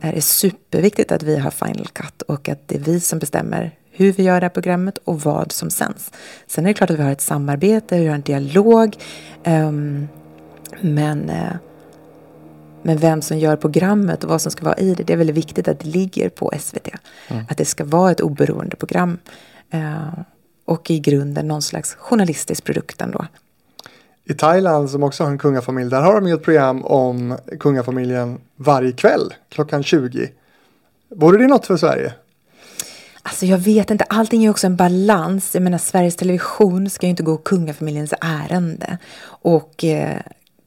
Det 0.00 0.16
är 0.16 0.20
superviktigt 0.20 1.12
att 1.12 1.22
vi 1.22 1.38
har 1.38 1.50
final 1.50 1.88
cut 1.92 2.22
och 2.22 2.48
att 2.48 2.68
det 2.68 2.74
är 2.74 2.80
vi 2.80 3.00
som 3.00 3.18
bestämmer 3.18 3.70
hur 3.90 4.12
vi 4.12 4.22
gör 4.22 4.40
det 4.40 4.44
här 4.44 4.50
programmet 4.50 4.98
och 5.04 5.20
vad 5.20 5.52
som 5.52 5.70
sänds. 5.70 6.12
Sen 6.46 6.64
är 6.64 6.68
det 6.68 6.74
klart 6.74 6.90
att 6.90 6.98
vi 6.98 7.02
har 7.02 7.12
ett 7.12 7.20
samarbete, 7.20 7.98
vi 7.98 8.06
har 8.06 8.14
en 8.14 8.22
dialog. 8.22 8.96
Um, 9.44 10.08
men, 10.80 11.30
uh, 11.30 11.52
men 12.82 12.98
vem 12.98 13.22
som 13.22 13.38
gör 13.38 13.56
programmet 13.56 14.24
och 14.24 14.30
vad 14.30 14.42
som 14.42 14.52
ska 14.52 14.64
vara 14.64 14.78
i 14.78 14.94
det, 14.94 15.02
det 15.02 15.12
är 15.12 15.16
väldigt 15.16 15.36
viktigt 15.36 15.68
att 15.68 15.80
det 15.80 15.88
ligger 15.88 16.28
på 16.28 16.52
SVT. 16.60 16.88
Mm. 17.28 17.44
Att 17.48 17.56
det 17.56 17.64
ska 17.64 17.84
vara 17.84 18.10
ett 18.10 18.20
oberoende 18.20 18.76
program. 18.76 19.18
Uh, 19.74 20.18
och 20.64 20.90
i 20.90 20.98
grunden 20.98 21.48
någon 21.48 21.62
slags 21.62 21.94
journalistisk 21.94 22.64
produkt 22.64 23.00
ändå. 23.00 23.26
I 24.24 24.34
Thailand 24.34 24.90
som 24.90 25.02
också 25.02 25.24
har 25.24 25.30
en 25.30 25.38
kungafamilj, 25.38 25.90
där 25.90 26.00
har 26.00 26.14
de 26.14 26.28
ju 26.28 26.34
ett 26.34 26.42
program 26.42 26.84
om 26.84 27.38
kungafamiljen 27.60 28.38
varje 28.56 28.92
kväll 28.92 29.34
klockan 29.48 29.82
20. 29.82 30.30
Vore 31.08 31.38
det 31.38 31.46
något 31.46 31.66
för 31.66 31.76
Sverige? 31.76 32.12
Alltså 33.22 33.46
jag 33.46 33.58
vet 33.58 33.90
inte, 33.90 34.04
allting 34.04 34.44
är 34.44 34.50
också 34.50 34.66
en 34.66 34.76
balans. 34.76 35.54
Jag 35.54 35.62
menar 35.62 35.78
Sveriges 35.78 36.16
Television 36.16 36.90
ska 36.90 37.06
ju 37.06 37.10
inte 37.10 37.22
gå 37.22 37.36
kungafamiljens 37.36 38.14
ärende. 38.20 38.98
Och 39.24 39.84
eh, 39.84 40.18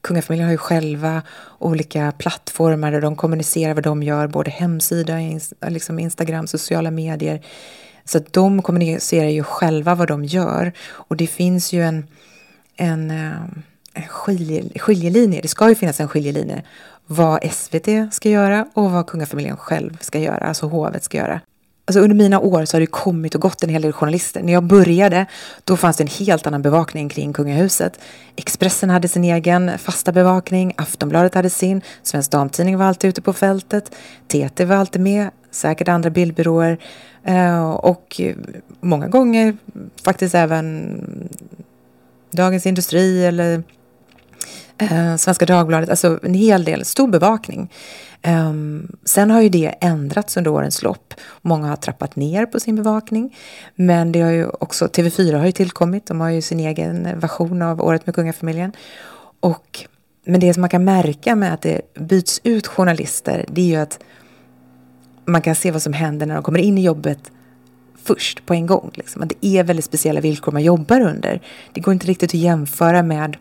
kungafamiljen 0.06 0.46
har 0.46 0.52
ju 0.52 0.58
själva 0.58 1.22
olika 1.58 2.12
plattformar 2.18 2.92
där 2.92 3.00
de 3.00 3.16
kommunicerar 3.16 3.74
vad 3.74 3.84
de 3.84 4.02
gör, 4.02 4.26
både 4.26 4.50
hemsida, 4.50 5.14
liksom 5.68 5.98
Instagram, 5.98 6.46
sociala 6.46 6.90
medier. 6.90 7.42
Så 8.04 8.18
att 8.18 8.32
de 8.32 8.62
kommunicerar 8.62 9.28
ju 9.28 9.42
själva 9.42 9.94
vad 9.94 10.08
de 10.08 10.24
gör. 10.24 10.72
Och 10.88 11.16
det 11.16 11.26
finns 11.26 11.72
ju 11.72 11.82
en, 11.82 12.06
en, 12.76 13.10
eh, 13.10 13.42
en 13.94 14.08
skilje, 14.08 14.78
skiljelinje, 14.78 15.40
det 15.40 15.48
ska 15.48 15.68
ju 15.68 15.74
finnas 15.74 16.00
en 16.00 16.08
skiljelinje 16.08 16.62
vad 17.06 17.52
SVT 17.52 17.88
ska 18.12 18.28
göra 18.28 18.66
och 18.74 18.90
vad 18.90 19.06
kungafamiljen 19.06 19.56
själv 19.56 19.98
ska 20.00 20.18
göra, 20.18 20.46
alltså 20.46 20.66
hovet 20.66 21.04
ska 21.04 21.18
göra. 21.18 21.40
Alltså 21.88 22.00
under 22.00 22.16
mina 22.16 22.40
år 22.40 22.64
så 22.64 22.76
har 22.76 22.80
det 22.80 22.86
kommit 22.86 23.34
och 23.34 23.40
gått 23.40 23.62
en 23.62 23.68
hel 23.68 23.82
del 23.82 23.92
journalister. 23.92 24.42
När 24.42 24.52
jag 24.52 24.62
började, 24.62 25.26
då 25.64 25.76
fanns 25.76 25.96
det 25.96 26.04
en 26.04 26.26
helt 26.26 26.46
annan 26.46 26.62
bevakning 26.62 27.08
kring 27.08 27.32
kungahuset. 27.32 28.00
Expressen 28.36 28.90
hade 28.90 29.08
sin 29.08 29.24
egen 29.24 29.78
fasta 29.78 30.12
bevakning, 30.12 30.74
Aftonbladet 30.76 31.34
hade 31.34 31.50
sin, 31.50 31.80
Svensk 32.02 32.30
Damtidning 32.30 32.78
var 32.78 32.86
alltid 32.86 33.08
ute 33.08 33.22
på 33.22 33.32
fältet, 33.32 33.90
TT 34.28 34.64
var 34.64 34.76
alltid 34.76 35.02
med, 35.02 35.30
säkert 35.50 35.88
andra 35.88 36.10
bildbyråer 36.10 36.78
eh, 37.24 37.70
och 37.70 38.20
många 38.80 39.08
gånger 39.08 39.56
faktiskt 40.04 40.34
även 40.34 41.00
Dagens 42.30 42.66
Industri 42.66 43.26
eller 43.26 43.62
eh, 44.78 45.16
Svenska 45.16 45.46
Dagbladet, 45.46 45.90
alltså 45.90 46.18
en 46.22 46.34
hel 46.34 46.64
del, 46.64 46.84
stor 46.84 47.08
bevakning. 47.08 47.70
Um, 48.26 48.96
sen 49.04 49.30
har 49.30 49.40
ju 49.40 49.48
det 49.48 49.74
ändrats 49.80 50.36
under 50.36 50.50
årens 50.50 50.82
lopp. 50.82 51.14
Många 51.42 51.68
har 51.68 51.76
trappat 51.76 52.16
ner 52.16 52.46
på 52.46 52.60
sin 52.60 52.76
bevakning. 52.76 53.36
Men 53.74 54.12
det 54.12 54.20
har 54.20 54.30
ju 54.30 54.48
också, 54.48 54.86
TV4 54.86 55.38
har 55.38 55.46
ju 55.46 55.52
tillkommit. 55.52 56.06
De 56.06 56.20
har 56.20 56.30
ju 56.30 56.42
sin 56.42 56.60
egen 56.60 57.20
version 57.20 57.62
av 57.62 57.80
Året 57.80 58.06
med 58.06 58.14
kungafamiljen. 58.14 58.72
Och, 59.40 59.84
men 60.24 60.40
det 60.40 60.54
som 60.54 60.60
man 60.60 60.70
kan 60.70 60.84
märka 60.84 61.36
med 61.36 61.54
att 61.54 61.62
det 61.62 61.94
byts 61.94 62.40
ut 62.44 62.66
journalister, 62.66 63.44
det 63.48 63.60
är 63.60 63.66
ju 63.66 63.76
att 63.76 63.98
man 65.24 65.42
kan 65.42 65.54
se 65.54 65.70
vad 65.70 65.82
som 65.82 65.92
händer 65.92 66.26
när 66.26 66.34
de 66.34 66.42
kommer 66.42 66.58
in 66.58 66.78
i 66.78 66.82
jobbet 66.82 67.30
först 68.04 68.46
på 68.46 68.54
en 68.54 68.66
gång. 68.66 68.90
Liksom. 68.94 69.22
Att 69.22 69.28
det 69.28 69.46
är 69.46 69.64
väldigt 69.64 69.84
speciella 69.84 70.20
villkor 70.20 70.52
man 70.52 70.62
jobbar 70.62 71.00
under. 71.00 71.40
Det 71.72 71.80
går 71.80 71.94
inte 71.94 72.06
riktigt 72.06 72.30
att 72.30 72.34
jämföra 72.34 73.02
med 73.02 73.36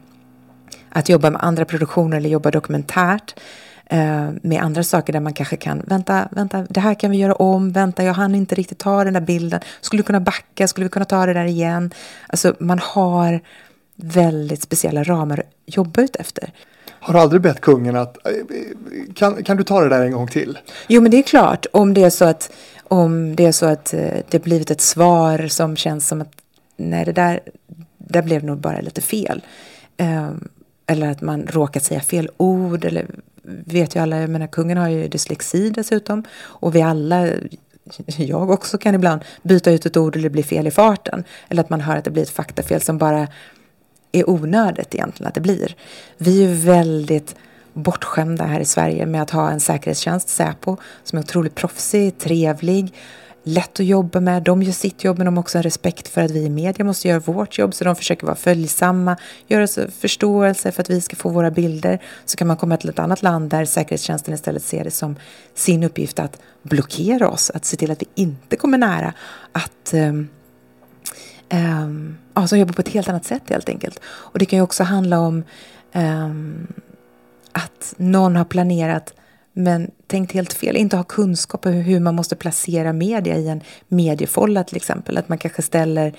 att 0.90 1.10
jobba 1.10 1.30
med 1.30 1.44
andra 1.44 1.66
produktioner 1.66 2.18
eller 2.18 2.30
jobba 2.30 2.52
dokumentärt 2.52 3.36
med 4.42 4.62
andra 4.62 4.84
saker 4.84 5.14
där 5.14 5.20
man 5.20 5.34
kanske 5.34 5.58
kan 5.58 5.84
vänta, 5.88 6.28
vänta, 6.32 6.66
det 6.70 6.80
här 6.80 6.94
kan 6.94 7.12
vi 7.12 7.18
göra 7.18 7.34
om, 7.34 7.72
vänta, 7.72 8.04
jag 8.04 8.14
hann 8.14 8.36
inte 8.36 8.56
riktigt 8.56 8.78
ta 8.78 9.04
den 9.04 9.14
där 9.14 9.22
bilden, 9.22 9.60
skulle 9.82 10.02
vi 10.02 10.06
kunna 10.06 10.20
backa, 10.20 10.68
skulle 10.68 10.86
vi 10.86 10.90
kunna 10.90 11.06
ta 11.06 11.26
det 11.26 11.34
där 11.34 11.46
igen? 11.46 11.92
Alltså 12.28 12.56
man 12.60 12.80
har 12.80 13.42
väldigt 13.96 14.62
speciella 14.62 15.04
ramar 15.04 15.40
att 15.40 15.76
jobba 15.76 16.02
ut 16.02 16.16
efter. 16.16 16.52
Har 17.00 17.14
du 17.14 17.20
aldrig 17.20 17.42
bett 17.42 17.62
kungen 17.62 17.96
att, 17.96 18.28
eh, 18.28 18.32
kan, 19.14 19.44
kan 19.44 19.58
du 19.58 19.64
ta 19.64 19.82
det 19.82 19.90
där 19.90 20.06
en 20.06 20.12
gång 20.12 20.28
till? 20.28 20.58
Jo 20.88 21.02
men 21.02 21.12
det 21.12 21.18
är 21.18 21.24
klart, 21.24 21.66
om 21.74 21.94
det 21.94 22.04
är 22.04 22.10
så 22.10 22.26
att, 22.26 22.52
om 22.84 23.36
det 23.36 23.46
är 23.46 23.52
så 23.52 23.66
att 23.66 23.94
eh, 23.94 24.18
det 24.30 24.44
blivit 24.44 24.72
ett 24.72 24.82
svar 24.82 25.48
som 25.48 25.76
känns 25.76 26.08
som 26.08 26.22
att 26.22 26.32
nej 26.78 27.06
det 27.06 27.12
där, 27.12 27.40
där 27.98 28.22
blev 28.22 28.44
nog 28.44 28.58
bara 28.58 28.82
lite 28.82 29.02
fel. 29.02 29.42
Um, 29.98 30.50
eller 30.88 31.12
att 31.12 31.22
man 31.22 31.48
råkat 31.48 31.84
säga 31.84 32.02
fel 32.02 32.30
ord. 32.38 32.86
Eller 32.86 33.06
vet 33.48 33.96
ju 33.96 34.00
alla, 34.00 34.22
jag 34.22 34.30
menar 34.30 34.48
kungen 34.48 34.78
har 34.78 34.90
ju 34.90 35.08
dyslexi 35.08 35.70
dessutom. 35.70 36.24
Och 36.38 36.76
vi 36.76 36.82
alla, 36.82 37.28
jag 38.18 38.50
också 38.50 38.78
kan 38.78 38.96
ibland 38.96 39.22
byta 39.44 39.72
ut 39.72 39.86
ett 39.86 39.98
ord 39.98 40.16
eller 40.16 40.24
det 40.24 40.30
blir 40.34 40.44
fel 40.44 40.68
i 40.68 40.72
farten. 40.72 41.24
Eller 41.50 41.64
att 41.64 41.70
man 41.70 41.82
hör 41.82 41.98
att 41.98 42.04
det 42.04 42.12
blir 42.12 42.24
ett 42.24 42.30
faktafel 42.30 42.82
som 42.82 42.98
bara 42.98 43.28
är 44.12 44.30
onödigt 44.30 44.96
egentligen 44.96 45.28
att 45.28 45.36
det 45.36 45.42
blir. 45.42 45.76
Vi 46.18 46.44
är 46.44 46.48
ju 46.48 46.54
väldigt 46.54 47.36
bortskämda 47.74 48.46
här 48.46 48.60
i 48.60 48.66
Sverige 48.66 49.06
med 49.06 49.22
att 49.22 49.30
ha 49.30 49.52
en 49.52 49.60
säkerhetstjänst, 49.60 50.30
Säpo, 50.30 50.78
som 51.04 51.20
är 51.20 51.24
otroligt 51.24 51.56
proffsig, 51.56 52.18
trevlig, 52.18 52.94
lätt 53.48 53.80
att 53.80 53.86
jobba 53.86 54.20
med. 54.20 54.44
De 54.44 54.64
gör 54.64 54.72
sitt 54.72 55.04
jobb 55.04 55.18
men 55.18 55.26
de 55.26 55.38
har 55.38 55.42
också 55.42 55.58
en 55.58 55.64
respekt 55.64 56.08
för 56.08 56.22
att 56.22 56.32
vi 56.32 56.40
i 56.40 56.50
media 56.50 56.86
måste 56.86 57.08
göra 57.08 57.20
vårt 57.20 57.58
jobb. 57.58 57.74
Så 57.74 57.84
de 57.84 57.96
försöker 57.96 58.26
vara 58.26 58.36
följsamma, 58.36 59.18
göra 59.48 59.68
förståelse 59.92 60.72
för 60.72 60.82
att 60.82 60.90
vi 60.90 61.02
ska 61.02 61.16
få 61.16 61.30
våra 61.30 61.52
bilder. 61.52 62.02
Så 62.26 62.38
kan 62.38 62.48
man 62.48 62.58
komma 62.58 62.78
till 62.78 62.90
ett 62.90 63.00
annat 63.00 63.24
land 63.24 63.50
där 63.50 63.66
säkerhetstjänsten 63.66 64.34
istället 64.34 64.64
ser 64.64 64.84
det 64.84 64.92
som 64.92 65.16
sin 65.54 65.84
uppgift 65.84 66.20
att 66.20 66.40
blockera 66.64 67.30
oss. 67.30 67.50
Att 67.50 67.66
se 67.66 67.78
till 67.78 67.92
att 67.92 68.02
vi 68.02 68.08
inte 68.16 68.56
kommer 68.56 68.78
nära. 68.78 69.14
Att 69.52 69.94
um, 69.94 70.28
um, 71.54 72.18
ja, 72.34 72.48
som 72.48 72.60
jobbar 72.60 72.74
på 72.74 72.82
ett 72.82 72.90
helt 72.90 73.10
annat 73.10 73.26
sätt 73.26 73.44
helt 73.50 73.70
enkelt. 73.70 74.00
Och 74.06 74.40
det 74.40 74.46
kan 74.46 74.60
ju 74.60 74.64
också 74.64 74.84
handla 74.84 75.20
om 75.20 75.44
um, 75.94 76.68
att 77.52 77.94
någon 77.98 78.36
har 78.36 78.46
planerat 78.46 79.14
men 79.58 79.92
tänkt 80.08 80.32
helt 80.32 80.54
fel, 80.54 80.76
inte 80.76 80.98
ha 80.98 81.04
kunskap 81.04 81.66
om 81.66 81.72
hur 81.72 82.00
man 82.00 82.16
måste 82.16 82.36
placera 82.36 82.94
media 82.94 83.38
i 83.38 83.48
en 83.48 83.62
mediefolla 83.88 84.64
till 84.64 84.76
exempel. 84.76 85.18
Att 85.18 85.30
man 85.30 85.38
kanske 85.38 85.62
ställer 85.62 86.14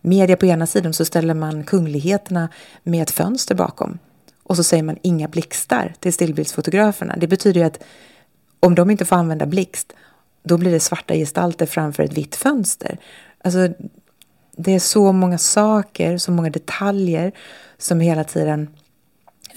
media 0.00 0.36
på 0.36 0.46
ena 0.46 0.66
sidan 0.66 0.92
så 0.92 1.04
ställer 1.04 1.34
man 1.34 1.64
kungligheterna 1.64 2.48
med 2.82 3.02
ett 3.02 3.10
fönster 3.10 3.54
bakom. 3.54 3.98
Och 4.42 4.56
så 4.56 4.64
säger 4.64 4.82
man 4.82 4.96
inga 5.02 5.28
blixtar 5.28 5.94
till 6.00 6.12
stillbildsfotograferna. 6.12 7.16
Det 7.16 7.26
betyder 7.26 7.60
ju 7.60 7.66
att 7.66 7.82
om 8.60 8.74
de 8.74 8.90
inte 8.90 9.04
får 9.04 9.16
använda 9.16 9.46
blixt, 9.46 9.92
då 10.42 10.58
blir 10.58 10.70
det 10.70 10.80
svarta 10.80 11.14
gestalter 11.14 11.66
framför 11.66 12.02
ett 12.02 12.12
vitt 12.12 12.36
fönster. 12.36 12.98
Alltså, 13.44 13.68
det 14.56 14.74
är 14.74 14.78
så 14.78 15.12
många 15.12 15.38
saker, 15.38 16.18
så 16.18 16.32
många 16.32 16.50
detaljer 16.50 17.32
som 17.78 18.00
hela 18.00 18.24
tiden 18.24 18.68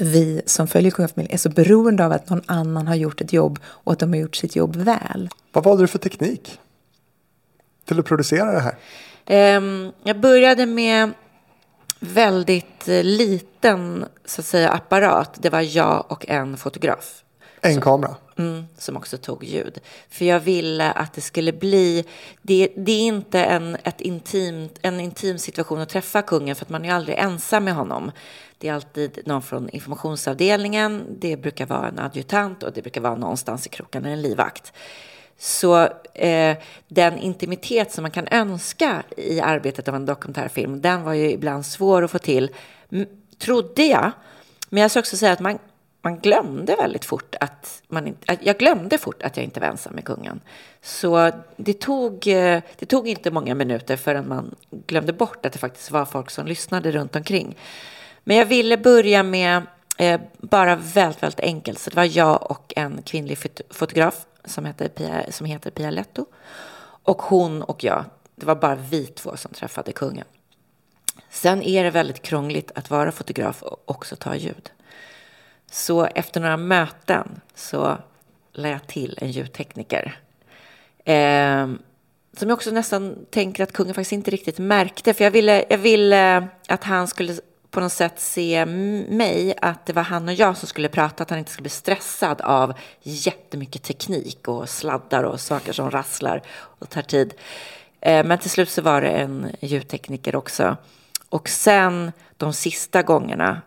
vi 0.01 0.41
som 0.45 0.67
följer 0.67 0.91
kungafamiljen 0.91 1.33
är 1.33 1.37
så 1.37 1.49
beroende 1.49 2.05
av 2.05 2.11
att 2.11 2.29
någon 2.29 2.41
annan 2.45 2.87
har 2.87 2.95
gjort 2.95 3.21
ett 3.21 3.33
jobb 3.33 3.59
och 3.65 3.93
att 3.93 3.99
de 3.99 4.09
har 4.09 4.19
gjort 4.19 4.35
sitt 4.35 4.55
jobb 4.55 4.75
väl. 4.75 5.29
Vad 5.51 5.63
valde 5.63 5.83
du 5.83 5.87
för 5.87 5.99
teknik 5.99 6.59
till 7.85 7.99
att 7.99 8.05
producera 8.05 8.51
det 8.51 8.59
här? 8.59 9.57
Um, 9.57 9.91
jag 10.03 10.19
började 10.19 10.65
med 10.65 11.11
väldigt 11.99 12.87
eh, 12.87 13.03
liten 13.03 14.05
så 14.25 14.41
att 14.41 14.45
säga, 14.45 14.69
apparat. 14.69 15.37
Det 15.41 15.49
var 15.49 15.61
jag 15.61 16.05
och 16.07 16.29
en 16.29 16.57
fotograf. 16.57 17.23
En 17.61 17.73
som, 17.73 17.81
kamera? 17.81 18.15
Mm, 18.37 18.65
som 18.77 18.97
också 18.97 19.17
tog 19.17 19.43
ljud. 19.43 19.79
För 20.09 20.25
jag 20.25 20.39
ville 20.39 20.91
att 20.91 21.13
det 21.13 21.21
skulle 21.21 21.53
bli... 21.53 22.05
Det, 22.41 22.73
det 22.77 22.91
är 22.91 23.07
inte 23.07 23.43
en, 23.43 23.77
ett 23.83 24.01
intimt, 24.01 24.79
en 24.81 24.99
intim 24.99 25.39
situation 25.39 25.79
att 25.79 25.89
träffa 25.89 26.21
kungen 26.21 26.55
för 26.55 26.65
att 26.65 26.69
man 26.69 26.85
är 26.85 26.93
aldrig 26.93 27.17
ensam 27.17 27.63
med 27.63 27.73
honom. 27.73 28.11
Det 28.57 28.67
är 28.67 28.73
alltid 28.73 29.19
någon 29.25 29.41
från 29.41 29.69
informationsavdelningen, 29.69 31.03
det 31.19 31.37
brukar 31.37 31.65
vara 31.65 31.87
en 31.87 31.99
adjutant 31.99 32.63
och 32.63 32.73
det 32.73 32.81
brukar 32.81 33.01
vara 33.01 33.15
någonstans 33.15 33.65
i 33.65 33.69
krokarna 33.69 34.09
en 34.09 34.21
livvakt. 34.21 34.73
Så 35.37 35.87
eh, 36.13 36.57
den 36.87 37.17
intimitet 37.17 37.91
som 37.91 38.01
man 38.01 38.11
kan 38.11 38.27
önska 38.31 39.03
i 39.17 39.41
arbetet 39.41 39.87
av 39.87 39.95
en 39.95 40.05
dokumentärfilm, 40.05 40.81
den 40.81 41.03
var 41.03 41.13
ju 41.13 41.31
ibland 41.31 41.65
svår 41.65 42.03
att 42.03 42.11
få 42.11 42.19
till, 42.19 42.49
trodde 43.37 43.83
jag. 43.83 44.11
Men 44.69 44.81
jag 44.81 44.91
ska 44.91 44.99
också 44.99 45.17
säga 45.17 45.31
att 45.31 45.39
man, 45.39 45.59
man 46.09 46.19
glömde 46.19 46.75
väldigt 46.75 47.05
fort 47.05 47.35
att 47.39 47.81
man 47.87 48.07
inte, 48.07 48.37
jag 48.41 48.57
glömde 48.57 48.97
fort 48.97 49.23
att 49.23 49.37
jag 49.37 49.43
inte 49.43 49.59
var 49.59 49.67
ensam 49.67 49.93
med 49.93 50.05
kungen. 50.05 50.41
Så 50.81 51.31
det 51.57 51.73
tog, 51.73 52.27
eh, 52.27 52.61
det 52.79 52.85
tog 52.85 53.07
inte 53.07 53.31
många 53.31 53.55
minuter 53.55 53.97
förrän 53.97 54.27
man 54.27 54.55
glömde 54.87 55.13
bort 55.13 55.45
att 55.45 55.53
det 55.53 55.59
faktiskt 55.59 55.91
var 55.91 56.05
folk 56.05 56.29
som 56.29 56.45
lyssnade 56.45 56.91
runt 56.91 57.15
omkring. 57.15 57.57
Men 58.23 58.37
jag 58.37 58.45
ville 58.45 58.77
börja 58.77 59.23
med 59.23 59.61
eh, 59.97 60.21
bara 60.37 60.75
väldigt, 60.75 61.23
väldigt 61.23 61.39
enkelt. 61.39 61.79
Så 61.79 61.89
det 61.89 61.95
var 61.95 62.17
jag 62.17 62.51
och 62.51 62.73
en 62.75 63.01
kvinnlig 63.01 63.37
fotograf 63.69 64.25
som 64.45 64.65
heter 64.65 64.87
Pia, 64.87 65.31
som 65.31 65.45
heter 65.45 65.71
Pia 65.71 65.91
Letto. 65.91 66.25
Och 67.03 67.21
hon 67.21 67.63
och 67.63 67.83
jag, 67.83 68.05
det 68.35 68.45
var 68.45 68.55
bara 68.55 68.75
vi 68.75 69.05
två 69.05 69.37
som 69.37 69.51
träffade 69.51 69.91
kungen. 69.91 70.25
Sen 71.29 71.63
är 71.63 71.83
det 71.83 71.91
väldigt 71.91 72.21
krångligt 72.21 72.71
att 72.75 72.89
vara 72.89 73.11
fotograf 73.11 73.63
och 73.63 73.83
också 73.85 74.15
ta 74.15 74.35
ljud. 74.35 74.71
Så 75.71 76.05
efter 76.05 76.41
några 76.41 76.57
möten 76.57 77.41
så 77.55 77.97
lade 78.53 78.69
jag 78.69 78.87
till 78.87 79.17
en 79.21 79.31
ljudtekniker. 79.31 80.19
Eh, 81.05 81.67
som 82.33 82.49
jag 82.49 82.55
också 82.55 82.71
nästan 82.71 83.25
tänker 83.29 83.63
att 83.63 83.73
kungen 83.73 83.93
faktiskt 83.93 84.11
inte 84.11 84.31
riktigt 84.31 84.59
märkte. 84.59 85.13
För 85.13 85.23
jag 85.23 85.31
ville, 85.31 85.65
jag 85.69 85.77
ville 85.77 86.47
att 86.67 86.83
han 86.83 87.07
skulle 87.07 87.35
på 87.71 87.79
något 87.79 87.91
sätt 87.91 88.19
se 88.19 88.65
mig, 88.65 89.53
att 89.61 89.85
det 89.85 89.93
var 89.93 90.03
han 90.03 90.27
och 90.27 90.33
jag 90.33 90.57
som 90.57 90.67
skulle 90.67 90.89
prata, 90.89 91.23
att 91.23 91.29
han 91.29 91.39
inte 91.39 91.51
skulle 91.51 91.63
bli 91.63 91.69
stressad 91.69 92.41
av 92.41 92.73
jättemycket 93.01 93.83
teknik 93.83 94.47
och 94.47 94.69
sladdar 94.69 95.23
och 95.23 95.39
saker 95.39 95.73
som 95.73 95.91
rasslar 95.91 96.41
och 96.51 96.89
tar 96.89 97.01
tid. 97.01 97.33
Ehm, 98.01 98.27
men 98.27 98.37
till 98.37 98.49
slut 98.49 98.69
så 98.69 98.81
var 98.81 99.01
det 99.01 99.09
en 99.09 99.55
ljudtekniker 99.59 100.35
också. 100.35 100.77
Och 101.29 101.49
sen 101.49 102.11
de 102.37 102.53
sista 102.53 103.01
gångerna, 103.01 103.61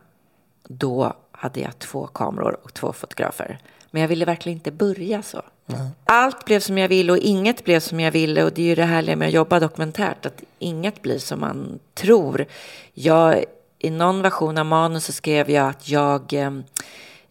då 0.69 1.17
hade 1.43 1.61
jag 1.61 1.79
två 1.79 2.07
kameror 2.07 2.57
och 2.63 2.75
två 2.75 2.93
fotografer. 2.93 3.59
Men 3.91 4.03
jag 4.03 4.09
ville 4.09 4.25
verkligen 4.25 4.59
inte 4.59 4.73
börja 4.73 5.23
så. 5.23 5.43
Mm. 5.67 5.87
Allt 6.05 6.45
blev 6.45 6.61
som 6.61 6.79
jag 6.79 6.89
ville 6.89 7.13
och 7.13 7.19
inget 7.19 7.65
blev 7.65 7.81
som 7.81 8.01
jag 8.01 8.13
ville. 8.13 8.45
Och 8.45 8.53
det 8.53 8.63
är 8.63 8.67
ju 8.67 8.75
det 8.75 8.85
härliga 8.85 9.17
med 9.17 9.29
att 9.29 9.35
jobba 9.35 9.61
dokumentärt, 9.61 10.27
att 10.27 10.43
inget 10.59 11.03
blir 11.03 11.19
som 11.19 11.41
man 11.41 11.79
tror. 11.95 12.47
Jag 12.95 13.45
i 13.79 13.91
någon 13.91 14.23
version 14.23 14.59
av 14.59 14.67
manus 14.67 15.05
så 15.05 15.13
skrev 15.13 15.51
jag 15.51 15.69
att 15.69 15.89
jag, 15.89 16.33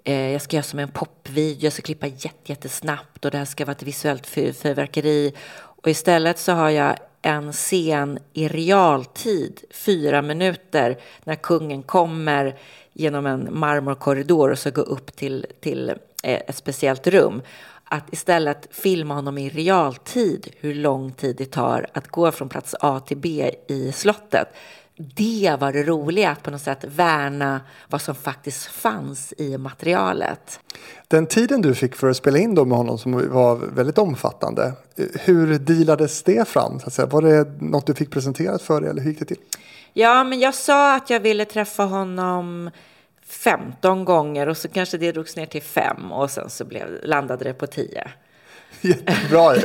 eh, 0.04 0.32
jag 0.32 0.42
ska 0.42 0.56
göra 0.56 0.64
som 0.64 0.80
en 0.80 0.92
popvideo, 0.92 1.64
jag 1.64 1.74
ska 1.74 1.82
klippa 1.82 2.08
jätte, 2.08 2.52
jättesnabbt 2.52 3.26
och 3.26 3.32
det 3.32 3.38
här 3.38 3.46
ska 3.46 3.66
vara 3.66 3.76
ett 3.76 3.84
visuellt 3.84 4.28
fyr, 4.28 4.54
fyrverkeri. 4.54 5.34
Och 5.54 5.88
istället 5.88 6.40
så 6.40 6.52
har 6.52 6.70
jag 6.70 6.96
en 7.22 7.54
scen 7.54 8.20
i 8.34 8.48
realtid, 8.48 9.62
fyra 9.72 10.22
minuter, 10.22 10.98
när 11.24 11.36
kungen 11.36 11.84
kommer 11.84 12.56
genom 12.94 13.26
en 13.26 13.48
marmorkorridor 13.52 14.50
och 14.52 14.60
så 14.60 14.72
går 14.72 14.90
upp 14.90 15.16
till, 15.16 15.46
till 15.60 15.90
eh, 15.90 15.96
ett 16.48 16.56
speciellt 16.56 17.08
rum. 17.08 17.42
Att 17.84 18.14
istället 18.14 18.68
filma 18.72 19.14
honom 19.14 19.38
i 19.38 19.50
realtid, 19.50 20.54
hur 20.60 20.76
lång 20.76 21.12
tid 21.12 21.36
det 21.36 21.52
tar 21.52 21.88
att 21.94 22.08
gå 22.08 22.32
från 22.32 22.50
plats 22.50 22.76
A 22.80 23.00
till 23.00 23.18
B 23.18 23.52
i 23.68 23.92
slottet. 23.92 24.48
Det 25.16 25.58
var 25.60 25.74
det 25.74 25.84
roliga, 25.84 26.32
att 26.32 26.44
på 26.44 26.52
något 26.52 26.62
sätt 26.62 26.84
värna 26.84 27.62
vad 27.88 28.02
som 28.02 28.16
faktiskt 28.16 28.66
fanns 28.66 29.34
i 29.38 29.58
materialet. 29.58 30.60
Den 31.08 31.26
tiden 31.26 31.62
du 31.62 31.76
fick 31.76 31.96
för 31.96 32.10
att 32.10 32.18
spela 32.18 32.38
in 32.38 32.56
då 32.56 32.66
med 32.66 32.78
honom 32.78 32.98
som 32.98 33.34
var 33.34 33.56
väldigt 33.56 33.98
omfattande. 33.98 34.74
Hur 35.14 35.60
dealades 35.60 36.24
det 36.24 36.48
fram? 36.48 36.80
Så 36.80 36.88
att 36.88 36.94
säga? 36.94 37.06
Var 37.06 37.22
det 37.22 37.62
något 37.62 37.86
du 37.86 37.94
fick 37.94 38.12
presenterat 38.12 38.62
för 38.62 38.82
dig 38.82 38.90
eller 38.90 39.02
hur 39.02 39.10
gick 39.10 39.20
det 39.20 39.26
till? 39.26 39.40
Ja, 39.94 40.24
men 40.24 40.40
jag 40.40 40.56
sa 40.56 40.96
att 40.96 41.10
jag 41.10 41.20
ville 41.20 41.46
träffa 41.46 41.84
honom 41.84 42.70
15 43.26 44.06
gånger 44.06 44.50
och 44.50 44.58
så 44.58 44.68
kanske 44.68 44.98
det 44.98 45.12
drogs 45.12 45.36
ner 45.36 45.46
till 45.46 45.62
fem 45.62 46.12
och 46.12 46.32
sen 46.32 46.50
så 46.50 46.66
blev, 46.66 46.88
landade 47.04 47.44
det 47.44 47.54
på 47.54 47.68
10. 47.68 48.08
Jättebra 48.82 49.56
ju. 49.56 49.62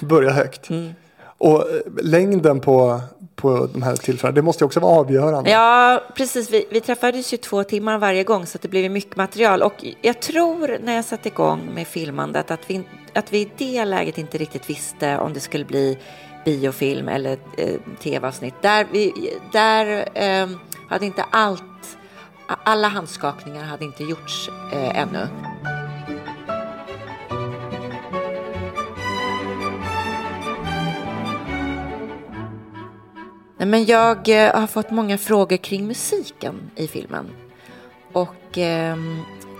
Börja 0.06 0.30
högt. 0.30 0.70
Mm. 0.70 0.94
Och 1.38 1.60
eh, 1.60 1.80
längden 2.02 2.60
på, 2.60 3.00
på 3.36 3.68
de 3.72 3.82
här 3.82 3.96
tillfällena, 3.96 4.34
det 4.34 4.42
måste 4.42 4.64
ju 4.64 4.66
också 4.66 4.80
vara 4.80 5.00
avgörande. 5.00 5.50
Ja, 5.50 6.02
precis. 6.16 6.50
Vi, 6.50 6.66
vi 6.70 6.80
träffades 6.80 7.32
ju 7.32 7.36
två 7.36 7.64
timmar 7.64 7.98
varje 7.98 8.24
gång 8.24 8.46
så 8.46 8.58
det 8.62 8.68
blev 8.68 8.90
mycket 8.90 9.16
material. 9.16 9.62
Och 9.62 9.84
jag 10.00 10.22
tror 10.22 10.78
när 10.84 10.94
jag 10.94 11.04
satte 11.04 11.28
igång 11.28 11.60
med 11.74 11.86
filmandet 11.86 12.50
att 12.50 12.70
vi, 12.70 12.82
att 13.14 13.32
vi 13.32 13.38
i 13.40 13.50
det 13.56 13.84
läget 13.84 14.18
inte 14.18 14.38
riktigt 14.38 14.70
visste 14.70 15.18
om 15.18 15.32
det 15.32 15.40
skulle 15.40 15.64
bli 15.64 15.98
biofilm 16.44 17.08
eller 17.08 17.38
eh, 17.56 17.76
tv-avsnitt. 18.02 18.54
Där, 18.62 18.86
vi, 18.92 19.12
där 19.52 20.08
eh, 20.14 20.48
hade 20.88 21.06
inte 21.06 21.24
allt, 21.30 21.62
alla 22.46 22.88
handskakningar 22.88 23.64
hade 23.64 23.84
inte 23.84 24.04
gjorts 24.04 24.50
eh, 24.72 24.98
ännu. 24.98 25.28
Men 33.56 33.84
jag 33.84 34.28
eh, 34.28 34.60
har 34.60 34.66
fått 34.66 34.90
många 34.90 35.18
frågor 35.18 35.56
kring 35.56 35.86
musiken 35.86 36.70
i 36.76 36.86
filmen. 36.86 37.30
Och 38.12 38.58
eh, 38.58 38.96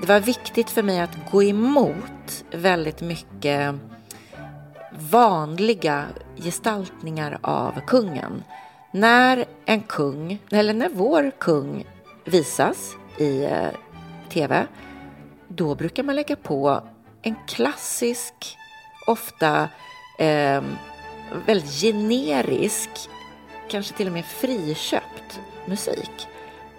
det 0.01 0.07
var 0.07 0.21
viktigt 0.21 0.71
för 0.71 0.83
mig 0.83 1.01
att 1.01 1.31
gå 1.31 1.43
emot 1.43 2.45
väldigt 2.51 3.01
mycket 3.01 3.75
vanliga 5.11 6.05
gestaltningar 6.37 7.39
av 7.43 7.81
kungen. 7.87 8.43
När 8.91 9.45
en 9.65 9.81
kung, 9.81 10.39
eller 10.51 10.75
när 10.75 10.89
vår 10.89 11.33
kung 11.39 11.87
visas 12.25 12.97
i 13.19 13.45
eh, 13.45 13.69
tv, 14.29 14.67
då 15.49 15.75
brukar 15.75 16.03
man 16.03 16.17
lägga 16.17 16.37
på 16.37 16.83
en 17.23 17.35
klassisk, 17.47 18.57
ofta 19.07 19.69
eh, 20.19 20.63
väldigt 21.47 21.81
generisk, 21.81 22.91
kanske 23.71 23.95
till 23.95 24.07
och 24.07 24.13
med 24.13 24.25
friköpt 24.25 25.41
musik. 25.67 26.29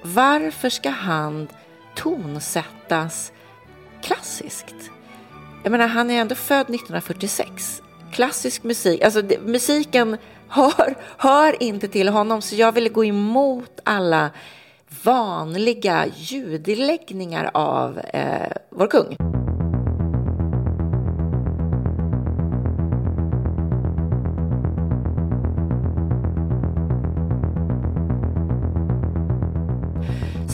Varför 0.02 0.70
ska 0.70 0.90
han 0.90 1.48
tonsättas 1.96 3.32
klassiskt? 4.02 4.76
Jag 5.64 5.72
menar, 5.72 5.88
han 5.88 6.12
är 6.12 6.22
ändå 6.22 6.36
född 6.36 6.62
1946 6.62 7.82
klassisk 8.16 8.64
musik, 8.64 9.02
alltså 9.02 9.22
det, 9.22 9.40
musiken 9.40 10.18
hör, 10.48 10.96
hör 11.18 11.64
inte 11.64 11.88
till 11.88 12.10
honom 12.10 12.42
så 12.42 12.56
jag 12.56 12.72
ville 12.72 12.90
gå 12.90 13.06
emot 13.06 13.80
alla 13.84 14.32
vanliga 15.04 16.06
ljudläggningar 16.16 17.52
av 17.54 18.00
eh, 18.00 18.52
vår 18.70 18.88
kung. 18.88 19.45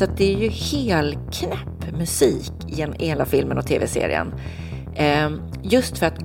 Så 0.02 0.08
det 0.08 0.34
är 0.34 0.38
ju 0.38 0.49
helknäpp 0.49 1.97
musik 1.97 2.52
i 2.68 3.06
hela 3.06 3.26
filmen 3.26 3.58
och 3.58 3.66
tv-serien. 3.66 4.34
Ehm, 4.95 5.41
just 5.64 5.97
för 5.97 6.06
att 6.06 6.20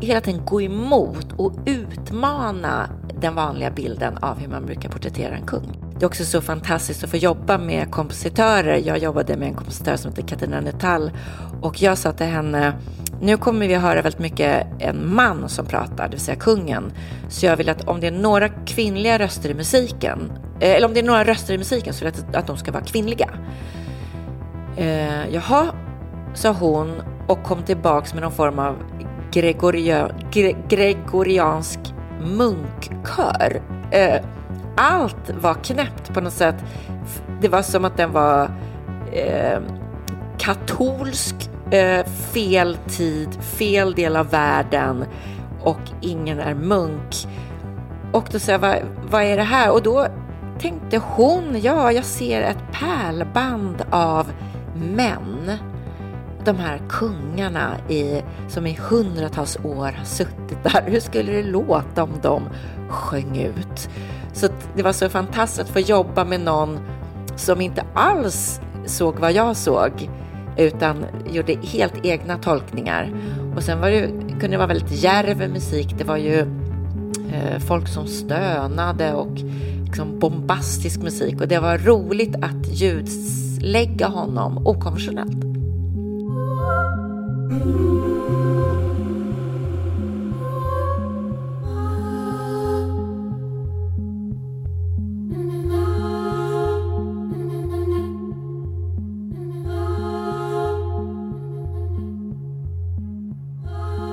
hela 0.00 0.20
tiden 0.20 0.44
gå 0.44 0.62
emot 0.62 1.26
och 1.36 1.52
utmana 1.66 2.90
den 3.20 3.34
vanliga 3.34 3.70
bilden 3.70 4.18
av 4.18 4.38
hur 4.38 4.48
man 4.48 4.66
brukar 4.66 4.88
porträttera 4.88 5.36
en 5.36 5.46
kung. 5.46 5.87
Det 5.98 6.04
är 6.04 6.06
också 6.06 6.24
så 6.24 6.40
fantastiskt 6.40 7.04
att 7.04 7.10
få 7.10 7.16
jobba 7.16 7.58
med 7.58 7.90
kompositörer. 7.90 8.82
Jag 8.86 8.98
jobbade 8.98 9.36
med 9.36 9.48
en 9.48 9.54
kompositör 9.54 9.96
som 9.96 10.10
heter 10.10 10.22
Katarina 10.22 10.60
Nuttall 10.60 11.10
och 11.62 11.82
jag 11.82 11.98
sa 11.98 12.12
till 12.12 12.26
henne 12.26 12.74
nu 13.20 13.36
kommer 13.36 13.68
vi 13.68 13.74
höra 13.74 14.02
väldigt 14.02 14.20
mycket 14.20 14.66
en 14.78 15.14
man 15.14 15.48
som 15.48 15.66
pratar, 15.66 16.04
det 16.04 16.10
vill 16.10 16.20
säga 16.20 16.36
kungen. 16.36 16.92
Så 17.28 17.46
jag 17.46 17.56
vill 17.56 17.68
att 17.68 17.88
om 17.88 18.00
det 18.00 18.06
är 18.06 18.12
några 18.12 18.48
kvinnliga 18.48 19.18
röster 19.18 19.50
i 19.50 19.54
musiken, 19.54 20.32
eh, 20.60 20.70
eller 20.70 20.86
om 20.86 20.94
det 20.94 21.00
är 21.00 21.04
några 21.04 21.24
röster 21.24 21.54
i 21.54 21.58
musiken 21.58 21.94
så 21.94 22.04
vill 22.04 22.14
jag 22.32 22.36
att 22.36 22.46
de 22.46 22.56
ska 22.56 22.72
vara 22.72 22.84
kvinnliga. 22.84 23.30
Eh, 24.76 25.28
jaha, 25.34 25.66
sa 26.34 26.52
hon 26.52 27.02
och 27.28 27.42
kom 27.42 27.62
tillbaks 27.62 28.14
med 28.14 28.22
någon 28.22 28.32
form 28.32 28.58
av 28.58 28.76
gregoria, 29.32 30.10
gre, 30.32 30.52
gregoriansk 30.68 31.78
munkkör. 32.20 33.62
Eh, 33.90 34.16
allt 34.78 35.30
var 35.40 35.54
knäppt 35.54 36.14
på 36.14 36.20
något 36.20 36.32
sätt. 36.32 36.56
Det 37.40 37.48
var 37.48 37.62
som 37.62 37.84
att 37.84 37.96
den 37.96 38.12
var 38.12 38.50
eh, 39.12 39.60
katolsk, 40.38 41.50
eh, 41.70 42.06
fel 42.06 42.76
tid, 42.88 43.34
fel 43.42 43.94
del 43.94 44.16
av 44.16 44.30
världen 44.30 45.04
och 45.62 45.80
ingen 46.00 46.38
är 46.38 46.54
munk. 46.54 47.14
Och 48.12 48.28
då 48.32 48.38
sa 48.38 48.52
jag, 48.52 48.58
vad, 48.58 48.76
vad 49.10 49.22
är 49.22 49.36
det 49.36 49.42
här? 49.42 49.72
Och 49.72 49.82
då 49.82 50.06
tänkte 50.58 50.98
hon, 50.98 51.60
ja, 51.60 51.92
jag 51.92 52.04
ser 52.04 52.42
ett 52.42 52.72
pärlband 52.72 53.84
av 53.90 54.26
män 54.74 55.52
de 56.44 56.56
här 56.56 56.80
kungarna 56.88 57.76
i, 57.88 58.22
som 58.48 58.66
i 58.66 58.78
hundratals 58.90 59.56
år 59.64 59.92
har 59.92 60.04
suttit 60.04 60.62
där. 60.62 60.82
Hur 60.86 61.00
skulle 61.00 61.32
det 61.32 61.42
låta 61.42 62.02
om 62.02 62.12
de 62.22 62.42
sjöng 62.88 63.38
ut? 63.38 63.88
Så 64.38 64.48
det 64.76 64.82
var 64.82 64.92
så 64.92 65.08
fantastiskt 65.08 65.60
att 65.60 65.68
få 65.68 65.80
jobba 65.80 66.24
med 66.24 66.40
någon 66.40 66.78
som 67.36 67.60
inte 67.60 67.84
alls 67.94 68.60
såg 68.86 69.18
vad 69.18 69.32
jag 69.32 69.56
såg 69.56 70.10
utan 70.56 71.04
gjorde 71.30 71.56
helt 71.62 72.04
egna 72.04 72.38
tolkningar. 72.38 73.12
Och 73.56 73.62
sen 73.62 73.80
var 73.80 73.90
det, 73.90 74.06
kunde 74.30 74.48
det 74.48 74.56
vara 74.56 74.66
väldigt 74.66 75.02
djärv 75.02 75.50
musik. 75.50 75.94
Det 75.98 76.04
var 76.04 76.16
ju 76.16 76.38
eh, 77.32 77.58
folk 77.58 77.88
som 77.88 78.06
stönade 78.06 79.12
och 79.12 79.38
liksom 79.84 80.18
bombastisk 80.18 81.00
musik 81.00 81.40
och 81.40 81.48
det 81.48 81.58
var 81.58 81.78
roligt 81.78 82.34
att 82.34 82.66
ljudlägga 82.66 84.06
honom 84.06 84.66
okonventionellt. 84.66 85.44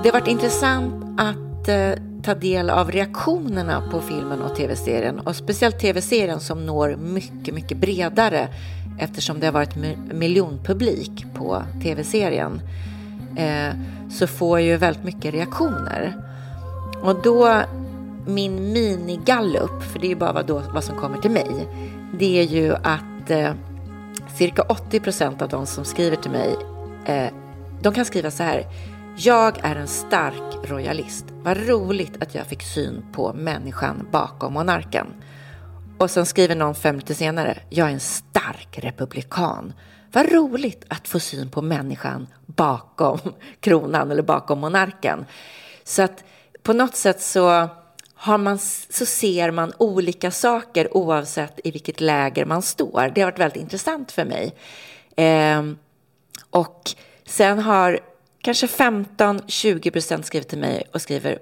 Det 0.06 0.10
har 0.10 0.20
varit 0.20 0.28
intressant 0.28 1.20
att 1.20 1.68
eh, 1.68 1.90
ta 2.22 2.34
del 2.34 2.70
av 2.70 2.90
reaktionerna 2.90 3.82
på 3.90 4.00
filmen 4.00 4.42
och 4.42 4.56
tv-serien 4.56 5.20
och 5.20 5.36
speciellt 5.36 5.78
tv-serien 5.78 6.40
som 6.40 6.66
når 6.66 6.96
mycket, 6.96 7.54
mycket 7.54 7.78
bredare 7.78 8.48
eftersom 8.98 9.40
det 9.40 9.46
har 9.46 9.52
varit 9.52 9.76
miljonpublik 10.12 11.26
på 11.34 11.62
tv-serien 11.82 12.60
eh, 13.36 13.74
så 14.10 14.26
får 14.26 14.60
jag 14.60 14.68
ju 14.68 14.76
väldigt 14.76 15.04
mycket 15.04 15.34
reaktioner. 15.34 16.16
Och 17.02 17.22
då 17.22 17.62
min 18.26 18.72
minigallup, 18.72 19.82
för 19.82 19.98
det 19.98 20.06
är 20.06 20.10
ju 20.10 20.16
bara 20.16 20.32
vad, 20.32 20.46
då, 20.46 20.62
vad 20.74 20.84
som 20.84 20.96
kommer 20.96 21.18
till 21.18 21.30
mig, 21.30 21.68
det 22.18 22.38
är 22.38 22.44
ju 22.44 22.74
att 22.74 23.30
eh, 23.30 23.52
cirka 24.36 24.62
80 24.62 25.00
procent 25.00 25.42
av 25.42 25.48
de 25.48 25.66
som 25.66 25.84
skriver 25.84 26.16
till 26.16 26.30
mig, 26.30 26.56
eh, 27.04 27.32
de 27.80 27.94
kan 27.94 28.04
skriva 28.04 28.30
så 28.30 28.42
här. 28.42 28.66
Jag 29.18 29.58
är 29.64 29.76
en 29.76 29.88
stark 29.88 30.70
royalist. 30.70 31.24
Vad 31.30 31.68
roligt 31.68 32.22
att 32.22 32.34
jag 32.34 32.46
fick 32.46 32.62
syn 32.62 33.04
på 33.12 33.32
människan 33.32 34.08
bakom 34.12 34.52
monarken. 34.52 35.06
Och 35.98 36.10
sen 36.10 36.26
skriver 36.26 36.54
någon 36.54 36.74
fem 36.74 36.96
minuter 36.96 37.14
senare, 37.14 37.58
jag 37.70 37.88
är 37.88 37.92
en 37.92 38.00
stark 38.00 38.78
republikan. 38.78 39.72
Vad 40.12 40.32
roligt 40.32 40.84
att 40.88 41.08
få 41.08 41.20
syn 41.20 41.50
på 41.50 41.62
människan 41.62 42.26
bakom 42.46 43.18
kronan 43.60 44.10
eller 44.10 44.22
bakom 44.22 44.58
monarken. 44.58 45.24
Så 45.84 46.02
att 46.02 46.24
på 46.62 46.72
något 46.72 46.96
sätt 46.96 47.22
så, 47.22 47.68
har 48.14 48.38
man, 48.38 48.58
så 48.90 49.06
ser 49.06 49.50
man 49.50 49.72
olika 49.78 50.30
saker 50.30 50.96
oavsett 50.96 51.60
i 51.64 51.70
vilket 51.70 52.00
läger 52.00 52.44
man 52.44 52.62
står. 52.62 53.12
Det 53.14 53.20
har 53.20 53.30
varit 53.30 53.40
väldigt 53.40 53.62
intressant 53.62 54.12
för 54.12 54.24
mig. 54.24 54.54
Eh, 55.16 55.62
och 56.50 56.90
sen 57.24 57.58
har 57.58 58.00
kanske 58.46 58.66
15-20 58.66 59.90
procent 59.90 60.26
skriver 60.26 60.48
till 60.48 60.58
mig 60.58 60.82
och 60.92 61.02
skriver 61.02 61.38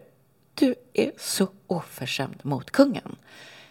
du 0.55 0.75
är 0.93 1.11
så 1.19 1.49
oförskämd 1.67 2.41
mot 2.43 2.71
kungen. 2.71 3.17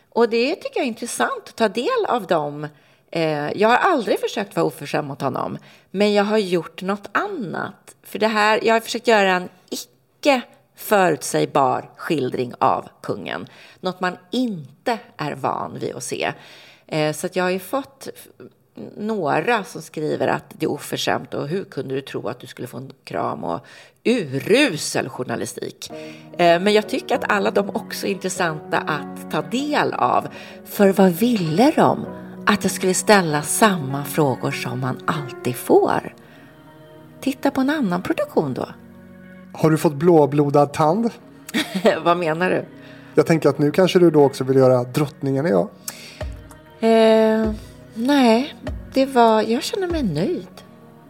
Och 0.10 0.30
det 0.30 0.56
tycker 0.56 0.80
jag 0.80 0.84
är 0.84 0.88
intressant 0.88 1.44
att 1.48 1.56
ta 1.56 1.70
del 1.70 2.06
av 2.08 2.28
dem. 2.28 2.68
Eh, 3.12 3.52
jag 3.52 3.70
har 3.70 3.78
aldrig 3.78 4.20
försökt 4.20 4.56
vara 4.56 4.66
oförskämd 4.66 5.08
mot 5.08 5.22
honom, 5.22 5.58
men 5.92 6.14
jag 6.14 6.24
har 6.24 6.38
gjort 6.38 6.82
något 6.82 7.10
annat. 7.12 7.96
För 8.04 8.20
det 8.20 8.28
här, 8.28 8.60
jag 8.64 8.74
har 8.74 8.80
försökt 8.80 9.08
göra 9.08 9.36
en 9.36 9.50
icke 9.70 10.42
förutsägbar 10.76 11.90
skildring 11.98 12.54
av 12.60 12.90
kungen. 13.02 13.48
Något 13.80 14.00
man 14.00 14.18
inte 14.32 15.00
är 15.18 15.36
van 15.36 15.80
vid 15.80 15.96
att 15.96 16.04
se. 16.04 16.34
Eh, 16.88 17.14
så 17.14 17.26
att 17.26 17.36
jag 17.36 17.44
har 17.44 17.52
ju 17.52 17.60
fått 17.60 18.10
några 18.98 19.64
som 19.64 19.82
skriver 19.82 20.28
att 20.28 20.44
det 20.50 20.66
är 20.66 20.72
oförskämt 20.72 21.34
och 21.34 21.48
hur 21.48 21.64
kunde 21.64 21.96
du 21.96 22.02
tro 22.02 22.28
att 22.28 22.40
du 22.40 22.48
skulle 22.48 22.68
få 22.68 22.78
en 22.78 22.92
kram 23.04 23.44
och 23.44 23.66
urusel 24.04 25.10
journalistik. 25.10 25.92
Eh, 26.38 26.62
men 26.62 26.74
jag 26.74 26.90
tycker 26.90 27.16
att 27.16 27.32
alla 27.32 27.52
de 27.52 27.70
också 27.70 28.08
är 28.08 28.12
intressanta 28.12 28.78
att 28.78 29.32
ta 29.32 29.42
del 29.42 29.94
av. 29.94 30.28
För 30.66 30.90
vad 30.90 31.12
ville 31.12 31.72
de? 31.76 32.06
Att 32.46 32.64
jag 32.64 32.72
skulle 32.72 32.94
ställa 32.94 33.42
samma 33.42 34.06
frågor 34.06 34.52
som 34.52 34.80
man 34.80 35.00
alltid 35.06 35.56
får. 35.56 36.16
Titta 37.22 37.52
på 37.52 37.62
en 37.62 37.70
annan 37.70 38.02
produktion 38.02 38.54
då. 38.54 38.68
Har 39.54 39.72
du 39.72 39.78
fått 39.78 39.94
blåblodad 39.94 40.74
tand? 40.74 41.10
vad 42.04 42.18
menar 42.18 42.50
du? 42.50 42.66
Jag 43.16 43.26
tänker 43.26 43.50
att 43.50 43.60
nu 43.60 43.72
kanske 43.72 44.00
du 44.00 44.12
då 44.12 44.24
också 44.24 44.44
vill 44.44 44.58
göra 44.58 44.84
Drottningen 44.84 45.46
är 45.46 45.50
jag. 45.50 45.70
Eh, 46.80 47.52
nej, 47.94 48.56
det 48.94 49.06
var, 49.06 49.42
jag 49.42 49.64
känner 49.64 49.88
mig 49.88 50.04
nöjd. 50.04 50.48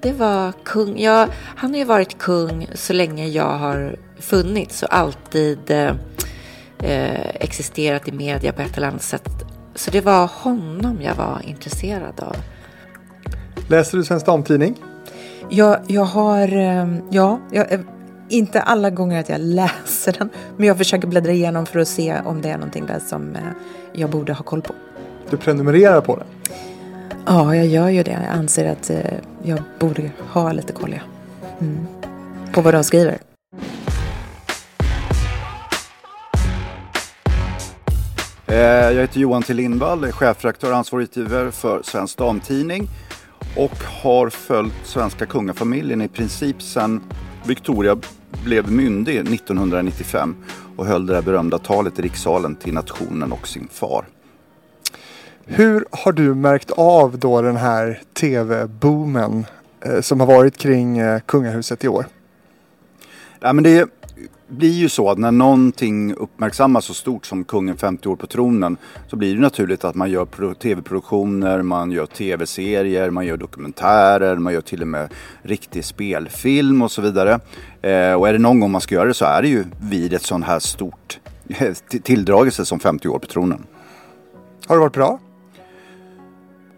Det 0.02 0.14
var 0.14 0.52
kung. 0.64 1.00
Jag, 1.00 1.28
han 1.56 1.72
har 1.72 1.78
ju 1.78 1.86
varit 1.86 2.18
kung 2.18 2.68
så 2.74 2.94
länge 2.94 3.28
jag 3.28 3.58
har 3.58 3.96
funnits 4.20 4.84
och 4.84 4.96
alltid 4.96 5.72
eh, 5.72 7.36
existerat 7.36 8.08
i 8.08 8.12
media 8.12 8.54
på 8.54 8.62
ett 8.62 8.78
eller 8.78 8.88
annat 8.88 9.04
sätt. 9.04 9.30
Så 9.76 9.92
det 9.92 10.02
var 10.02 10.28
honom 10.34 11.02
jag 11.02 11.16
var 11.16 11.42
intresserad 11.48 12.20
av. 12.20 12.36
Läser 13.68 13.98
du 13.98 14.04
Svensk 14.04 14.26
Damtidning? 14.26 14.76
Jag, 15.50 15.80
jag 15.88 16.06
har, 16.06 16.58
eh, 16.58 16.88
ja, 17.10 17.40
jag, 17.52 17.72
eh, 17.72 17.80
inte 18.30 18.62
alla 18.62 18.90
gånger 18.90 19.20
att 19.20 19.30
jag 19.30 19.42
läser 19.42 20.16
den, 20.20 20.30
men 20.58 20.68
jag 20.68 20.78
försöker 20.78 21.08
bläddra 21.08 21.32
igenom 21.32 21.66
för 21.66 21.80
att 21.80 21.88
se 21.88 22.22
om 22.26 22.42
det 22.42 22.50
är 22.50 22.58
någonting 22.58 22.86
där 22.86 23.00
som 23.00 23.36
eh, 23.36 23.42
jag 23.94 24.10
borde 24.10 24.34
ha 24.34 24.44
koll 24.44 24.62
på. 24.62 24.74
Du 25.30 25.38
prenumererar 25.38 26.02
på 26.02 26.16
den? 26.16 26.28
Ja, 27.26 27.56
jag 27.56 27.68
gör 27.68 27.90
ju 27.90 28.04
det. 28.04 28.12
Jag 28.12 28.40
anser 28.40 28.72
att 28.72 28.90
eh, 28.90 28.98
jag 29.44 29.60
borde 29.80 30.12
ha 30.30 30.52
lite 30.52 30.74
koll, 30.74 30.94
ja. 30.94 31.02
Mm. 31.62 31.86
På 32.54 32.62
vad 32.62 32.74
de 32.74 32.84
skriver. 32.84 33.18
Eh, 38.48 38.58
jag 38.58 39.02
heter 39.02 39.20
Johan 39.20 39.44
T 39.44 39.54
Lindvall, 39.54 40.12
chefredaktör 40.12 40.72
och 40.72 40.78
ansvarig 40.78 41.04
utgivare 41.04 41.52
för 41.52 41.82
Svensk 41.84 42.18
Damtidning 42.18 42.88
och 43.58 43.84
har 44.04 44.30
följt 44.30 44.86
svenska 44.86 45.26
kungafamiljen 45.26 46.02
i 46.02 46.08
princip 46.08 46.62
sedan 46.62 47.04
Victoria 47.46 47.98
blev 48.44 48.72
myndig 48.72 49.16
1995 49.16 50.36
och 50.78 50.86
höll 50.86 51.06
det 51.06 51.14
där 51.14 51.22
berömda 51.22 51.58
talet 51.58 52.00
i 52.00 52.02
rikssalen 52.02 52.56
till 52.56 52.74
nationen 52.74 53.32
och 53.32 53.48
sin 53.48 53.68
far. 53.72 54.06
Hur 55.46 55.86
har 55.92 56.12
du 56.12 56.36
märkt 56.36 56.72
av 56.72 57.20
då 57.20 57.42
den 57.42 57.58
här 57.58 58.02
tv-boomen 58.14 59.46
eh, 59.82 60.02
som 60.02 60.20
har 60.20 60.28
varit 60.28 60.58
kring 60.58 60.98
eh, 60.98 61.20
kungahuset 61.20 61.84
i 61.84 61.88
år? 61.88 62.06
Ja, 63.40 63.54
men 63.54 63.64
det 63.64 63.90
blir 64.48 64.72
ju 64.72 64.90
så 64.90 65.10
att 65.10 65.18
när 65.18 65.32
någonting 65.32 66.14
uppmärksammas 66.14 66.86
så 66.86 66.94
stort 66.94 67.26
som 67.26 67.44
kungen 67.44 67.78
50 67.78 68.10
år 68.10 68.16
på 68.16 68.28
tronen 68.28 68.78
så 69.08 69.16
blir 69.16 69.36
det 69.36 69.42
naturligt 69.42 69.84
att 69.84 69.96
man 69.96 70.12
gör 70.12 70.54
tv-produktioner, 70.54 71.62
man 71.62 71.92
gör 71.92 72.06
tv-serier, 72.06 73.10
man 73.10 73.26
gör 73.26 73.38
dokumentärer, 73.38 74.36
man 74.36 74.54
gör 74.54 74.62
till 74.62 74.82
och 74.82 74.88
med 74.88 75.14
riktig 75.42 75.86
spelfilm 75.86 76.82
och 76.82 76.92
så 76.92 77.02
vidare. 77.02 77.40
Eh, 77.82 78.14
och 78.14 78.28
är 78.28 78.34
det 78.34 78.40
någon 78.40 78.60
gång 78.60 78.72
man 78.72 78.82
ska 78.82 78.96
göra 78.96 79.08
det 79.08 79.14
så 79.14 79.26
är 79.26 79.42
det 79.42 79.48
ju 79.48 79.66
vid 79.82 80.14
ett 80.14 80.24
sånt 80.24 80.46
här 80.46 80.60
stort 80.60 81.20
tilldragelse 82.04 82.66
som 82.66 82.80
50 82.80 83.08
år 83.08 83.20
på 83.20 83.28
tronen. 83.28 83.64
Har 84.68 84.76
det 84.76 84.80
varit 84.80 84.94
bra? 84.94 85.20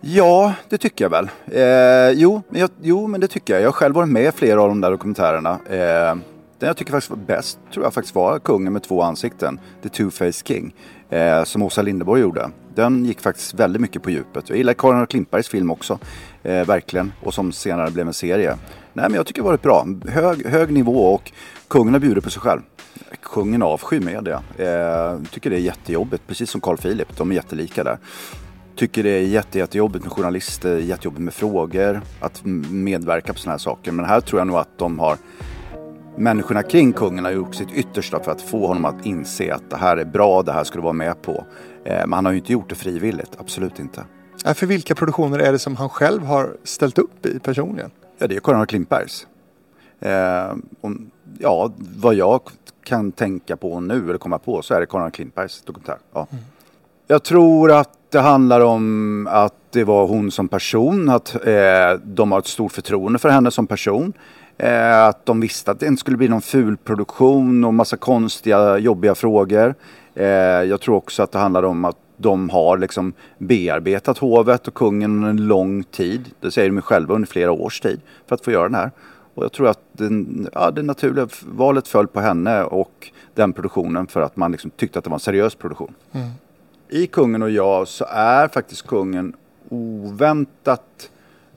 Ja, 0.08 0.54
det 0.70 0.78
tycker 0.78 1.06
jag 1.06 1.10
väl. 1.10 1.30
Eh, 1.46 2.20
jo, 2.20 2.42
jag, 2.50 2.70
jo, 2.82 3.08
men 3.08 3.22
det 3.22 3.28
tycker 3.28 3.54
jag. 3.54 3.62
Jag 3.62 3.68
har 3.68 3.74
själv 3.74 3.96
varit 3.96 4.10
med 4.10 4.28
i 4.28 4.32
flera 4.32 4.62
av 4.62 4.68
de 4.68 4.82
där 4.82 4.92
dokumentärerna. 4.92 5.52
Eh, 5.52 6.16
den 6.60 6.68
jag 6.68 6.78
tycker 6.78 6.92
faktiskt 6.92 7.10
var 7.10 7.18
bäst 7.18 7.60
tror 7.74 7.86
jag 7.86 7.94
faktiskt 7.94 8.16
var 8.16 8.40
Kungen 8.40 8.74
med 8.74 8.84
två 8.84 9.02
ansikten, 9.02 9.60
The 9.84 9.90
Two-Faced 9.90 10.48
King, 10.48 10.76
eh, 11.10 11.44
som 11.44 11.62
Åsa 11.62 11.82
Linderborg 11.82 12.22
gjorde. 12.22 12.50
Den 12.76 13.06
gick 13.06 13.22
faktiskt 13.22 13.54
väldigt 13.54 13.82
mycket 13.82 14.04
på 14.04 14.10
djupet. 14.10 14.50
Jag 14.50 14.58
gillar 14.58 14.74
Karin 14.74 15.02
och 15.02 15.10
Klimpbergs 15.10 15.48
film 15.48 15.72
också, 15.72 16.00
eh, 16.44 16.66
verkligen, 16.66 17.12
och 17.24 17.34
som 17.34 17.52
senare 17.52 17.92
blev 17.92 18.08
en 18.08 18.14
serie. 18.14 18.58
Nej, 18.94 19.06
men 19.10 19.14
jag 19.14 19.26
tycker 19.26 19.42
det 19.42 19.48
har 19.48 19.52
varit 19.52 19.62
bra. 19.62 19.88
Hög, 20.08 20.46
hög 20.46 20.72
nivå 20.72 21.14
och 21.14 21.32
kungen 21.68 21.94
har 21.94 22.00
bjudit 22.00 22.24
på 22.24 22.30
sig 22.30 22.42
själv. 22.42 22.62
Kungen 23.24 23.62
avskyr 23.62 24.00
media. 24.00 24.44
Eh, 24.58 25.20
tycker 25.32 25.50
det 25.50 25.56
är 25.56 25.60
jättejobbigt, 25.60 26.28
precis 26.28 26.50
som 26.50 26.62
Carl 26.62 26.78
Philip. 26.78 27.18
De 27.18 27.32
är 27.32 27.36
jättelika 27.36 27.84
där 27.84 27.98
tycker 28.76 29.04
det 29.04 29.10
är 29.10 29.22
jätte, 29.22 29.60
jättejobbigt 29.60 30.04
med 30.04 30.14
journalister, 30.14 30.78
jättejobbigt 30.78 31.22
med 31.22 31.34
frågor, 31.34 32.02
att 32.20 32.46
medverka 32.72 33.34
på 33.34 33.40
sådana 33.40 33.54
här 33.54 33.58
saker. 33.58 33.92
Men 33.92 34.06
här 34.06 34.22
tror 34.22 34.40
jag 34.40 34.48
nog 34.48 34.58
att 34.58 34.78
de 34.78 35.00
har 35.00 35.18
människorna 36.18 36.64
kring 36.64 36.94
kungen 36.94 37.26
har 37.26 37.32
gjort 37.32 37.56
sitt 37.56 37.72
yttersta 37.72 38.20
för 38.20 38.32
att 38.32 38.42
få 38.42 38.68
honom 38.68 38.86
att 38.86 39.06
inse 39.06 39.54
att 39.54 39.70
det 39.70 39.78
här 39.78 39.98
är 39.98 40.06
bra, 40.06 40.44
det 40.44 40.52
här 40.52 40.64
ska 40.64 40.76
du 40.76 40.82
vara 40.82 40.94
med 40.94 41.22
på. 41.22 41.46
Eh, 41.86 42.00
men 42.00 42.14
han 42.14 42.26
har 42.26 42.32
ju 42.32 42.38
inte 42.38 42.54
gjort 42.54 42.70
det 42.70 42.76
frivilligt, 42.76 43.32
absolut 43.38 43.80
inte. 43.80 44.04
För 44.54 44.66
vilka 44.66 44.96
produktioner 44.96 45.40
är 45.40 45.52
det 45.52 45.60
som 45.60 45.76
han 45.76 45.90
själv 45.90 46.24
har 46.24 46.58
ställt 46.64 46.98
upp 46.98 47.26
i 47.26 47.40
personligen? 47.40 47.92
Ja, 48.18 48.28
det 48.28 48.36
är 48.36 48.40
Karin 48.40 48.66
Klimpbergs. 48.66 49.28
Eh, 50.00 50.12
ja, 51.40 51.72
vad 51.78 52.16
jag 52.16 52.42
kan 52.84 53.12
tänka 53.12 53.58
på 53.58 53.80
nu 53.80 54.10
eller 54.10 54.18
komma 54.18 54.40
på 54.40 54.62
så 54.62 54.74
är 54.74 54.80
det 54.80 54.86
Karin 54.86 55.12
Klimpbergs 55.12 55.62
dokumentär. 55.62 55.98
Ja. 56.14 56.28
Mm. 56.32 56.44
Jag 57.08 57.24
tror 57.24 57.72
att 57.72 57.90
det 58.10 58.20
handlar 58.20 58.62
om 58.62 59.28
att 59.32 59.54
det 59.72 59.84
var 59.84 60.08
hon 60.08 60.32
som 60.32 60.48
person, 60.48 61.10
att 61.10 61.36
eh, 61.46 62.00
de 62.04 62.32
har 62.32 62.40
ett 62.40 62.48
stort 62.48 62.72
förtroende 62.72 63.20
för 63.20 63.30
henne 63.30 63.52
som 63.52 63.68
person. 63.68 64.14
Eh, 64.58 65.04
att 65.04 65.26
de 65.26 65.40
visste 65.40 65.72
att 65.72 65.80
det 65.80 65.88
inte 65.88 66.00
skulle 66.00 66.18
bli 66.18 66.28
någon 66.28 66.42
ful 66.42 66.78
produktion 66.78 67.64
och 67.64 67.74
massa 67.74 67.98
konstiga, 67.98 68.78
jobbiga 68.78 69.16
frågor. 69.16 69.76
Eh, 70.16 70.26
jag 70.64 70.82
tror 70.82 70.96
också 70.96 71.24
att 71.24 71.32
det 71.32 71.40
handlar 71.40 71.64
om 71.64 71.86
att 71.86 71.98
de 72.18 72.50
har 72.50 72.78
liksom 72.78 73.14
bearbetat 73.38 74.18
hovet 74.18 74.68
och 74.68 74.74
kungen 74.74 75.12
under 75.12 75.30
en 75.30 75.48
lång 75.48 75.84
tid. 75.84 76.32
Det 76.40 76.52
säger 76.52 76.70
de 76.70 76.82
själva 76.82 77.16
under 77.16 77.28
flera 77.28 77.52
års 77.52 77.80
tid 77.80 78.02
för 78.28 78.36
att 78.36 78.46
få 78.46 78.52
göra 78.52 78.64
den 78.64 78.76
här. 78.76 78.92
Och 79.34 79.44
jag 79.44 79.52
tror 79.52 79.68
att 79.68 79.80
den, 79.92 80.48
ja, 80.54 80.72
det 80.72 80.82
naturliga 80.82 81.28
valet 81.46 81.88
föll 81.88 82.08
på 82.08 82.20
henne 82.20 82.64
och 82.64 83.12
den 83.34 83.54
produktionen 83.54 84.08
för 84.08 84.22
att 84.22 84.36
man 84.36 84.52
liksom 84.52 84.72
tyckte 84.72 85.00
att 85.00 85.06
det 85.06 85.10
var 85.10 85.16
en 85.16 85.20
seriös 85.20 85.56
produktion. 85.56 85.94
Mm. 86.12 86.28
I 86.90 87.08
Kungen 87.08 87.42
och 87.42 87.50
jag 87.50 87.88
så 87.88 88.06
är 88.10 88.48
faktiskt 88.48 88.88
kungen 88.88 89.34
oväntat 89.70 91.10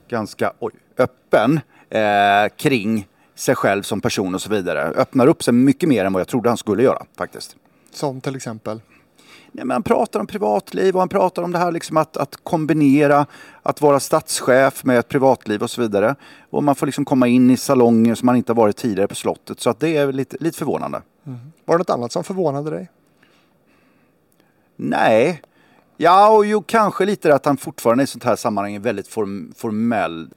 ganska 0.07 0.53
oj, 0.59 0.71
öppen 0.97 1.59
eh, 1.89 2.49
kring 2.57 3.07
sig 3.35 3.55
själv 3.55 3.83
som 3.83 4.01
person 4.01 4.35
och 4.35 4.41
så 4.41 4.49
vidare. 4.49 4.81
Öppnar 4.81 5.27
upp 5.27 5.43
sig 5.43 5.53
mycket 5.53 5.89
mer 5.89 6.05
än 6.05 6.13
vad 6.13 6.19
jag 6.19 6.27
trodde 6.27 6.49
han 6.49 6.57
skulle 6.57 6.83
göra 6.83 7.05
faktiskt. 7.17 7.55
Som 7.91 8.21
till 8.21 8.35
exempel? 8.35 8.81
Ja, 9.51 9.65
men 9.65 9.71
han 9.71 9.83
pratar 9.83 10.19
om 10.19 10.27
privatliv 10.27 10.95
och 10.95 11.01
han 11.01 11.09
pratar 11.09 11.43
om 11.43 11.51
det 11.51 11.57
här 11.57 11.71
liksom 11.71 11.97
att, 11.97 12.17
att 12.17 12.43
kombinera 12.43 13.25
att 13.63 13.81
vara 13.81 13.99
statschef 13.99 14.83
med 14.83 14.99
ett 14.99 15.07
privatliv 15.07 15.63
och 15.63 15.69
så 15.69 15.81
vidare. 15.81 16.15
Och 16.49 16.63
man 16.63 16.75
får 16.75 16.85
liksom 16.85 17.05
komma 17.05 17.27
in 17.27 17.51
i 17.51 17.57
salonger 17.57 18.15
som 18.15 18.25
man 18.25 18.35
inte 18.35 18.51
har 18.51 18.57
varit 18.57 18.77
tidigare 18.77 19.07
på 19.07 19.15
slottet. 19.15 19.59
Så 19.59 19.69
att 19.69 19.79
det 19.79 19.97
är 19.97 20.11
lite, 20.11 20.37
lite 20.39 20.57
förvånande. 20.57 21.01
Mm. 21.25 21.39
Var 21.65 21.75
det 21.75 21.77
något 21.77 21.89
annat 21.89 22.11
som 22.11 22.23
förvånade 22.23 22.69
dig? 22.69 22.89
Nej. 24.81 25.41
Ja, 25.97 26.29
och 26.29 26.45
jo, 26.45 26.63
kanske 26.67 27.05
lite 27.05 27.35
att 27.35 27.45
han 27.45 27.57
fortfarande 27.57 28.03
i 28.03 28.07
sånt 28.07 28.23
här 28.23 28.35
sammanhang 28.35 28.75
är 28.75 28.79
väldigt 28.79 29.07
form, 29.07 29.53
formell. 29.57 30.29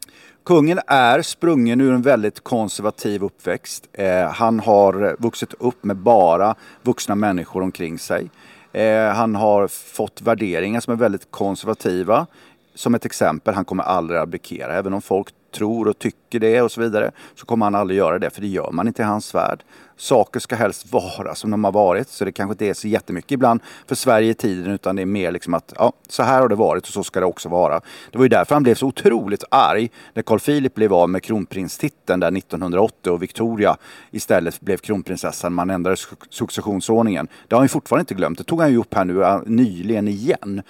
Kungen 0.44 0.80
är 0.86 1.22
sprungen 1.22 1.80
ur 1.80 1.92
en 1.92 2.02
väldigt 2.02 2.44
konservativ 2.44 3.22
uppväxt. 3.24 3.88
Eh, 3.92 4.30
han 4.30 4.60
har 4.60 5.16
vuxit 5.18 5.54
upp 5.58 5.84
med 5.84 5.96
bara 5.96 6.54
vuxna 6.82 7.14
människor 7.14 7.62
omkring 7.62 7.98
sig. 7.98 8.30
Eh, 8.72 9.08
han 9.08 9.34
har 9.34 9.68
fått 9.68 10.22
värderingar 10.22 10.80
som 10.80 10.92
är 10.92 10.96
väldigt 10.96 11.30
konservativa. 11.30 12.26
Som 12.74 12.94
ett 12.94 13.04
exempel, 13.04 13.54
han 13.54 13.64
kommer 13.64 13.82
aldrig 13.82 14.20
abdikera. 14.20 14.74
Även 14.74 14.94
om 14.94 15.02
folk 15.02 15.28
tror 15.52 15.88
och 15.88 15.98
tycker 15.98 16.40
det 16.40 16.62
och 16.62 16.72
så 16.72 16.80
vidare 16.80 17.10
så 17.34 17.46
kommer 17.46 17.66
han 17.66 17.74
aldrig 17.74 17.98
göra 17.98 18.18
det 18.18 18.30
för 18.30 18.40
det 18.40 18.46
gör 18.46 18.70
man 18.70 18.88
inte 18.88 19.02
i 19.02 19.04
hans 19.04 19.34
värld. 19.34 19.64
Saker 19.96 20.40
ska 20.40 20.56
helst 20.56 20.92
vara 20.92 21.34
som 21.34 21.50
de 21.50 21.64
har 21.64 21.72
varit 21.72 22.08
så 22.08 22.24
det 22.24 22.32
kanske 22.32 22.52
inte 22.52 22.66
är 22.66 22.74
så 22.74 22.88
jättemycket 22.88 23.32
ibland 23.32 23.60
för 23.86 23.94
Sverige 23.94 24.30
i 24.30 24.34
tiden 24.34 24.72
utan 24.72 24.96
det 24.96 25.02
är 25.02 25.06
mer 25.06 25.32
liksom 25.32 25.54
att 25.54 25.72
ja, 25.76 25.92
så 26.08 26.22
här 26.22 26.40
har 26.40 26.48
det 26.48 26.54
varit 26.54 26.82
och 26.82 26.92
så 26.92 27.04
ska 27.04 27.20
det 27.20 27.26
också 27.26 27.48
vara. 27.48 27.80
Det 28.10 28.18
var 28.18 28.24
ju 28.24 28.28
därför 28.28 28.54
han 28.54 28.62
blev 28.62 28.74
så 28.74 28.86
otroligt 28.86 29.44
arg 29.50 29.90
när 30.14 30.22
Carl 30.22 30.40
Philip 30.40 30.74
blev 30.74 30.94
av 30.94 31.10
med 31.10 31.22
kronprinstiteln 31.22 32.20
där 32.20 32.36
1980 32.36 33.10
och 33.10 33.22
Victoria 33.22 33.76
istället 34.10 34.60
blev 34.60 34.76
kronprinsessan. 34.76 35.52
Man 35.52 35.70
ändrade 35.70 35.96
successionsordningen. 36.30 37.28
Det 37.48 37.54
har 37.54 37.60
han 37.60 37.64
ju 37.64 37.68
fortfarande 37.68 38.02
inte 38.02 38.14
glömt. 38.14 38.38
Det 38.38 38.44
tog 38.44 38.60
han 38.60 38.70
ju 38.70 38.78
upp 38.78 38.94
här 38.94 39.04
nu 39.04 39.42
nyligen 39.46 40.08
igen. 40.08 40.62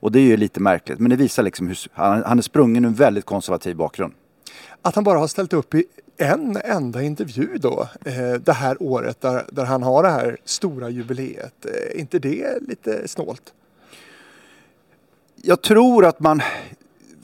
Och 0.00 0.12
det 0.12 0.18
är 0.18 0.24
ju 0.24 0.36
lite 0.36 0.60
märkligt 0.60 0.98
men 0.98 1.10
det 1.10 1.16
visar 1.16 1.42
liksom 1.42 1.68
hur 1.68 1.78
han, 1.92 2.22
han 2.26 2.38
är 2.38 2.42
sprungen 2.42 2.84
ur 2.84 2.88
en 2.88 2.94
väldigt 2.94 3.24
konservativ 3.24 3.76
bakgrund 3.76 4.14
att 4.82 4.94
han 4.94 5.04
bara 5.04 5.18
har 5.18 5.26
ställt 5.26 5.52
upp 5.52 5.74
i 5.74 5.84
en 6.16 6.56
enda 6.64 7.02
intervju 7.02 7.58
då 7.58 7.88
eh, 8.04 8.32
det 8.32 8.52
här 8.52 8.82
året 8.82 9.20
där, 9.20 9.44
där 9.52 9.64
han 9.64 9.82
har 9.82 10.02
det 10.02 10.08
här 10.08 10.36
stora 10.44 10.88
jubileet. 10.88 11.64
Är 11.64 11.94
eh, 11.94 12.00
inte 12.00 12.18
det 12.18 12.58
lite 12.68 13.08
snålt? 13.08 13.52
Jag 15.42 15.62
tror 15.62 16.04
att 16.04 16.20
man 16.20 16.42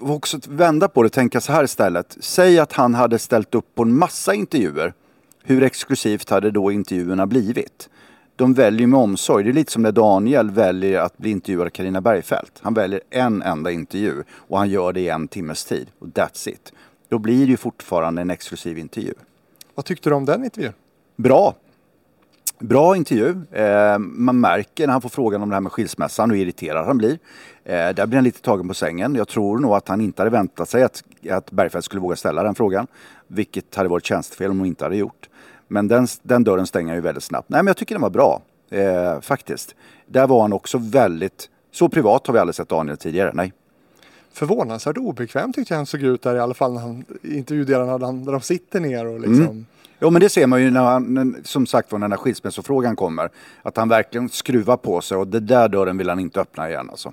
också 0.01 0.39
vända 0.49 0.89
på 0.89 1.03
det 1.03 1.07
och 1.07 1.13
tänka 1.13 1.41
så 1.41 1.53
här 1.53 1.65
istället. 1.65 2.17
Säg 2.21 2.59
att 2.59 2.73
han 2.73 2.95
hade 2.95 3.19
ställt 3.19 3.55
upp 3.55 3.75
på 3.75 3.83
en 3.83 3.99
massa 3.99 4.35
intervjuer. 4.35 4.95
Hur 5.43 5.63
exklusivt 5.63 6.31
hade 6.31 6.51
då 6.51 6.73
intervjuerna 6.73 7.27
blivit? 7.27 7.89
De 8.37 8.55
väljer 8.55 8.87
med 8.87 9.01
omsorg. 9.01 9.45
Det 9.45 9.51
är 9.51 9.55
lite 9.55 9.73
som 9.73 9.83
när 9.83 9.93
Daniel 9.93 10.51
väljer 10.51 11.01
att 11.01 11.19
bli 11.19 11.31
intervjuad 11.31 11.67
av 11.67 11.71
Carina 11.71 12.01
Bergfeldt. 12.01 12.59
Han 12.63 12.75
väljer 12.75 13.01
en 13.11 13.43
enda 13.43 13.71
intervju 13.71 14.23
och 14.31 14.59
han 14.59 14.71
gör 14.71 14.93
det 14.93 15.01
i 15.01 15.09
en 15.09 15.29
timmes 15.29 15.65
tid. 15.65 15.87
Och 15.99 16.07
that's 16.07 16.49
it. 16.49 16.73
Då 17.09 17.19
blir 17.19 17.47
det 17.47 17.51
ju 17.51 17.57
fortfarande 17.57 18.23
en 18.23 18.31
exklusiv 18.31 18.79
intervju. 18.79 19.15
Vad 19.75 19.85
tyckte 19.85 20.11
du 20.11 20.15
om 20.15 20.25
den 20.25 20.45
intervjun? 20.45 20.73
Bra. 21.17 21.55
Bra 22.59 22.97
intervju. 22.97 23.37
Eh, 23.53 23.99
man 23.99 24.41
märker 24.41 24.87
när 24.87 24.93
han 24.93 25.03
får 25.03 25.09
frågan 25.09 25.43
om 25.43 25.49
det 25.49 25.55
här 25.55 25.61
med 25.61 25.73
skilsmässan 25.73 26.31
hur 26.31 26.37
irriterad 26.37 26.87
han 26.87 26.99
blir. 26.99 27.19
Eh, 27.65 27.75
där 27.75 28.07
blir 28.07 28.17
han 28.17 28.25
lite 28.25 28.43
tagen 28.43 28.69
på 28.69 28.75
sängen. 28.75 29.15
Jag 29.15 29.29
tror 29.29 29.59
nog 29.59 29.75
att 29.75 29.89
han 29.89 30.01
inte 30.01 30.23
hade 30.23 30.31
väntat 30.31 30.69
sig 30.69 30.83
att, 30.83 31.05
att 31.31 31.51
Bergfeldt 31.51 31.85
skulle 31.85 32.01
våga 32.01 32.17
ställa 32.17 32.43
den 32.43 32.55
frågan. 32.55 32.87
Vilket 33.27 33.75
hade 33.75 33.89
varit 33.89 34.05
tjänstefel 34.05 34.51
om 34.51 34.59
hon 34.59 34.67
inte 34.67 34.85
hade 34.85 34.97
gjort. 34.97 35.29
Men 35.69 35.89
den, 35.89 36.07
den 36.23 36.45
dörren 36.45 36.67
stänger 36.67 36.95
ju 36.95 37.01
väldigt 37.01 37.25
snabbt. 37.25 37.49
Nej 37.49 37.59
men 37.59 37.67
jag 37.67 37.77
tycker 37.77 37.95
den 37.95 38.03
var 38.03 38.11
bra. 38.11 38.43
Eh, 38.71 39.21
faktiskt. 39.21 39.75
Där 40.07 40.27
var 40.27 40.43
han 40.43 40.53
också 40.53 40.79
väldigt... 40.79 41.51
Så 41.73 41.89
privat 41.89 42.27
har 42.27 42.35
vi 42.35 42.41
aldrig 42.41 42.55
sett 42.55 42.69
Daniel 42.69 42.97
tidigare. 42.97 43.31
Nej 43.35 43.53
förvånansvärt 44.37 44.97
obekväm 44.97 45.53
tyckte 45.53 45.75
jag 45.75 45.79
han 45.79 45.87
såg 45.87 46.03
ut 46.03 46.23
där 46.23 46.37
i 46.37 46.39
alla 46.41 46.55
fall 46.55 46.73
när 46.73 46.81
han 46.81 47.05
intervjuade 47.23 47.99
där 47.99 48.33
de 48.33 48.41
sitter 48.41 48.81
ner 48.81 49.07
och 49.07 49.21
liksom 49.21 49.41
mm. 49.41 49.67
Jo 49.99 50.11
men 50.11 50.21
det 50.21 50.29
ser 50.29 50.47
man 50.47 50.63
ju 50.63 50.71
när 50.71 50.83
han, 50.83 51.37
som 51.45 51.67
sagt 51.67 51.93
var 51.93 51.99
när 51.99 52.05
den 52.05 52.13
här 52.13 52.19
skilsmässofrågan 52.19 52.97
kommer. 52.97 53.31
Att 53.63 53.77
han 53.77 53.89
verkligen 53.89 54.29
skruvar 54.29 54.77
på 54.77 55.01
sig 55.01 55.17
och 55.17 55.29
det 55.29 55.41
där 55.41 55.69
dörren 55.69 55.99
vill 55.99 56.09
han 56.09 56.21
inte 56.21 56.41
öppna 56.41 56.69
igen 56.69 56.91
alltså. 56.91 57.13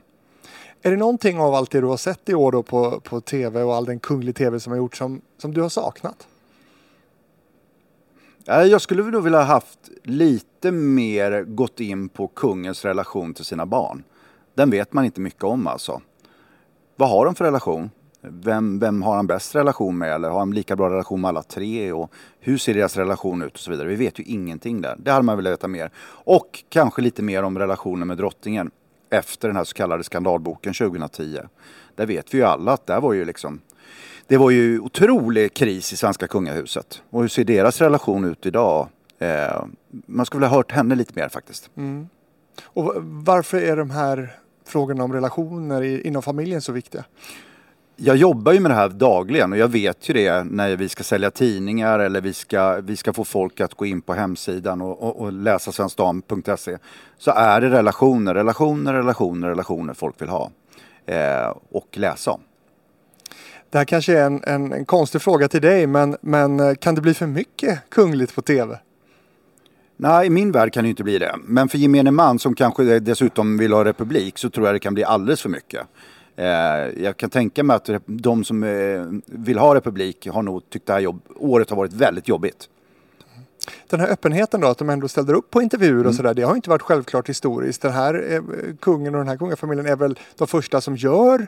Är 0.81 0.91
det 0.91 0.97
någonting 0.97 1.39
av 1.39 1.53
allt 1.53 1.71
det 1.71 1.81
du 1.81 1.87
har 1.87 1.97
sett 1.97 2.29
i 2.29 2.33
år 2.33 2.51
då 2.51 2.63
på, 2.63 2.99
på 2.99 3.21
tv 3.21 3.63
och 3.63 3.75
all 3.75 3.85
den 3.85 3.99
kunglig 3.99 4.35
tv 4.35 4.59
som 4.59 4.71
har 4.71 4.77
gjorts 4.77 4.97
som, 4.97 5.21
som 5.37 5.53
du 5.53 5.61
har 5.61 5.69
saknat? 5.69 6.27
Jag 8.45 8.81
skulle 8.81 9.03
nog 9.03 9.23
vilja 9.23 9.41
haft 9.41 9.79
lite 10.03 10.71
mer 10.71 11.43
gått 11.43 11.79
in 11.79 12.09
på 12.09 12.27
kungens 12.27 12.85
relation 12.85 13.33
till 13.33 13.45
sina 13.45 13.65
barn. 13.65 14.03
Den 14.53 14.69
vet 14.69 14.93
man 14.93 15.05
inte 15.05 15.21
mycket 15.21 15.43
om 15.43 15.67
alltså 15.67 16.01
vad 16.95 17.09
har 17.09 17.25
de 17.25 17.35
för 17.35 17.45
relation? 17.45 17.89
Vem, 18.21 18.79
vem 18.79 19.01
har 19.01 19.15
han 19.15 19.27
bäst 19.27 19.55
relation 19.55 19.97
med 19.97 20.11
eller 20.11 20.29
har 20.29 20.39
han 20.39 20.51
lika 20.51 20.75
bra 20.75 20.89
relation 20.89 21.21
med 21.21 21.29
alla 21.29 21.43
tre? 21.43 21.91
Och 21.91 22.11
hur 22.39 22.57
ser 22.57 22.73
deras 22.73 22.97
relation 22.97 23.41
ut 23.41 23.53
och 23.53 23.59
så 23.59 23.71
vidare. 23.71 23.87
Vi 23.87 23.95
vet 23.95 24.19
ju 24.19 24.23
ingenting 24.23 24.81
där. 24.81 24.95
Det 24.97 25.11
hade 25.11 25.23
man 25.23 25.37
velat 25.37 25.53
veta 25.53 25.67
mer. 25.67 25.91
Och 26.05 26.63
kanske 26.69 27.01
lite 27.01 27.21
mer 27.21 27.43
om 27.43 27.59
relationen 27.59 28.07
med 28.07 28.17
drottningen 28.17 28.71
efter 29.09 29.47
den 29.47 29.57
här 29.57 29.63
så 29.63 29.73
kallade 29.73 30.03
skandalboken 30.03 30.73
2010. 30.73 31.39
Där 31.95 32.05
vet 32.05 32.33
vi 32.33 32.37
ju 32.37 32.43
alla 32.43 32.73
att 32.73 32.87
där 32.87 33.01
var 33.01 33.13
ju 33.13 33.25
liksom 33.25 33.61
det 34.27 34.37
var 34.37 34.49
ju 34.49 34.79
otrolig 34.79 35.53
kris 35.53 35.93
i 35.93 35.97
svenska 35.97 36.27
kungahuset. 36.27 37.01
Och 37.09 37.21
hur 37.21 37.27
ser 37.27 37.43
deras 37.43 37.81
relation 37.81 38.25
ut 38.25 38.45
idag? 38.45 38.87
Eh, 39.19 39.65
man 39.89 40.25
skulle 40.25 40.39
vilja 40.39 40.49
ha 40.49 40.57
hört 40.57 40.71
henne 40.71 40.95
lite 40.95 41.13
mer 41.15 41.29
faktiskt. 41.29 41.69
Mm. 41.77 42.07
Och 42.63 42.93
varför 42.99 43.61
är 43.61 43.77
de 43.77 43.89
här 43.89 44.35
frågorna 44.65 45.03
om 45.03 45.13
relationer 45.13 46.07
inom 46.07 46.21
familjen 46.21 46.61
så 46.61 46.71
viktiga? 46.71 47.03
Jag 47.95 48.15
jobbar 48.15 48.53
ju 48.53 48.59
med 48.59 48.71
det 48.71 48.75
här 48.75 48.89
dagligen 48.89 49.51
och 49.51 49.57
jag 49.57 49.67
vet 49.67 50.09
ju 50.09 50.13
det 50.13 50.43
när 50.43 50.75
vi 50.75 50.89
ska 50.89 51.03
sälja 51.03 51.31
tidningar 51.31 51.99
eller 51.99 52.21
vi 52.21 52.33
ska, 52.33 52.81
vi 52.81 52.97
ska 52.97 53.13
få 53.13 53.23
folk 53.23 53.61
att 53.61 53.73
gå 53.73 53.85
in 53.85 54.01
på 54.01 54.13
hemsidan 54.13 54.81
och, 54.81 55.03
och, 55.03 55.21
och 55.21 55.33
läsa 55.33 55.71
svenskdam.se. 55.71 56.77
Så 57.17 57.31
är 57.31 57.61
det 57.61 57.69
relationer, 57.69 58.33
relationer, 58.33 58.93
relationer, 58.93 59.47
relationer 59.47 59.93
folk 59.93 60.21
vill 60.21 60.29
ha 60.29 60.51
eh, 61.05 61.53
och 61.71 61.87
läsa 61.97 62.31
om. 62.31 62.41
Det 63.69 63.77
här 63.77 63.85
kanske 63.85 64.19
är 64.19 64.25
en, 64.25 64.43
en, 64.43 64.73
en 64.73 64.85
konstig 64.85 65.21
fråga 65.21 65.47
till 65.47 65.61
dig 65.61 65.87
men, 65.87 66.17
men 66.21 66.59
eh, 66.59 66.75
kan 66.75 66.95
det 66.95 67.01
bli 67.01 67.13
för 67.13 67.27
mycket 67.27 67.89
kungligt 67.89 68.35
på 68.35 68.41
tv? 68.41 68.79
Nej, 70.03 70.27
i 70.27 70.29
min 70.29 70.51
värld 70.51 70.73
kan 70.73 70.83
det 70.83 70.89
inte 70.89 71.03
bli 71.03 71.19
det. 71.19 71.35
Men 71.43 71.69
för 71.69 71.77
gemene 71.77 72.11
man 72.11 72.39
som 72.39 72.55
kanske 72.55 72.99
dessutom 72.99 73.57
vill 73.57 73.73
ha 73.73 73.85
republik 73.85 74.37
så 74.37 74.49
tror 74.49 74.67
jag 74.67 74.75
det 74.75 74.79
kan 74.79 74.93
bli 74.93 75.03
alldeles 75.03 75.41
för 75.41 75.49
mycket. 75.49 75.87
Eh, 76.35 76.45
jag 77.03 77.17
kan 77.17 77.29
tänka 77.29 77.63
mig 77.63 77.75
att 77.75 77.89
de 78.05 78.43
som 78.43 78.63
eh, 78.63 79.05
vill 79.25 79.57
ha 79.57 79.75
republik 79.75 80.27
har 80.27 80.41
nog 80.41 80.69
tyckt 80.69 80.87
det 80.87 80.93
här 80.93 80.99
jobb, 80.99 81.21
året 81.35 81.69
har 81.69 81.77
varit 81.77 81.93
väldigt 81.93 82.27
jobbigt. 82.27 82.69
Den 83.89 83.99
här 83.99 84.07
öppenheten 84.07 84.61
då, 84.61 84.67
att 84.67 84.77
de 84.77 84.89
ändå 84.89 85.07
ställer 85.07 85.33
upp 85.33 85.51
på 85.51 85.61
intervjuer 85.61 85.93
mm. 85.93 86.07
och 86.07 86.15
sådär, 86.15 86.33
det 86.33 86.41
har 86.41 86.55
inte 86.55 86.69
varit 86.69 86.81
självklart 86.81 87.29
historiskt. 87.29 87.81
Den 87.81 87.91
här 87.91 88.33
eh, 88.33 88.41
kungen 88.81 89.15
och 89.15 89.19
den 89.19 89.27
här 89.27 89.37
kungafamiljen 89.37 89.87
är 89.87 89.95
väl 89.95 90.19
de 90.37 90.47
första 90.47 90.81
som 90.81 90.95
gör 90.95 91.47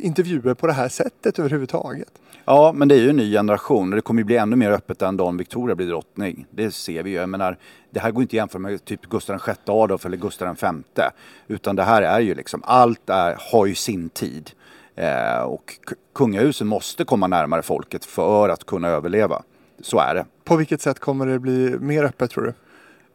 intervjuer 0.00 0.54
på 0.54 0.66
det 0.66 0.72
här 0.72 0.88
sättet 0.88 1.38
överhuvudtaget. 1.38 2.08
Ja, 2.44 2.72
men 2.72 2.88
det 2.88 2.94
är 2.94 2.98
ju 2.98 3.10
en 3.10 3.16
ny 3.16 3.32
generation 3.32 3.92
och 3.92 3.96
det 3.96 4.02
kommer 4.02 4.20
ju 4.20 4.24
bli 4.24 4.36
ännu 4.36 4.56
mer 4.56 4.70
öppet 4.70 4.98
den 4.98 5.16
dagen 5.16 5.36
Victoria 5.36 5.74
blir 5.74 5.86
drottning. 5.86 6.46
Det 6.50 6.70
ser 6.70 7.02
vi 7.02 7.10
ju. 7.10 7.16
Jag 7.16 7.28
menar, 7.28 7.56
det 7.90 8.00
här 8.00 8.10
går 8.10 8.22
inte 8.22 8.30
att 8.30 8.34
jämföra 8.34 8.58
med 8.58 8.84
typ 8.84 9.06
Gustav 9.06 9.40
VI 9.46 9.52
Adolf 9.66 10.06
eller 10.06 10.16
Gustav 10.16 10.56
V. 10.60 11.02
Utan 11.46 11.76
det 11.76 11.82
här 11.82 12.02
är 12.02 12.20
ju 12.20 12.34
liksom, 12.34 12.62
allt 12.64 13.10
är, 13.10 13.36
har 13.52 13.66
ju 13.66 13.74
sin 13.74 14.08
tid. 14.08 14.50
Eh, 14.94 15.42
och 15.42 15.74
kungahusen 16.14 16.66
måste 16.66 17.04
komma 17.04 17.26
närmare 17.26 17.62
folket 17.62 18.04
för 18.04 18.48
att 18.48 18.66
kunna 18.66 18.88
överleva. 18.88 19.42
Så 19.80 19.98
är 19.98 20.14
det. 20.14 20.26
På 20.44 20.56
vilket 20.56 20.80
sätt 20.80 20.98
kommer 20.98 21.26
det 21.26 21.38
bli 21.38 21.76
mer 21.80 22.04
öppet 22.04 22.30
tror 22.30 22.44
du? 22.44 22.52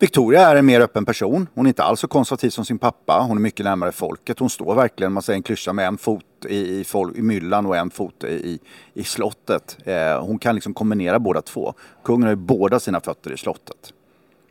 Victoria 0.02 0.50
är 0.50 0.56
en 0.56 0.66
mer 0.66 0.82
öppen 0.82 1.06
person. 1.06 1.48
Hon 1.54 1.66
är 1.66 1.68
inte 1.68 1.84
alls 1.84 2.00
så 2.00 2.08
konservativ 2.08 2.50
som 2.50 2.66
sin 2.66 2.80
pappa. 2.80 3.20
Hon 3.28 3.38
är 3.38 3.42
mycket 3.42 3.64
närmare 3.66 3.92
folket. 3.92 4.40
Hon 4.40 4.50
står 4.50 4.76
verkligen, 4.76 5.14
man 5.14 5.24
säger 5.24 5.38
en 5.38 5.44
klyscha, 5.44 5.74
med 5.74 5.88
en 5.88 5.98
fot 5.98 6.26
i, 6.50 6.56
i, 6.56 6.86
i 7.16 7.22
myllan 7.22 7.66
och 7.66 7.78
en 7.78 7.90
fot 7.90 8.24
i, 8.24 8.60
i 8.94 9.04
slottet. 9.04 9.78
Eh, 9.86 10.26
hon 10.26 10.40
kan 10.40 10.56
liksom 10.56 10.74
kombinera 10.74 11.20
båda 11.20 11.42
två. 11.42 11.74
Kungen 12.04 12.24
har 12.24 12.30
ju 12.30 12.36
båda 12.36 12.80
sina 12.80 13.00
fötter 13.00 13.32
i 13.32 13.38
slottet. 13.38 13.94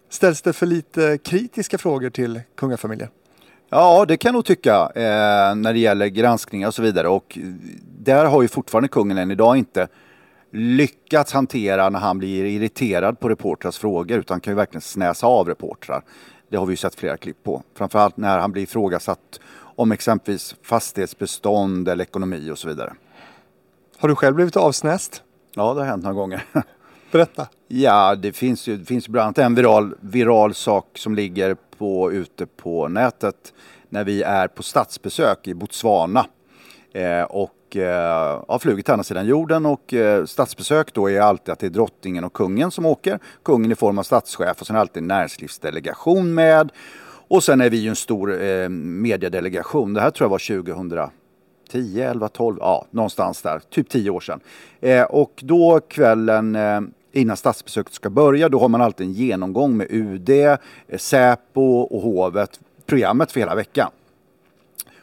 Ställs 0.09 0.43
det 0.43 0.53
för 0.53 0.67
lite 0.67 1.19
kritiska 1.19 1.79
frågor 1.79 2.11
till 2.11 2.41
kungafamiljen? 2.57 3.09
Ja, 3.69 4.05
det 4.09 4.17
kan 4.17 4.29
jag 4.29 4.35
nog 4.35 4.45
tycka 4.45 4.75
eh, 4.95 5.55
när 5.55 5.73
det 5.73 5.79
gäller 5.79 6.07
granskningar 6.07 6.69
och 6.69 6.75
så 6.75 6.83
vidare. 6.83 7.09
Och 7.09 7.39
där 7.99 8.25
har 8.25 8.43
ju 8.43 8.49
fortfarande 8.49 8.89
kungen 8.89 9.19
än 9.19 9.31
idag 9.31 9.57
inte 9.57 9.89
lyckats 10.51 11.33
hantera 11.33 11.89
när 11.89 11.99
han 11.99 12.19
blir 12.19 12.45
irriterad 12.45 13.21
på 13.21 13.29
reportrars 13.29 13.79
frågor 13.79 14.19
utan 14.19 14.41
kan 14.41 14.53
ju 14.53 14.57
verkligen 14.57 14.81
snäsa 14.81 15.27
av 15.27 15.49
reportrar. 15.49 16.03
Det 16.49 16.57
har 16.57 16.67
vi 16.67 16.73
ju 16.73 16.77
sett 16.77 16.95
flera 16.95 17.17
klipp 17.17 17.43
på. 17.43 17.63
Framförallt 17.75 18.17
när 18.17 18.39
han 18.39 18.53
blir 18.53 18.63
ifrågasatt 18.63 19.41
om 19.77 19.93
exempelvis 19.93 20.57
fastighetsbestånd 20.63 21.89
eller 21.89 22.05
ekonomi 22.05 22.51
och 22.51 22.59
så 22.59 22.69
vidare. 22.69 22.93
Har 23.99 24.09
du 24.09 24.15
själv 24.15 24.35
blivit 24.35 24.57
avsnäst? 24.57 25.23
Ja, 25.55 25.75
det 25.75 25.81
har 25.81 25.87
hänt 25.87 26.03
några 26.03 26.15
gånger. 26.15 26.45
Berätta. 27.13 27.49
Ja, 27.69 28.15
det 28.15 28.33
finns 28.33 28.67
ju 28.67 28.77
det 28.77 28.85
finns 28.85 29.09
bland 29.09 29.25
annat 29.25 29.39
en 29.39 29.55
viral, 29.55 29.95
viral 30.01 30.55
sak 30.55 30.99
som 30.99 31.15
ligger 31.15 31.57
på, 31.79 32.13
ute 32.13 32.47
på 32.47 32.89
nätet 32.89 33.53
när 33.89 34.05
vi 34.05 34.23
är 34.23 34.49
på 34.49 34.63
statsbesök 34.63 35.49
i 35.49 35.55
Botswana. 35.55 36.27
Eh, 36.93 37.23
och 37.23 37.51
eh, 37.77 38.43
har 38.49 38.59
flugit 38.59 38.85
till 38.85 38.93
andra 38.93 39.05
sidan 39.05 39.27
jorden 39.27 39.67
och 39.67 39.95
eh, 39.95 40.25
statsbesök 40.25 40.95
då 40.95 41.11
är 41.11 41.21
alltid 41.21 41.53
att 41.53 41.59
det 41.59 41.67
är 41.67 41.71
drottningen 41.71 42.25
och 42.25 42.33
kungen 42.33 42.71
som 42.71 42.87
åker. 42.87 43.19
Kungen 43.43 43.73
i 43.73 43.75
form 43.75 43.99
av 43.99 44.03
statschef 44.03 44.61
och 44.61 44.67
sen 44.67 44.77
är 44.77 44.81
alltid 44.81 45.03
en 45.03 45.09
näringslivsdelegation 45.09 46.35
med. 46.35 46.73
Och 47.29 47.45
sen 47.45 47.61
är 47.61 47.71
vi 47.71 47.77
ju 47.77 47.89
en 47.89 47.97
stor 47.97 48.43
eh, 48.43 48.69
mediedelegation. 48.69 49.95
Det 49.95 50.01
här 50.01 50.11
tror 50.11 50.25
jag 50.25 50.31
var 50.31 50.63
2010, 50.63 52.01
11, 52.01 52.29
12, 52.29 52.57
ja 52.61 52.87
någonstans 52.91 53.43
där, 53.43 53.61
typ 53.71 53.89
10 53.89 54.11
år 54.11 54.21
sedan. 54.21 54.41
Eh, 54.81 55.03
och 55.03 55.41
då 55.45 55.81
kvällen 55.89 56.57
eh, 56.57 56.81
innan 57.13 57.37
statsbesöket 57.37 57.95
ska 57.95 58.11
börja, 58.11 58.49
då 58.49 58.59
har 58.59 58.69
man 58.69 58.81
alltid 58.81 59.07
en 59.07 59.13
genomgång 59.13 59.77
med 59.77 59.87
UD, 59.91 60.31
eh, 60.31 60.57
Säpo 60.97 61.81
och 61.81 62.03
hovet 62.03 62.61
programmet 62.87 63.33
för 63.33 63.41
hela 63.41 63.55
veckan. 63.55 63.91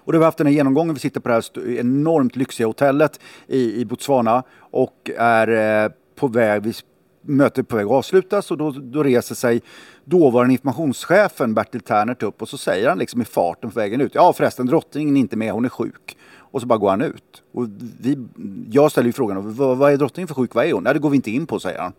Och 0.07 0.13
då 0.13 0.17
har 0.17 0.19
vi 0.19 0.25
haft 0.25 0.37
den 0.37 0.47
här 0.47 0.53
genomgången. 0.53 0.93
Vi 0.93 0.99
sitter 0.99 1.19
på 1.19 1.29
det 1.29 1.35
här 1.35 1.69
enormt 1.69 2.35
lyxiga 2.35 2.67
hotellet 2.67 3.19
i, 3.47 3.81
i 3.81 3.85
Botswana 3.85 4.43
och 4.59 5.11
är 5.17 5.83
eh, 5.83 5.91
på 6.15 6.27
väg, 6.27 6.61
vi, 6.63 6.73
mötet 7.21 7.57
är 7.57 7.63
på 7.63 7.75
väg 7.75 7.85
att 7.85 7.91
avslutas 7.91 8.51
och 8.51 8.57
då, 8.57 8.71
då 8.71 9.03
reser 9.03 9.35
sig 9.35 9.61
dåvarande 10.05 10.53
informationschefen 10.53 11.53
Bertil 11.53 11.81
Ternert 11.81 12.23
upp 12.23 12.41
och 12.41 12.49
så 12.49 12.57
säger 12.57 12.89
han 12.89 12.97
liksom 12.97 13.21
i 13.21 13.25
farten 13.25 13.71
på 13.71 13.79
vägen 13.79 14.01
ut. 14.01 14.15
Ja 14.15 14.33
förresten, 14.33 14.65
drottningen 14.65 15.17
är 15.17 15.21
inte 15.21 15.37
med, 15.37 15.51
hon 15.51 15.65
är 15.65 15.69
sjuk. 15.69 16.17
Och 16.37 16.61
så 16.61 16.67
bara 16.67 16.79
går 16.79 16.89
han 16.89 17.01
ut. 17.01 17.43
Och 17.53 17.67
vi, 18.01 18.27
jag 18.71 18.91
ställer 18.91 19.07
ju 19.07 19.13
frågan, 19.13 19.55
vad, 19.55 19.77
vad 19.77 19.93
är 19.93 19.97
drottningen 19.97 20.27
för 20.27 20.35
sjuk? 20.35 20.55
Vad 20.55 20.65
är 20.65 20.73
hon? 20.73 20.83
Nej, 20.83 20.93
det 20.93 20.99
går 20.99 21.09
vi 21.09 21.15
inte 21.15 21.31
in 21.31 21.45
på, 21.45 21.59
säger 21.59 21.79
han. 21.79 21.93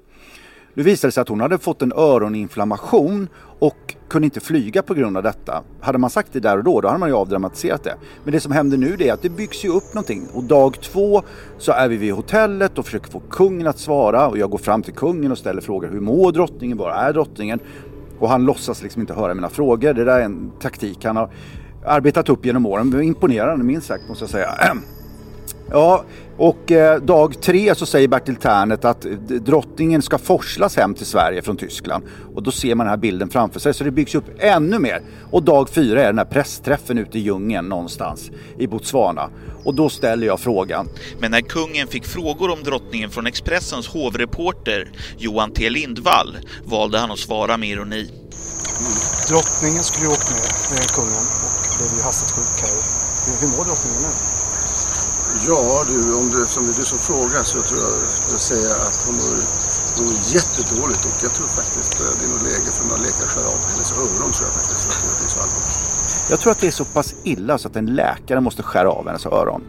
Nu 0.75 0.83
visade 0.83 1.09
det 1.09 1.13
sig 1.13 1.21
att 1.21 1.29
hon 1.29 1.41
hade 1.41 1.59
fått 1.59 1.83
en 1.83 1.93
öroninflammation 1.93 3.29
och 3.59 3.97
kunde 4.09 4.25
inte 4.25 4.41
flyga 4.41 4.83
på 4.83 4.95
grund 4.95 5.17
av 5.17 5.23
detta. 5.23 5.63
Hade 5.81 5.99
man 5.99 6.11
sagt 6.11 6.33
det 6.33 6.41
där 6.41 6.59
och 6.59 6.65
då, 6.65 6.81
då 6.81 6.89
hade 6.89 7.01
man 7.01 7.09
ju 7.09 7.15
avdramatiserat 7.15 7.85
det. 7.85 7.95
Men 8.25 8.33
det 8.33 8.41
som 8.41 8.53
händer 8.53 8.79
nu 8.79 8.97
det 8.97 9.09
är 9.09 9.13
att 9.13 9.23
det 9.23 9.29
byggs 9.29 9.65
ju 9.65 9.69
upp 9.69 9.95
någonting. 9.95 10.27
Och 10.35 10.45
dag 10.45 10.81
två 10.81 11.23
så 11.59 11.73
är 11.73 11.89
vi 11.89 11.97
vid 11.97 12.13
hotellet 12.13 12.79
och 12.79 12.85
försöker 12.85 13.11
få 13.11 13.21
kungen 13.21 13.67
att 13.67 13.79
svara. 13.79 14.29
Och 14.29 14.39
jag 14.39 14.51
går 14.51 14.59
fram 14.59 14.83
till 14.83 14.95
kungen 14.95 15.33
och 15.33 15.39
ställer 15.39 15.61
frågor. 15.61 15.89
Hur 15.89 16.01
mår 16.01 16.33
drottningen? 16.33 16.79
Var 16.79 16.91
är 16.91 17.13
drottningen? 17.13 17.61
Och 18.19 18.29
han 18.29 18.45
låtsas 18.45 18.83
liksom 18.83 19.01
inte 19.01 19.15
höra 19.15 19.35
mina 19.35 19.49
frågor. 19.49 19.95
Det 19.95 20.05
där 20.05 20.21
är 20.21 20.25
en 20.25 20.53
taktik 20.61 21.05
han 21.05 21.17
har 21.17 21.31
arbetat 21.87 22.29
upp 22.29 22.47
genom 22.47 22.67
åren. 22.67 23.03
Imponerande 23.03 23.65
minst 23.65 23.87
sagt 23.87 24.09
måste 24.09 24.23
jag 24.23 24.31
säga. 24.31 24.49
Ja, 25.71 26.05
och 26.37 26.73
eh, 26.73 27.01
dag 27.01 27.43
tre 27.43 27.75
så 27.75 27.87
säger 27.87 28.09
Bertil 28.09 28.37
Ternert 28.37 28.85
att 28.85 29.01
drottningen 29.29 30.03
ska 30.03 30.19
forslas 30.19 30.77
hem 30.77 30.95
till 30.95 31.07
Sverige 31.07 31.43
från 31.43 31.57
Tyskland. 31.57 32.05
Och 32.35 32.43
då 32.43 32.51
ser 32.51 32.75
man 32.75 32.87
den 32.87 32.91
här 32.91 32.97
bilden 32.97 33.31
framför 33.31 33.61
sig 33.61 33.75
så 33.75 33.85
det 33.85 33.91
byggs 33.91 34.15
upp 34.15 34.25
ännu 34.39 34.79
mer. 34.79 35.03
Och 35.31 35.43
dag 35.43 35.69
fyra 35.69 36.03
är 36.03 36.07
den 36.07 36.19
här 36.19 36.25
pressträffen 36.25 36.99
ute 36.99 37.19
i 37.19 37.21
djungeln 37.21 37.69
någonstans 37.69 38.31
i 38.59 38.67
Botswana. 38.67 39.31
Och 39.65 39.75
då 39.75 39.89
ställer 39.89 40.27
jag 40.27 40.41
frågan. 40.41 40.89
Men 41.21 41.31
när 41.31 41.41
kungen 41.41 41.87
fick 41.87 42.05
frågor 42.05 42.51
om 42.51 42.63
drottningen 42.63 43.11
från 43.11 43.27
Expressens 43.27 43.89
hovreporter 43.89 44.91
Johan 45.19 45.51
T 45.51 45.71
Lindvall 45.71 46.37
valde 46.65 46.99
han 46.99 47.11
att 47.11 47.19
svara 47.19 47.57
med 47.57 47.69
ironi. 47.69 48.11
Drottningen 49.31 49.83
skulle 49.83 50.07
ju 50.07 50.13
åkt 50.13 50.31
med, 50.31 50.79
med 50.79 50.89
kungen 50.97 51.25
och 51.45 51.79
blev 51.79 51.91
ju 51.97 52.03
hastigt 52.03 52.31
sjuk 52.31 52.63
här. 52.63 52.77
Hur, 53.27 53.41
hur 53.41 53.57
mår 53.57 53.65
drottningen 53.65 54.03
nu? 54.03 54.48
Ja 55.47 55.85
du, 55.89 56.15
om 56.21 56.27
det 56.31 56.47
som 56.47 56.63
det 56.67 56.73
är 56.73 56.77
du 56.77 56.85
som 56.85 56.99
frågar 56.99 57.43
så 57.43 57.59
tror 57.69 57.81
jag 57.81 57.95
jag 58.35 58.41
säger 58.51 58.71
att 58.87 58.99
hon 59.07 59.15
mår, 59.23 59.37
mår 59.99 60.15
jättedåligt 60.37 61.03
och 61.09 61.19
jag 61.27 61.33
tror 61.37 61.47
faktiskt 61.61 61.95
eh, 62.01 62.07
det 62.19 62.25
är 62.27 62.31
nog 62.35 62.43
läge 62.43 62.71
för 62.77 62.85
några 62.89 63.03
läkare 63.07 63.25
att 63.27 63.35
skära 63.35 63.49
av 63.57 63.61
hennes 63.73 63.93
öron 63.93 64.31
tror 64.33 64.47
jag 64.49 64.55
faktiskt. 64.61 64.83
För 64.85 65.11
att 65.13 65.19
det 65.21 65.27
är 65.29 65.35
så 65.37 65.41
allvarligt. 65.45 66.31
Jag 66.31 66.41
tror 66.41 66.51
att 66.53 66.61
det 66.61 66.67
är 66.67 66.71
så 66.83 66.85
pass 66.85 67.15
illa 67.25 67.59
så 67.59 67.69
att 67.69 67.77
en 67.77 67.87
läkare 67.87 68.41
måste 68.41 68.63
skära 68.63 68.91
av 68.91 69.07
hennes 69.07 69.27
öron. 69.27 69.63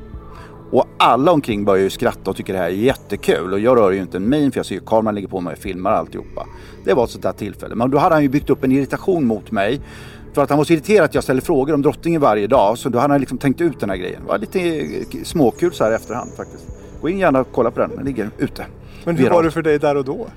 Och 0.71 0.85
alla 0.97 1.31
omkring 1.31 1.65
börjar 1.65 1.83
ju 1.83 1.89
skratta 1.89 2.29
och 2.29 2.37
tycker 2.37 2.53
det 2.53 2.59
här 2.59 2.65
är 2.65 2.69
jättekul. 2.69 3.53
Och 3.53 3.59
jag 3.59 3.77
rör 3.77 3.91
ju 3.91 3.99
inte 3.99 4.17
en 4.17 4.29
min 4.29 4.51
för 4.51 4.59
jag 4.59 4.65
ser 4.65 4.75
ju 4.75 4.81
kameran 4.81 5.15
ligger 5.15 5.27
på 5.27 5.41
mig 5.41 5.53
och 5.53 5.59
filmar 5.59 5.91
alltihopa. 5.91 6.45
Det 6.85 6.93
var 6.93 7.03
ett 7.03 7.09
sånt 7.09 7.23
där 7.23 7.33
tillfälle. 7.33 7.75
Men 7.75 7.91
då 7.91 7.97
hade 7.97 8.15
han 8.15 8.21
ju 8.21 8.29
byggt 8.29 8.49
upp 8.49 8.63
en 8.63 8.71
irritation 8.71 9.25
mot 9.25 9.51
mig. 9.51 9.81
För 10.33 10.43
att 10.43 10.49
han 10.49 10.57
var 10.57 10.65
så 10.65 10.73
irriterad 10.73 11.05
att 11.05 11.15
jag 11.15 11.23
ställde 11.23 11.41
frågor 11.41 11.73
om 11.73 11.81
drottningen 11.81 12.21
varje 12.21 12.47
dag. 12.47 12.77
Så 12.77 12.89
då 12.89 12.99
hade 12.99 13.13
han 13.13 13.19
liksom 13.19 13.37
tänkt 13.37 13.61
ut 13.61 13.79
den 13.79 13.89
här 13.89 13.97
grejen. 13.97 14.21
Det 14.21 14.27
var 14.27 14.37
lite 14.37 14.59
eh, 14.59 15.23
småkul 15.23 15.73
så 15.73 15.83
här 15.83 15.91
i 15.91 15.95
efterhand 15.95 16.31
faktiskt. 16.37 16.65
Gå 17.01 17.09
in 17.09 17.19
gärna 17.19 17.39
och 17.39 17.47
kolla 17.51 17.71
på 17.71 17.79
den, 17.79 17.95
den 17.95 18.05
ligger 18.05 18.29
ute. 18.37 18.65
Men 19.03 19.17
hur 19.17 19.29
var 19.29 19.43
det 19.43 19.51
för 19.51 19.61
dig 19.61 19.79
där 19.79 19.95
och 19.95 20.05
då? 20.05 20.27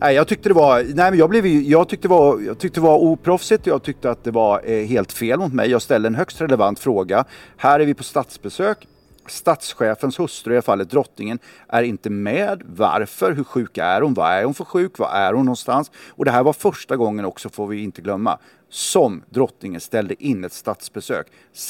Nej, 0.00 0.14
jag 0.14 0.28
tyckte 0.28 0.48
det 0.48 0.54
var, 0.54 0.82
nej, 0.82 1.10
men 1.10 1.18
jag 1.18 1.30
blev, 1.30 1.46
jag 1.46 1.88
tyckte 1.88 2.08
det 2.08 2.14
var, 2.14 2.40
jag 2.40 2.58
tyckte 2.58 2.80
det 2.80 2.84
var 2.84 2.98
oproffsigt. 2.98 3.66
Jag 3.66 3.82
tyckte 3.82 4.10
att 4.10 4.24
det 4.24 4.30
var 4.30 4.60
eh, 4.64 4.86
helt 4.86 5.12
fel 5.12 5.38
mot 5.38 5.52
mig. 5.52 5.70
Jag 5.70 5.82
ställde 5.82 6.06
en 6.06 6.14
högst 6.14 6.40
relevant 6.40 6.78
fråga. 6.78 7.24
Här 7.56 7.80
är 7.80 7.86
vi 7.86 7.94
på 7.94 8.02
statsbesök. 8.02 8.88
Statschefens 9.26 10.18
hustru, 10.18 10.52
i 10.52 10.56
det 10.56 10.62
fallet 10.62 10.90
drottningen, 10.90 11.38
är 11.68 11.82
inte 11.82 12.10
med. 12.10 12.62
Varför? 12.66 13.32
Hur 13.32 13.44
sjuk 13.44 13.78
är 13.78 14.00
hon? 14.00 14.14
Vad 14.14 14.32
är 14.32 14.44
hon 14.44 14.54
för 14.54 14.64
sjuk? 14.64 14.98
Var 14.98 15.08
är 15.08 15.32
hon 15.32 15.44
någonstans? 15.44 15.90
Och 16.08 16.24
det 16.24 16.30
här 16.30 16.42
var 16.42 16.52
första 16.52 16.96
gången 16.96 17.24
också, 17.24 17.48
får 17.48 17.66
vi 17.66 17.82
inte 17.82 18.02
glömma, 18.02 18.38
som 18.68 19.22
drottningen 19.30 19.80
ställde 19.80 20.24
in 20.24 20.44
ett 20.44 20.52
statsbesök. 20.52 21.26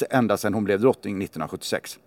Ända 0.09 0.37
sedan 0.37 0.53
hon 0.53 0.63
blev 0.63 0.79
drottning 0.79 1.13
1976. 1.13 1.99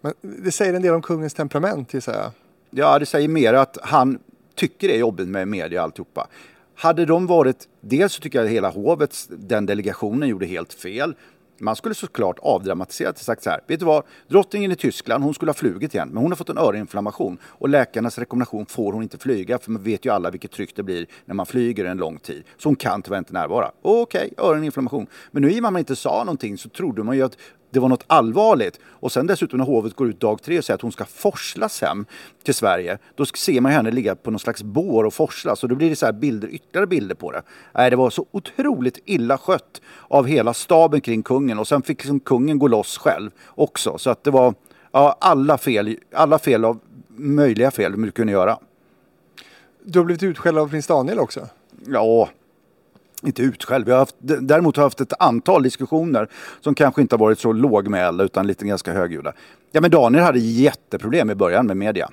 Men 0.00 0.12
det 0.20 0.52
säger 0.52 0.74
en 0.74 0.82
del 0.82 0.94
om 0.94 1.02
kungens 1.02 1.34
temperament 1.34 1.94
gissar 1.94 2.14
jag. 2.14 2.30
Ja, 2.70 2.98
det 2.98 3.06
säger 3.06 3.28
mer 3.28 3.54
att 3.54 3.78
han 3.82 4.18
tycker 4.54 4.88
det 4.88 4.94
är 4.94 4.98
jobbigt 4.98 5.28
med 5.28 5.48
media 5.48 5.80
och 5.80 5.84
alltihopa. 5.84 6.26
Hade 6.74 7.04
de 7.04 7.26
varit, 7.26 7.68
dels 7.80 8.12
så 8.12 8.20
tycker 8.20 8.38
jag 8.38 8.46
att 8.46 8.52
hela 8.52 8.70
hovet, 8.70 9.28
den 9.28 9.66
delegationen 9.66 10.28
gjorde 10.28 10.46
helt 10.46 10.72
fel. 10.72 11.14
Man 11.60 11.76
skulle 11.76 11.94
såklart 11.94 12.38
avdramatisera 12.38 13.10
och 13.10 13.18
sagt 13.18 13.42
så 13.42 13.50
här, 13.50 13.60
vet 13.66 13.80
du 13.80 13.86
vad, 13.86 14.04
drottningen 14.28 14.72
i 14.72 14.76
Tyskland, 14.76 15.24
hon 15.24 15.34
skulle 15.34 15.48
ha 15.48 15.54
flugit 15.54 15.94
igen, 15.94 16.08
men 16.08 16.22
hon 16.22 16.30
har 16.30 16.36
fått 16.36 16.48
en 16.48 16.58
öroninflammation 16.58 17.38
och 17.44 17.68
läkarnas 17.68 18.18
rekommendation 18.18 18.66
får 18.66 18.92
hon 18.92 19.02
inte 19.02 19.18
flyga, 19.18 19.58
för 19.58 19.70
man 19.70 19.82
vet 19.82 20.04
ju 20.06 20.12
alla 20.12 20.30
vilket 20.30 20.50
tryck 20.50 20.76
det 20.76 20.82
blir 20.82 21.06
när 21.24 21.34
man 21.34 21.46
flyger 21.46 21.84
en 21.84 21.96
lång 21.96 22.18
tid. 22.18 22.44
Så 22.56 22.68
hon 22.68 22.76
kan 22.76 23.02
tyvärr 23.02 23.18
inte 23.18 23.32
närvara. 23.32 23.70
Okej, 23.82 24.32
öroninflammation. 24.38 25.06
Men 25.30 25.42
nu 25.42 25.50
i 25.50 25.58
och 25.58 25.62
med 25.62 25.68
att 25.68 25.72
man 25.72 25.80
inte 25.80 25.96
sa 25.96 26.24
någonting 26.24 26.58
så 26.58 26.68
trodde 26.68 27.02
man 27.02 27.16
ju 27.16 27.22
att 27.22 27.36
det 27.70 27.80
var 27.80 27.88
något 27.88 28.04
allvarligt. 28.06 28.80
Och 28.86 29.12
sen 29.12 29.26
dessutom 29.26 29.58
när 29.58 29.66
hovet 29.66 29.94
går 29.94 30.08
ut 30.08 30.20
dag 30.20 30.42
tre 30.42 30.58
och 30.58 30.64
säger 30.64 30.74
att 30.74 30.82
hon 30.82 30.92
ska 30.92 31.04
forslas 31.04 31.82
hem 31.82 32.06
till 32.42 32.54
Sverige. 32.54 32.98
Då 33.14 33.24
ser 33.24 33.60
man 33.60 33.72
henne 33.72 33.90
ligga 33.90 34.14
på 34.14 34.30
någon 34.30 34.40
slags 34.40 34.62
bår 34.62 35.04
och 35.04 35.14
forslas. 35.14 35.62
Och 35.62 35.68
då 35.68 35.74
blir 35.74 35.90
det 35.90 35.96
så 35.96 36.06
här 36.06 36.12
bilder, 36.12 36.48
ytterligare 36.48 36.86
bilder 36.86 37.14
på 37.14 37.32
det. 37.32 37.42
Nej, 37.72 37.90
det 37.90 37.96
var 37.96 38.10
så 38.10 38.26
otroligt 38.30 38.98
illa 39.04 39.38
skött 39.38 39.80
av 40.08 40.26
hela 40.26 40.54
staben 40.54 41.00
kring 41.00 41.22
kungen. 41.22 41.58
Och 41.58 41.68
sen 41.68 41.82
fick 41.82 41.98
liksom 41.98 42.20
kungen 42.20 42.58
gå 42.58 42.68
loss 42.68 42.98
själv 42.98 43.30
också. 43.46 43.98
Så 43.98 44.10
att 44.10 44.24
det 44.24 44.30
var 44.30 44.54
ja, 44.92 45.16
alla 45.20 45.58
fel, 45.58 45.96
alla 46.12 46.38
fel 46.38 46.64
av 46.64 46.78
möjliga 47.16 47.70
fel 47.70 48.02
du 48.02 48.10
kunde 48.10 48.32
göra. 48.32 48.58
Du 49.84 49.98
har 49.98 50.04
blivit 50.04 50.22
utskälld 50.22 50.58
av 50.58 50.68
prins 50.68 50.86
Daniel 50.86 51.18
också. 51.18 51.48
Ja, 51.86 52.28
inte 53.22 53.42
utskälld. 53.42 53.88
Jag 53.88 53.94
har 53.94 53.98
haft, 53.98 54.16
däremot 54.20 54.76
har 54.76 54.82
jag 54.82 54.86
haft 54.86 55.00
ett 55.00 55.12
antal 55.18 55.62
diskussioner 55.62 56.28
som 56.60 56.74
kanske 56.74 57.02
inte 57.02 57.14
har 57.14 57.20
varit 57.20 57.38
så 57.38 57.52
lågmälda 57.52 58.24
utan 58.24 58.46
lite 58.46 58.64
ganska 58.64 58.92
högljudda. 58.92 59.32
Ja, 59.72 59.80
men 59.80 59.90
Daniel 59.90 60.24
hade 60.24 60.38
jätteproblem 60.38 61.30
i 61.30 61.34
början 61.34 61.66
med 61.66 61.76
media. 61.76 62.10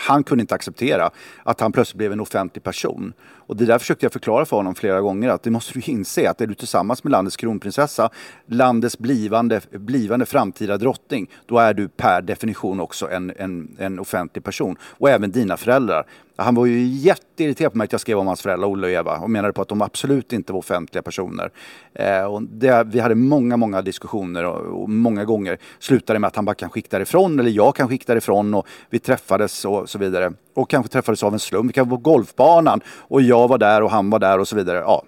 Han 0.00 0.24
kunde 0.24 0.42
inte 0.42 0.54
acceptera 0.54 1.10
att 1.42 1.60
han 1.60 1.72
plötsligt 1.72 1.98
blev 1.98 2.12
en 2.12 2.20
offentlig 2.20 2.64
person. 2.64 3.12
Och 3.20 3.56
det 3.56 3.64
där 3.64 3.78
försökte 3.78 4.04
jag 4.04 4.12
förklara 4.12 4.44
för 4.44 4.56
honom 4.56 4.74
flera 4.74 5.00
gånger 5.00 5.28
att 5.28 5.42
det 5.42 5.50
måste 5.50 5.72
du 5.72 5.80
inse 5.80 6.30
att 6.30 6.40
är 6.40 6.46
du 6.46 6.54
tillsammans 6.54 7.04
med 7.04 7.10
landets 7.10 7.36
kronprinsessa, 7.36 8.10
landets 8.46 8.98
blivande, 8.98 9.60
blivande 9.70 10.26
framtida 10.26 10.76
drottning, 10.76 11.30
då 11.46 11.58
är 11.58 11.74
du 11.74 11.88
per 11.88 12.22
definition 12.22 12.80
också 12.80 13.10
en, 13.10 13.32
en, 13.36 13.76
en 13.78 13.98
offentlig 13.98 14.44
person. 14.44 14.76
Och 14.82 15.10
även 15.10 15.30
dina 15.30 15.56
föräldrar. 15.56 16.06
Han 16.40 16.54
var 16.54 16.66
ju 16.66 16.86
jätteirriterad 16.86 17.72
på 17.72 17.78
mig 17.78 17.84
att 17.84 17.92
jag 17.92 18.00
skrev 18.00 18.18
om 18.18 18.26
hans 18.26 18.42
föräldrar 18.42 18.68
Olle 18.68 18.86
och 18.86 18.92
Eva 18.92 19.18
och 19.18 19.30
menade 19.30 19.52
på 19.52 19.62
att 19.62 19.68
de 19.68 19.82
absolut 19.82 20.32
inte 20.32 20.52
var 20.52 20.58
offentliga 20.58 21.02
personer. 21.02 21.50
Eh, 21.94 22.24
och 22.24 22.42
det, 22.42 22.84
vi 22.86 23.00
hade 23.00 23.14
många, 23.14 23.56
många 23.56 23.82
diskussioner 23.82 24.44
och, 24.44 24.82
och 24.82 24.88
många 24.88 25.24
gånger 25.24 25.58
slutade 25.78 26.18
med 26.18 26.28
att 26.28 26.36
han 26.36 26.44
bara 26.44 26.54
kan 26.54 26.70
skicka 26.70 26.88
därifrån 26.90 27.40
eller 27.40 27.50
jag 27.50 27.76
kan 27.76 27.88
skicka 27.88 28.04
därifrån 28.12 28.54
och 28.54 28.66
vi 28.90 28.98
träffades 28.98 29.64
och 29.64 29.88
så 29.88 29.98
vidare. 29.98 30.32
Och 30.54 30.70
kanske 30.70 30.92
träffades 30.92 31.22
av 31.22 31.32
en 31.32 31.38
slump. 31.38 31.68
Vi 31.68 31.72
kan 31.72 31.88
vara 31.88 32.00
på 32.00 32.10
golfbanan 32.10 32.80
och 32.86 33.22
jag 33.22 33.48
var 33.48 33.58
där 33.58 33.82
och 33.82 33.90
han 33.90 34.10
var 34.10 34.18
där 34.18 34.38
och 34.38 34.48
så 34.48 34.56
vidare. 34.56 34.78
Ja, 34.78 35.02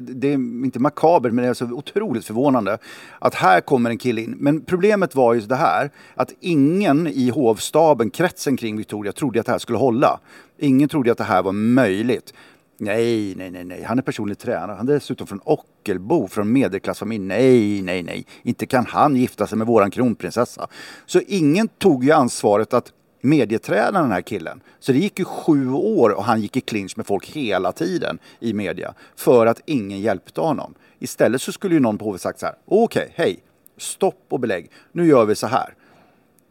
det 0.00 0.28
är 0.28 0.34
inte 0.64 0.78
makabert 0.78 1.32
men 1.32 1.44
det 1.44 1.50
är 1.50 1.54
så 1.54 1.64
otroligt 1.64 2.24
förvånande 2.24 2.78
att 3.18 3.34
här 3.34 3.60
kommer 3.60 3.90
en 3.90 3.98
kille 3.98 4.20
in. 4.20 4.34
Men 4.38 4.60
problemet 4.60 5.14
var 5.14 5.34
ju 5.34 5.40
det 5.40 5.56
här 5.56 5.90
att 6.14 6.32
ingen 6.40 7.06
i 7.06 7.30
hovstaben, 7.30 8.10
kretsen 8.10 8.56
kring 8.56 8.76
Victoria, 8.76 9.12
trodde 9.12 9.40
att 9.40 9.46
det 9.46 9.52
här 9.52 9.58
skulle 9.58 9.78
hålla. 9.78 10.20
Ingen 10.62 10.88
trodde 10.88 11.12
att 11.12 11.18
det 11.18 11.24
här 11.24 11.42
var 11.42 11.52
möjligt. 11.52 12.34
Nej, 12.78 13.34
nej, 13.36 13.50
nej, 13.50 13.64
nej. 13.64 13.82
Han 13.82 13.98
är 13.98 14.02
personlig 14.02 14.38
tränare. 14.38 14.76
Han 14.76 14.88
är 14.88 14.92
dessutom 14.92 15.26
från 15.26 15.40
Ockelbo, 15.44 16.28
från 16.28 16.52
medelklassfamilj. 16.52 17.24
Nej, 17.24 17.82
nej, 17.82 18.02
nej. 18.02 18.26
Inte 18.42 18.66
kan 18.66 18.86
han 18.86 19.16
gifta 19.16 19.46
sig 19.46 19.58
med 19.58 19.66
våran 19.66 19.90
kronprinsessa. 19.90 20.68
Så 21.06 21.20
ingen 21.26 21.68
tog 21.68 22.04
ju 22.04 22.12
ansvaret 22.12 22.74
att 22.74 22.92
medieträna 23.20 24.02
den 24.02 24.10
här 24.10 24.20
killen. 24.20 24.60
Så 24.80 24.92
det 24.92 24.98
gick 24.98 25.18
ju 25.18 25.24
sju 25.24 25.70
år 25.72 26.10
och 26.10 26.24
han 26.24 26.40
gick 26.40 26.56
i 26.56 26.60
clinch 26.60 26.96
med 26.96 27.06
folk 27.06 27.26
hela 27.26 27.72
tiden 27.72 28.18
i 28.40 28.52
media. 28.52 28.94
För 29.16 29.46
att 29.46 29.60
ingen 29.64 30.00
hjälpte 30.00 30.40
honom. 30.40 30.74
Istället 30.98 31.42
så 31.42 31.52
skulle 31.52 31.74
ju 31.74 31.80
någon 31.80 31.98
på 31.98 32.04
hovet 32.04 32.20
sagt 32.20 32.40
så 32.40 32.46
här. 32.46 32.54
Okej, 32.64 33.12
hej, 33.14 33.42
stopp 33.76 34.26
och 34.28 34.40
belägg. 34.40 34.70
Nu 34.92 35.06
gör 35.06 35.24
vi 35.24 35.34
så 35.34 35.46
här. 35.46 35.74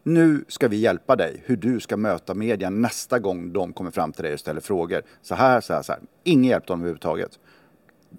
Nu 0.02 0.44
ska 0.48 0.68
vi 0.68 0.76
hjälpa 0.76 1.16
dig 1.16 1.42
hur 1.46 1.56
du 1.56 1.80
ska 1.80 1.96
möta 1.96 2.34
media 2.34 2.70
nästa 2.70 3.18
gång 3.18 3.52
de 3.52 3.72
kommer 3.72 3.90
fram 3.90 4.12
till 4.12 4.24
dig 4.24 4.32
och 4.32 4.40
ställer 4.40 4.60
frågor. 4.60 5.02
Så 5.22 5.34
här, 5.34 5.60
så 5.60 5.74
här, 5.74 5.82
så 5.82 5.92
här. 5.92 6.00
Ingen 6.24 6.50
hjälpte 6.50 6.72
honom 6.72 6.82
överhuvudtaget. 6.82 7.38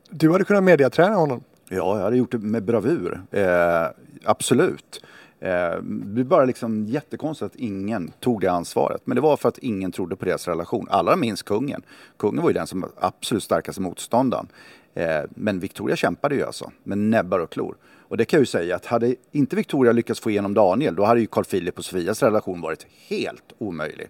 Du 0.10 0.32
hade 0.32 0.44
kunnat 0.44 0.64
mediaträna 0.64 1.16
honom. 1.16 1.44
Ja, 1.70 1.98
jag 1.98 2.04
hade 2.04 2.18
gjort 2.18 2.32
det 2.32 2.38
med 2.38 2.64
bravur. 2.64 3.22
Eh, 3.32 3.88
absolut. 4.26 5.06
Eh, 5.40 5.76
det 5.82 5.82
blir 6.06 6.24
bara 6.24 6.46
liksom 6.46 6.86
jättekonstigt 6.86 7.52
att 7.52 7.60
ingen 7.60 8.12
tog 8.20 8.42
det 8.42 8.48
ansvaret. 8.48 9.02
Men 9.06 9.16
det 9.16 9.22
var 9.22 9.38
för 9.38 9.50
att 9.50 9.58
ingen 9.58 9.92
trodde 9.92 10.16
på 10.16 10.26
deras 10.26 10.48
relation. 10.48 10.88
Allra 10.90 11.16
minst 11.16 11.44
kungen. 11.44 11.82
Kungen 12.18 12.44
var 12.44 12.50
ju 12.50 12.54
den 12.54 12.68
som 12.68 12.82
var 12.82 12.90
absolut 13.00 13.44
starkaste 13.44 13.82
motståndaren. 13.82 14.48
Eh, 14.94 15.22
men 15.30 15.60
Victoria 15.60 15.96
kämpade 15.96 16.36
ju 16.36 16.44
alltså 16.44 16.72
med 16.84 16.98
näbbar 16.98 17.40
och 17.40 17.50
klor. 17.50 17.76
Och 18.14 18.18
det 18.18 18.26
kan 18.26 18.38
jag 18.38 18.42
ju 18.42 18.46
säga 18.46 18.76
att 18.76 18.86
hade 18.86 19.16
inte 19.32 19.56
Victoria 19.56 19.92
lyckats 19.92 20.20
få 20.20 20.30
igenom 20.30 20.54
Daniel 20.54 20.96
då 20.96 21.04
hade 21.04 21.20
ju 21.20 21.28
Carl 21.28 21.46
Philip 21.46 21.78
och 21.78 21.86
Sofias 21.86 22.24
relation 22.24 22.62
varit 22.62 22.86
helt 23.08 23.54
omöjlig. 23.58 24.08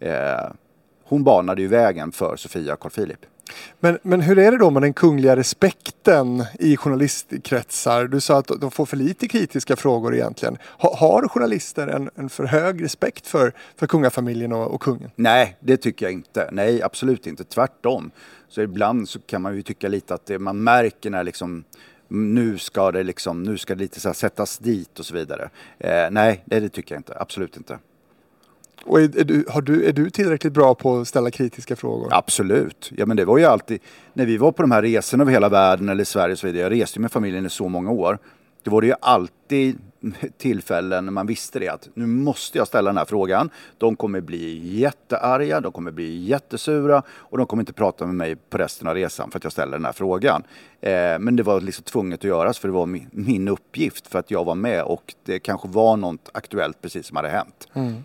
Eh, 0.00 0.12
hon 1.04 1.24
banade 1.24 1.62
ju 1.62 1.68
vägen 1.68 2.12
för 2.12 2.36
Sofia 2.36 2.72
och 2.72 2.80
Carl 2.80 2.90
Philip. 2.90 3.18
Men, 3.80 3.98
men 4.02 4.20
hur 4.20 4.38
är 4.38 4.50
det 4.50 4.58
då 4.58 4.70
med 4.70 4.82
den 4.82 4.92
kungliga 4.92 5.36
respekten 5.36 6.44
i 6.58 6.76
journalistkretsar? 6.76 8.04
Du 8.04 8.20
sa 8.20 8.38
att 8.38 8.50
de 8.60 8.70
får 8.70 8.86
för 8.86 8.96
lite 8.96 9.28
kritiska 9.28 9.76
frågor 9.76 10.14
egentligen. 10.14 10.58
Ha, 10.78 10.96
har 10.96 11.28
journalister 11.28 11.88
en, 11.88 12.10
en 12.14 12.28
för 12.28 12.44
hög 12.44 12.84
respekt 12.84 13.26
för, 13.26 13.52
för 13.76 13.86
kungafamiljen 13.86 14.52
och, 14.52 14.74
och 14.74 14.82
kungen? 14.82 15.10
Nej, 15.16 15.56
det 15.60 15.76
tycker 15.76 16.06
jag 16.06 16.12
inte. 16.12 16.48
Nej, 16.52 16.82
absolut 16.82 17.26
inte. 17.26 17.44
Tvärtom. 17.44 18.10
Så 18.48 18.60
ibland 18.60 19.08
så 19.08 19.18
kan 19.20 19.42
man 19.42 19.56
ju 19.56 19.62
tycka 19.62 19.88
lite 19.88 20.14
att 20.14 20.26
det, 20.26 20.38
man 20.38 20.62
märker 20.62 21.10
när 21.10 21.24
liksom 21.24 21.64
nu 22.14 22.58
ska 22.58 22.92
det 22.92 23.02
liksom, 23.02 23.42
nu 23.42 23.58
ska 23.58 23.74
det 23.74 23.80
lite 23.80 24.00
så 24.00 24.14
sättas 24.14 24.58
dit 24.58 24.98
och 24.98 25.06
så 25.06 25.14
vidare. 25.14 25.50
Eh, 25.78 26.10
nej, 26.10 26.42
det, 26.44 26.60
det 26.60 26.68
tycker 26.68 26.94
jag 26.94 26.98
inte. 26.98 27.16
Absolut 27.20 27.56
inte. 27.56 27.78
Och 28.84 29.00
är, 29.00 29.18
är, 29.18 29.24
du, 29.24 29.44
har 29.48 29.62
du, 29.62 29.88
är 29.88 29.92
du 29.92 30.10
tillräckligt 30.10 30.52
bra 30.52 30.74
på 30.74 31.00
att 31.00 31.08
ställa 31.08 31.30
kritiska 31.30 31.76
frågor? 31.76 32.08
Absolut. 32.12 32.90
Ja, 32.96 33.06
men 33.06 33.16
det 33.16 33.24
var 33.24 33.38
ju 33.38 33.44
alltid, 33.44 33.80
när 34.12 34.26
vi 34.26 34.36
var 34.36 34.52
på 34.52 34.62
de 34.62 34.70
här 34.70 34.82
resorna 34.82 35.22
över 35.22 35.32
hela 35.32 35.48
världen 35.48 35.88
eller 35.88 36.04
Sverige 36.04 36.32
och 36.32 36.38
så 36.38 36.46
vidare. 36.46 36.62
Jag 36.62 36.82
reste 36.82 36.98
ju 36.98 37.02
med 37.02 37.12
familjen 37.12 37.46
i 37.46 37.50
så 37.50 37.68
många 37.68 37.90
år. 37.90 38.18
Då 38.62 38.70
var 38.70 38.80
det 38.80 38.86
ju 38.86 38.94
alltid 39.00 39.78
tillfällen 40.36 41.04
när 41.04 41.12
man 41.12 41.26
visste 41.26 41.58
det 41.58 41.68
att 41.68 41.88
nu 41.94 42.06
måste 42.06 42.58
jag 42.58 42.66
ställa 42.66 42.90
den 42.90 42.96
här 42.96 43.04
frågan. 43.04 43.50
De 43.78 43.96
kommer 43.96 44.20
bli 44.20 44.76
jättearga, 44.78 45.60
de 45.60 45.72
kommer 45.72 45.90
bli 45.90 46.24
jättesura 46.24 47.02
och 47.08 47.38
de 47.38 47.46
kommer 47.46 47.62
inte 47.62 47.72
prata 47.72 48.06
med 48.06 48.14
mig 48.14 48.36
på 48.36 48.58
resten 48.58 48.88
av 48.88 48.94
resan 48.94 49.30
för 49.30 49.38
att 49.38 49.44
jag 49.44 49.52
ställer 49.52 49.72
den 49.72 49.84
här 49.84 49.92
frågan. 49.92 50.42
Eh, 50.80 51.18
men 51.18 51.36
det 51.36 51.42
var 51.42 51.60
liksom 51.60 51.84
tvunget 51.84 52.20
att 52.20 52.24
göras 52.24 52.58
för 52.58 52.68
det 52.68 52.74
var 52.74 52.86
min, 52.86 53.08
min 53.10 53.48
uppgift 53.48 54.06
för 54.06 54.18
att 54.18 54.30
jag 54.30 54.44
var 54.44 54.54
med 54.54 54.82
och 54.82 55.14
det 55.24 55.38
kanske 55.38 55.68
var 55.68 55.96
något 55.96 56.30
aktuellt 56.34 56.82
precis 56.82 57.06
som 57.06 57.16
hade 57.16 57.28
hänt. 57.28 57.68
Mm. 57.72 58.04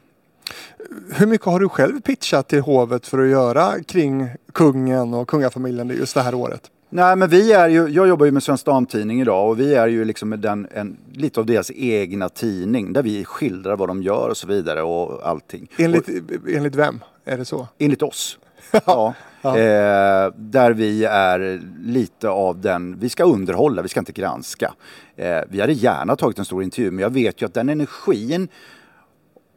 Hur 1.13 1.27
mycket 1.27 1.47
har 1.47 1.59
du 1.59 1.69
själv 1.69 2.01
pitchat 2.01 2.47
till 2.47 2.61
hovet 2.61 3.07
för 3.07 3.19
att 3.19 3.29
göra 3.29 3.83
kring 3.83 4.29
kungen 4.53 5.13
och 5.13 5.27
kungafamiljen 5.27 5.89
just 5.89 6.13
det 6.13 6.21
här 6.21 6.33
året? 6.33 6.71
Nej, 6.91 7.15
men 7.15 7.29
vi 7.29 7.53
är 7.53 7.69
ju, 7.69 7.87
jag 7.87 8.07
jobbar 8.07 8.25
ju 8.25 8.31
med 8.31 8.43
Svensk 8.43 8.65
Damtidning 8.65 9.21
idag 9.21 9.49
och 9.49 9.59
vi 9.59 9.75
är 9.75 9.87
ju 9.87 10.05
liksom 10.05 10.41
den, 10.41 10.67
en, 10.71 10.97
lite 11.13 11.39
av 11.39 11.45
deras 11.45 11.71
egna 11.75 12.29
tidning 12.29 12.93
där 12.93 13.03
vi 13.03 13.25
skildrar 13.25 13.75
vad 13.75 13.89
de 13.89 14.03
gör 14.03 14.29
och 14.29 14.37
så 14.37 14.47
vidare 14.47 14.81
och 14.81 15.27
allting. 15.27 15.67
Enligt, 15.77 16.07
och, 16.07 16.49
enligt 16.49 16.75
vem? 16.75 16.99
Är 17.25 17.37
det 17.37 17.45
så? 17.45 17.67
Enligt 17.77 18.01
oss. 18.01 18.39
ja. 18.85 19.13
ja. 19.41 19.57
Eh, 19.57 20.33
där 20.35 20.71
vi 20.71 21.05
är 21.05 21.61
lite 21.83 22.29
av 22.29 22.61
den, 22.61 22.99
vi 22.99 23.09
ska 23.09 23.23
underhålla, 23.23 23.81
vi 23.81 23.89
ska 23.89 23.99
inte 23.99 24.11
granska. 24.11 24.73
Eh, 25.15 25.39
vi 25.49 25.61
hade 25.61 25.73
gärna 25.73 26.15
tagit 26.15 26.39
en 26.39 26.45
stor 26.45 26.63
intervju 26.63 26.91
men 26.91 27.01
jag 27.01 27.13
vet 27.13 27.41
ju 27.41 27.45
att 27.45 27.53
den 27.53 27.69
energin 27.69 28.47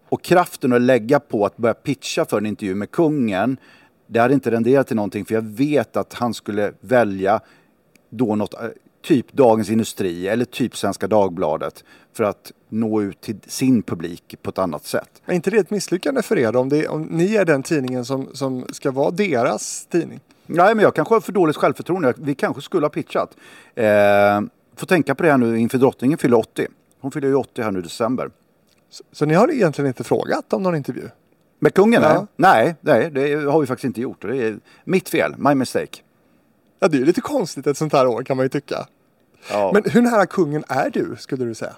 och 0.09 0.23
kraften 0.23 0.73
att 0.73 0.81
lägga 0.81 1.21
på 1.21 1.47
att 1.47 1.57
börja 1.57 1.75
pitcha 1.75 2.25
för 2.25 2.39
en 2.39 2.47
intervju 2.47 2.75
med 2.75 2.91
kungen 2.91 3.57
det 4.13 4.21
hade 4.21 4.35
inte 4.35 4.51
renderat 4.51 4.87
till 4.87 4.97
någonting 4.97 5.25
för 5.25 5.35
jag 5.35 5.43
vet 5.43 5.97
att 5.97 6.15
han 6.15 6.35
skulle 6.35 6.73
välja 6.81 7.41
då 8.11 8.35
något, 8.37 8.55
eh, 8.55 8.61
typ 9.03 9.33
Dagens 9.33 9.71
Industri 9.71 10.29
eller 10.29 10.45
typ 10.45 10.77
Svenska 10.77 11.07
Dagbladet 11.07 11.85
för 12.13 12.25
att 12.25 12.53
nå 12.69 13.03
ut 13.03 13.21
till 13.21 13.37
sin 13.47 13.83
publik 13.83 14.35
på 14.43 14.51
ett 14.51 14.59
annat 14.59 14.85
sätt. 14.85 15.23
Är 15.27 15.35
inte 15.35 15.51
det 15.51 15.57
ett 15.57 15.71
misslyckande 15.71 16.23
för 16.23 16.39
er 16.39 16.57
om, 16.57 16.69
det, 16.69 16.89
om 16.89 17.03
ni 17.03 17.37
är 17.37 17.45
den 17.45 17.63
tidningen 17.63 18.05
som, 18.05 18.29
som 18.33 18.65
ska 18.73 18.91
vara 18.91 19.11
deras 19.11 19.87
tidning? 19.87 20.21
Nej, 20.47 20.75
men 20.75 20.83
jag 20.83 20.95
kanske 20.95 21.15
har 21.15 21.21
för 21.21 21.33
dåligt 21.33 21.57
självförtroende. 21.57 22.15
Vi 22.17 22.35
kanske 22.35 22.63
skulle 22.63 22.85
ha 22.85 22.91
pitchat. 22.91 23.37
Eh, 23.75 23.85
får 24.77 24.87
tänka 24.87 25.15
på 25.15 25.23
det 25.23 25.31
här 25.31 25.39
nu 25.39 25.59
inför 25.59 25.79
drottningen 25.79 26.19
fyller 26.19 26.37
80. 26.37 26.67
Hon 27.01 27.11
fyller 27.11 27.29
ju 27.29 27.35
80 27.35 27.63
här 27.63 27.71
nu 27.71 27.79
i 27.79 27.83
december. 27.83 28.31
Så, 28.91 29.05
så 29.13 29.25
ni 29.25 29.35
har 29.35 29.53
egentligen 29.53 29.89
inte 29.89 30.05
frågat 30.05 30.53
om 30.53 30.63
någon 30.63 30.77
intervju? 30.77 31.09
Med 31.63 31.75
kungen? 31.75 32.03
Ja. 32.03 32.27
Nej, 32.37 32.75
nej, 32.81 33.11
det 33.11 33.35
har 33.35 33.61
vi 33.61 33.67
faktiskt 33.67 33.85
inte 33.85 34.01
gjort. 34.01 34.23
Det 34.23 34.37
är 34.37 34.59
mitt 34.85 35.09
fel, 35.09 35.35
my 35.39 35.55
mistake. 35.55 35.99
Ja, 36.81 36.89
det 36.89 36.97
är 36.97 36.99
ju 36.99 37.05
lite 37.05 37.21
konstigt 37.21 37.67
ett 37.67 37.77
sånt 37.77 37.93
här 37.93 38.07
år 38.07 38.23
kan 38.23 38.37
man 38.37 38.45
ju 38.45 38.49
tycka. 38.49 38.87
Ja. 39.51 39.71
Men 39.75 39.83
hur 39.93 40.03
nära 40.03 40.27
kungen 40.27 40.65
är 40.69 40.91
du, 40.91 41.17
skulle 41.19 41.45
du 41.45 41.55
säga? 41.55 41.73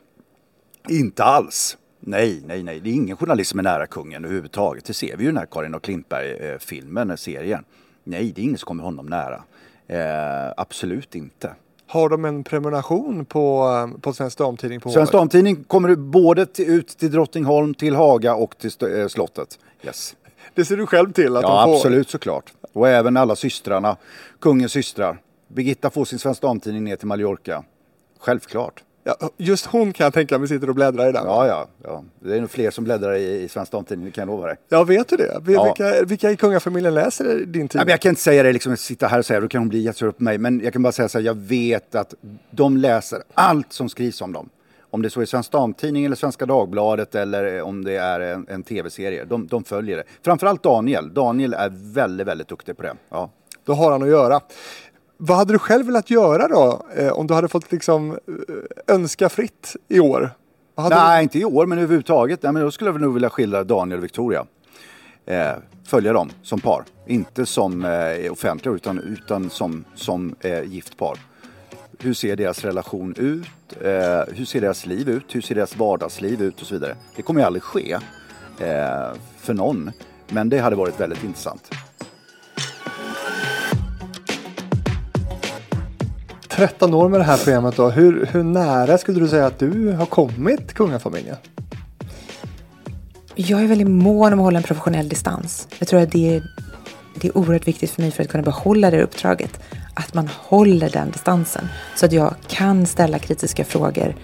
Inte 0.89 1.25
alls. 1.25 1.77
Nej, 2.01 2.43
nej, 2.47 2.63
nej. 2.63 2.81
Det 2.81 2.91
är 2.91 2.95
ingen 2.95 3.17
journalist 3.17 3.51
som 3.51 3.59
är 3.59 3.63
nära 3.63 3.87
kungen 3.87 4.25
överhuvudtaget. 4.25 4.85
Det 4.85 4.95
ser 4.95 5.17
vi 5.17 5.23
ju 5.23 5.29
i 5.29 5.33
den 5.33 5.37
här 5.37 5.47
Karin 5.47 5.75
och 5.75 5.83
Klintberg-filmen, 5.83 7.17
serien. 7.17 7.65
Nej, 8.05 8.33
det 8.37 8.41
är 8.41 8.45
ingen 8.45 8.59
som 8.59 8.67
kommer 8.67 8.85
honom 8.85 9.07
nära. 9.07 9.43
Eh, 9.87 10.53
absolut 10.57 11.15
inte. 11.15 11.55
Har 11.87 12.09
de 12.09 12.25
en 12.25 12.45
prenumeration 12.45 13.25
på, 13.25 13.69
på 14.01 14.13
Svensk 14.13 14.39
Damtidning? 14.39 14.81
På 14.81 14.91
Svensk 14.91 15.13
Damtidning 15.13 15.65
kommer 15.65 15.95
både 15.95 16.47
till, 16.47 16.71
ut 16.71 16.89
till 16.89 17.11
Drottningholm, 17.11 17.75
till 17.75 17.95
Haga 17.95 18.35
och 18.35 18.59
till 18.59 18.71
äh, 19.01 19.09
slottet. 19.09 19.59
Yes. 19.85 20.17
Det 20.55 20.65
ser 20.65 20.77
du 20.77 20.87
själv 20.87 21.13
till 21.13 21.37
att 21.37 21.43
ja, 21.43 21.49
de 21.49 21.65
får? 21.65 21.77
absolut 21.77 22.11
såklart. 22.11 22.53
Och 22.73 22.89
även 22.89 23.17
alla 23.17 23.37
systrarna, 23.37 23.97
kungens 24.41 24.73
systrar. 24.73 25.19
Birgitta 25.49 25.91
får 25.91 26.05
sin 26.05 26.19
Svensk 26.19 26.43
Damtidning 26.43 26.85
ner 26.85 26.97
till 26.97 27.07
Mallorca. 27.07 27.65
Självklart. 28.19 28.83
Ja, 29.07 29.31
just 29.37 29.67
hon 29.67 29.93
kan 29.93 30.05
jag 30.05 30.15
tänka 30.15 30.39
mig 30.39 30.49
sitter 30.49 30.69
och 30.69 30.75
bläddrar 30.75 31.09
i 31.09 31.13
den. 31.13 31.25
Ja, 31.25 31.47
ja, 31.47 31.69
ja. 31.83 32.05
Det 32.21 32.37
är 32.37 32.41
nog 32.41 32.51
fler 32.51 32.71
som 32.71 32.85
bläddrar 32.85 33.15
i, 33.15 33.43
i 33.43 33.49
Svensk 33.49 33.73
Damtidning, 33.73 34.07
det 34.07 34.13
kan 34.13 34.23
jag 34.23 34.37
lova 34.37 34.47
dig. 34.47 34.57
Ja, 34.69 34.85
vet 34.85 35.09
du 35.09 35.17
det? 35.17 35.41
Vilka, 35.43 35.97
ja. 35.97 36.05
vilka 36.07 36.31
i 36.31 36.37
kungafamiljen 36.37 36.95
läser 36.95 37.25
din 37.25 37.47
tidning? 37.47 37.89
Ja, 37.89 37.91
jag 37.91 38.01
kan 38.01 38.11
inte 38.11 38.23
säga 38.23 38.43
det, 38.43 38.53
liksom, 38.53 38.77
sitta 38.77 39.07
här 39.07 39.19
och 39.19 39.27
säga, 39.27 39.41
då 39.41 39.49
kan 39.49 39.61
hon 39.61 39.69
bli 39.69 39.81
jättesur 39.81 40.11
på 40.11 40.23
mig. 40.23 40.39
Men 40.39 40.61
jag 40.61 40.73
kan 40.73 40.83
bara 40.83 40.93
säga 40.93 41.09
så 41.09 41.19
här, 41.19 41.25
jag 41.25 41.35
vet 41.35 41.95
att 41.95 42.15
de 42.51 42.77
läser 42.77 43.23
allt 43.35 43.73
som 43.73 43.89
skrivs 43.89 44.21
om 44.21 44.33
dem. 44.33 44.49
Om 44.95 45.03
det 45.03 45.11
så 45.11 45.21
är 45.21 45.27
Svensk 45.27 45.53
Damtidning 45.53 46.05
eller 46.05 46.17
Svenska 46.17 46.47
Dagbladet 46.47 47.15
eller 47.15 47.63
om 47.63 47.85
det 47.85 47.97
är 47.97 48.21
en, 48.21 48.47
en 48.49 48.63
tv-serie. 48.63 49.25
De, 49.25 49.47
de 49.47 49.65
följer 49.65 49.97
det. 49.97 50.05
Framförallt 50.23 50.63
Daniel. 50.63 51.15
Daniel 51.15 51.55
är 51.55 51.73
väldigt, 51.75 52.27
väldigt 52.27 52.49
duktig 52.49 52.77
på 52.77 52.83
det. 52.83 52.95
Ja. 53.09 53.31
Då 53.65 53.73
har 53.73 53.93
han 53.93 54.03
att 54.03 54.09
göra. 54.09 54.41
Vad 55.17 55.37
hade 55.37 55.53
du 55.53 55.59
själv 55.59 55.87
velat 55.87 56.11
göra 56.11 56.49
då? 56.49 56.87
Eh, 56.97 57.13
om 57.13 57.27
du 57.27 57.35
hade 57.35 57.49
fått 57.49 57.73
liksom 57.73 58.11
eh, 58.11 58.95
önska 58.95 59.29
fritt 59.29 59.77
i 59.89 60.01
år? 60.01 60.31
Nej, 60.77 61.19
du... 61.19 61.23
inte 61.23 61.39
i 61.39 61.45
år, 61.45 61.67
men 61.67 61.79
överhuvudtaget. 61.79 62.43
Nej, 62.43 62.53
men 62.53 62.63
då 62.63 62.71
skulle 62.71 62.91
jag 62.91 63.01
nog 63.01 63.15
vilja 63.15 63.31
skildra 63.31 63.65
Daniel 63.65 63.99
och 63.99 64.05
Victoria. 64.05 64.47
Eh, 65.27 65.53
följa 65.87 66.13
dem 66.13 66.31
som 66.43 66.61
par. 66.61 66.85
Inte 67.07 67.47
som 67.47 67.85
eh, 67.85 68.33
offentliga, 68.33 68.75
utan, 68.75 68.99
utan 68.99 69.51
som, 69.51 69.85
som 69.95 70.35
eh, 70.41 70.63
gift 70.63 70.97
par. 70.97 71.19
Hur 72.05 72.15
ser 72.15 72.37
deras 72.37 72.65
relation 72.65 73.15
ut? 73.17 73.47
Eh, 73.83 74.35
hur 74.37 74.45
ser 74.45 74.61
deras 74.61 74.87
liv 74.87 75.09
ut? 75.09 75.35
Hur 75.35 75.41
ser 75.41 75.55
deras 75.55 75.77
vardagsliv 75.77 76.43
ut? 76.43 76.61
Och 76.61 76.67
så 76.67 76.75
vidare. 76.75 76.97
Det 77.17 77.23
kommer 77.23 77.41
ju 77.41 77.47
aldrig 77.47 77.63
ske 77.63 77.93
eh, 77.93 79.13
för 79.41 79.55
någon. 79.55 79.91
Men 80.29 80.49
det 80.49 80.59
hade 80.59 80.77
varit 80.77 81.01
väldigt 81.01 81.25
intressant. 81.25 81.75
13 86.49 86.95
år 86.95 87.09
med 87.09 87.21
det 87.21 87.25
här 87.25 87.37
programmet 87.37 87.77
då. 87.77 87.91
Hur, 87.91 88.27
hur 88.27 88.43
nära 88.43 88.99
skulle 88.99 89.21
du 89.21 89.29
säga 89.29 89.47
att 89.47 89.59
du 89.59 89.93
har 89.93 90.07
kommit 90.07 90.75
kungafamiljen? 90.75 91.37
Jag 93.35 93.63
är 93.63 93.67
väldigt 93.67 93.91
mån 93.91 94.33
om 94.33 94.39
att 94.39 94.45
hålla 94.45 94.59
en 94.59 94.63
professionell 94.63 95.09
distans. 95.09 95.69
Jag 95.79 95.89
tror 95.89 96.01
att 96.01 96.13
det 96.13 96.37
är, 96.37 96.43
det 97.21 97.29
är 97.29 97.39
oerhört 97.39 97.69
viktigt 97.69 97.91
för 97.91 98.03
mig 98.03 98.11
för 98.11 98.23
att 98.23 98.29
kunna 98.29 98.43
behålla 98.43 98.91
det 98.91 99.03
uppdraget. 99.03 99.61
Att 99.95 100.15
man 100.15 100.29
håller 100.37 100.91
den 100.91 101.11
distansen. 101.11 101.69
Så 101.97 102.07
att 102.07 102.13
jag 102.13 102.35
kan 102.49 102.87
ställa 102.87 103.19
kritiska 103.19 103.65
frågor 103.65 104.17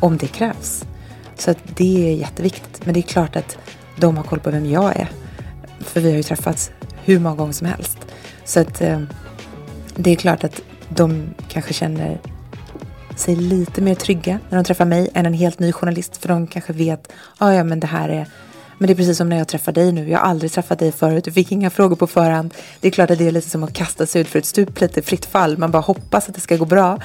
om 0.00 0.16
det 0.16 0.26
krävs. 0.26 0.84
Så 1.36 1.50
att 1.50 1.58
det 1.64 2.10
är 2.10 2.14
jätteviktigt. 2.14 2.84
Men 2.84 2.94
det 2.94 3.00
är 3.00 3.02
klart 3.02 3.36
att 3.36 3.58
de 3.96 4.16
har 4.16 4.24
koll 4.24 4.40
på 4.40 4.50
vem 4.50 4.70
jag 4.70 4.96
är. 4.96 5.08
För 5.80 6.00
vi 6.00 6.10
har 6.10 6.16
ju 6.16 6.22
träffats 6.22 6.70
hur 7.04 7.18
många 7.18 7.36
gånger 7.36 7.52
som 7.52 7.66
helst. 7.66 7.98
Så 8.44 8.60
att 8.60 8.80
eh, 8.80 9.00
det 9.96 10.10
är 10.10 10.16
klart 10.16 10.44
att 10.44 10.60
de 10.88 11.34
kanske 11.48 11.72
känner 11.72 12.20
sig 13.16 13.36
lite 13.36 13.80
mer 13.80 13.94
trygga 13.94 14.38
när 14.48 14.58
de 14.58 14.64
träffar 14.64 14.84
mig 14.84 15.10
än 15.14 15.26
en 15.26 15.34
helt 15.34 15.58
ny 15.58 15.72
journalist. 15.72 16.16
För 16.16 16.28
de 16.28 16.46
kanske 16.46 16.72
vet, 16.72 17.12
ah, 17.38 17.52
ja 17.52 17.64
men 17.64 17.80
det 17.80 17.86
här 17.86 18.08
är 18.08 18.26
men 18.78 18.86
det 18.86 18.92
är 18.92 18.96
precis 18.96 19.18
som 19.18 19.28
när 19.28 19.38
jag 19.38 19.48
träffar 19.48 19.72
dig 19.72 19.92
nu. 19.92 20.10
Jag 20.10 20.18
har 20.18 20.26
aldrig 20.26 20.52
träffat 20.52 20.78
dig 20.78 20.92
förut. 20.92 21.24
Du 21.24 21.32
fick 21.32 21.52
inga 21.52 21.70
frågor 21.70 21.96
på 21.96 22.06
förhand. 22.06 22.54
Det 22.80 22.88
är 22.88 22.92
klart 22.92 23.10
att 23.10 23.18
det 23.18 23.26
är 23.26 23.32
lite 23.32 23.50
som 23.50 23.62
att 23.62 23.72
kasta 23.72 24.06
sig 24.06 24.20
ut 24.20 24.28
för 24.28 24.38
ett 24.38 24.46
stup, 24.46 24.80
lite 24.80 25.02
fritt 25.02 25.26
fall. 25.26 25.58
Man 25.58 25.70
bara 25.70 25.82
hoppas 25.82 26.28
att 26.28 26.34
det 26.34 26.40
ska 26.40 26.56
gå 26.56 26.64
bra. 26.64 26.98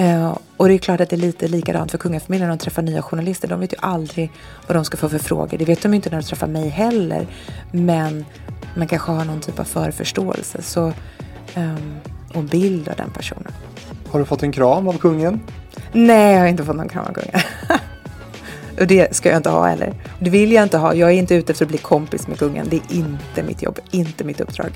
Uh, 0.00 0.38
och 0.56 0.68
det 0.68 0.74
är 0.74 0.78
klart 0.78 1.00
att 1.00 1.10
det 1.10 1.16
är 1.16 1.20
lite 1.20 1.48
likadant 1.48 1.90
för 1.90 1.98
kungafamiljen 1.98 2.48
när 2.48 2.56
de 2.56 2.62
träffar 2.62 2.82
nya 2.82 3.02
journalister. 3.02 3.48
De 3.48 3.60
vet 3.60 3.72
ju 3.72 3.76
aldrig 3.80 4.30
vad 4.66 4.76
de 4.76 4.84
ska 4.84 4.96
få 4.96 5.08
för 5.08 5.18
frågor. 5.18 5.58
Det 5.58 5.64
vet 5.64 5.82
de 5.82 5.94
inte 5.94 6.10
när 6.10 6.20
de 6.20 6.26
träffar 6.26 6.46
mig 6.46 6.68
heller. 6.68 7.26
Men 7.72 8.24
man 8.76 8.88
kanske 8.88 9.12
har 9.12 9.24
någon 9.24 9.40
typ 9.40 9.58
av 9.58 9.64
förförståelse. 9.64 10.62
Så, 10.62 10.92
um, 11.56 11.96
och 12.34 12.42
bild 12.42 12.88
av 12.88 12.96
den 12.96 13.10
personen. 13.10 13.52
Har 14.08 14.18
du 14.18 14.24
fått 14.24 14.42
en 14.42 14.52
kram 14.52 14.88
av 14.88 14.98
kungen? 14.98 15.40
Nej, 15.92 16.32
jag 16.32 16.40
har 16.40 16.46
inte 16.46 16.64
fått 16.64 16.76
någon 16.76 16.88
kram 16.88 17.04
av 17.06 17.12
kungen. 17.12 17.40
Och 18.80 18.86
det 18.86 19.16
ska 19.16 19.28
jag 19.28 19.36
inte 19.36 19.50
ha 19.50 19.66
heller. 19.66 19.94
Det 20.18 20.30
vill 20.30 20.52
jag 20.52 20.62
inte 20.62 20.78
ha. 20.78 20.94
Jag 20.94 21.10
är 21.10 21.14
inte 21.14 21.34
ute 21.34 21.52
efter 21.52 21.64
att 21.64 21.68
bli 21.68 21.78
kompis 21.78 22.28
med 22.28 22.38
kungen. 22.38 22.66
Det 22.70 22.76
är 22.76 22.96
inte 22.96 23.42
mitt 23.42 23.62
jobb, 23.62 23.78
inte 23.90 24.24
mitt 24.24 24.40
uppdrag. 24.40 24.70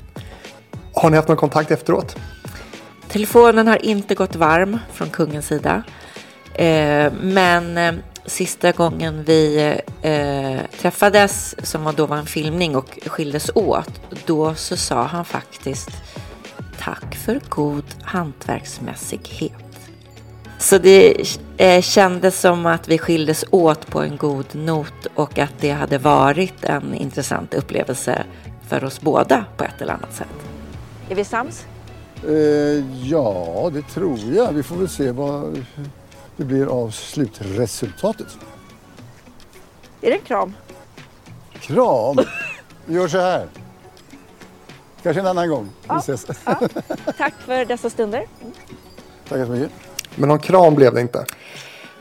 Har 0.93 1.09
ni 1.09 1.15
haft 1.15 1.27
någon 1.27 1.37
kontakt 1.37 1.71
efteråt? 1.71 2.17
Telefonen 3.07 3.67
har 3.67 3.85
inte 3.85 4.15
gått 4.15 4.35
varm 4.35 4.79
från 4.93 5.09
kungens 5.09 5.47
sida. 5.47 5.83
Eh, 6.53 7.13
men 7.21 7.77
eh, 7.77 7.93
sista 8.25 8.71
gången 8.71 9.23
vi 9.23 9.73
eh, 10.01 10.59
träffades, 10.79 11.55
som 11.67 11.83
var 11.83 11.93
då 11.93 12.05
var 12.05 12.17
en 12.17 12.25
filmning 12.25 12.75
och 12.75 12.99
skildes 13.05 13.51
åt, 13.55 14.01
då 14.25 14.55
så 14.55 14.77
sa 14.77 15.03
han 15.03 15.25
faktiskt 15.25 15.89
tack 16.79 17.15
för 17.15 17.39
god 17.49 17.85
hantverksmässighet. 18.01 19.53
Så 20.59 20.77
det 20.77 21.27
eh, 21.61 21.81
kändes 21.81 22.39
som 22.39 22.65
att 22.65 22.87
vi 22.87 22.97
skildes 22.97 23.45
åt 23.51 23.87
på 23.87 24.01
en 24.01 24.17
god 24.17 24.55
not 24.55 25.05
och 25.15 25.39
att 25.39 25.53
det 25.59 25.71
hade 25.71 25.97
varit 25.97 26.63
en 26.63 26.93
intressant 26.95 27.53
upplevelse 27.53 28.23
för 28.69 28.83
oss 28.83 29.01
båda 29.01 29.45
på 29.57 29.63
ett 29.63 29.81
eller 29.81 29.93
annat 29.93 30.13
sätt. 30.13 30.27
Är 31.09 31.15
vi 31.15 31.23
sams? 31.25 31.65
Eh, 32.27 33.07
ja, 33.09 33.69
det 33.73 33.81
tror 33.81 34.19
jag. 34.19 34.51
Vi 34.51 34.63
får 34.63 34.75
väl 34.75 34.89
se 34.89 35.11
vad 35.11 35.65
det 36.37 36.43
blir 36.45 36.65
av 36.65 36.91
slutresultatet. 36.91 38.37
Är 40.01 40.09
det 40.09 40.15
en 40.15 40.21
kram? 40.21 40.53
Kram! 41.59 42.17
Vi 42.85 42.95
gör 42.95 43.07
så 43.07 43.17
här. 43.19 43.47
Kanske 45.03 45.19
en 45.19 45.27
annan 45.27 45.49
gång. 45.49 45.63
Vi 45.63 45.87
Ja, 45.87 45.97
ses. 45.99 46.25
ja. 46.45 46.59
Tack 47.17 47.33
för 47.45 47.65
dessa 47.65 47.89
stunder. 47.89 48.25
Tackar 49.29 49.45
så 49.45 49.51
mycket. 49.51 49.71
Men 50.15 50.29
någon 50.29 50.39
kram 50.39 50.75
blev 50.75 50.93
det 50.93 51.01
inte. 51.01 51.25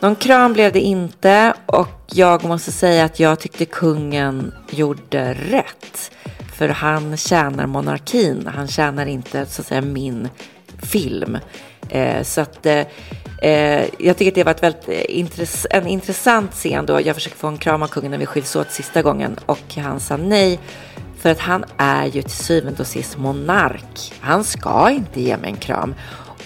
Någon 0.01 0.17
kram 0.17 0.53
blev 0.53 0.73
det 0.73 0.81
inte 0.81 1.55
och 1.67 1.89
jag 2.07 2.45
måste 2.45 2.73
säga 2.73 3.05
att 3.05 3.21
jag 3.21 3.41
tyckte 3.41 3.65
kungen 3.65 4.53
gjorde 4.71 5.35
rätt. 5.35 6.11
För 6.57 6.69
han 6.69 7.17
tjänar 7.17 7.67
monarkin, 7.67 8.49
han 8.55 8.69
tjänar 8.69 9.07
inte 9.07 9.47
så 9.47 9.63
att 9.63 9.67
säga 9.67 9.81
min 9.81 10.29
film. 10.83 11.39
Eh, 11.89 12.23
så 12.23 12.41
att 12.41 12.67
eh, 12.67 12.87
eh, 13.43 13.85
jag 13.99 14.17
tycker 14.17 14.29
att 14.29 14.35
det 14.35 14.45
var 14.45 14.51
ett 14.51 14.63
väldigt 14.63 14.89
intress 15.09 15.67
en 15.71 15.87
intressant 15.87 16.53
scen 16.53 16.87
då 16.87 17.01
jag 17.01 17.15
försökte 17.15 17.39
få 17.39 17.47
en 17.49 17.59
kram 17.59 17.83
av 17.83 17.89
kungen 17.89 18.11
när 18.11 18.19
vi 18.19 18.27
skiljs 18.27 18.57
åt 18.57 18.71
sista 18.71 19.03
gången 19.03 19.39
och 19.47 19.77
han 19.77 20.01
sa 20.01 20.17
nej. 20.17 20.59
För 21.21 21.31
att 21.31 21.39
han 21.39 21.65
är 21.77 22.07
ju 22.07 22.23
till 22.23 22.31
syvende 22.31 22.81
och 22.81 22.87
sist 22.87 23.19
monark. 23.19 24.13
Han 24.21 24.45
ska 24.45 24.91
inte 24.91 25.21
ge 25.21 25.37
mig 25.37 25.51
en 25.51 25.57
kram. 25.57 25.95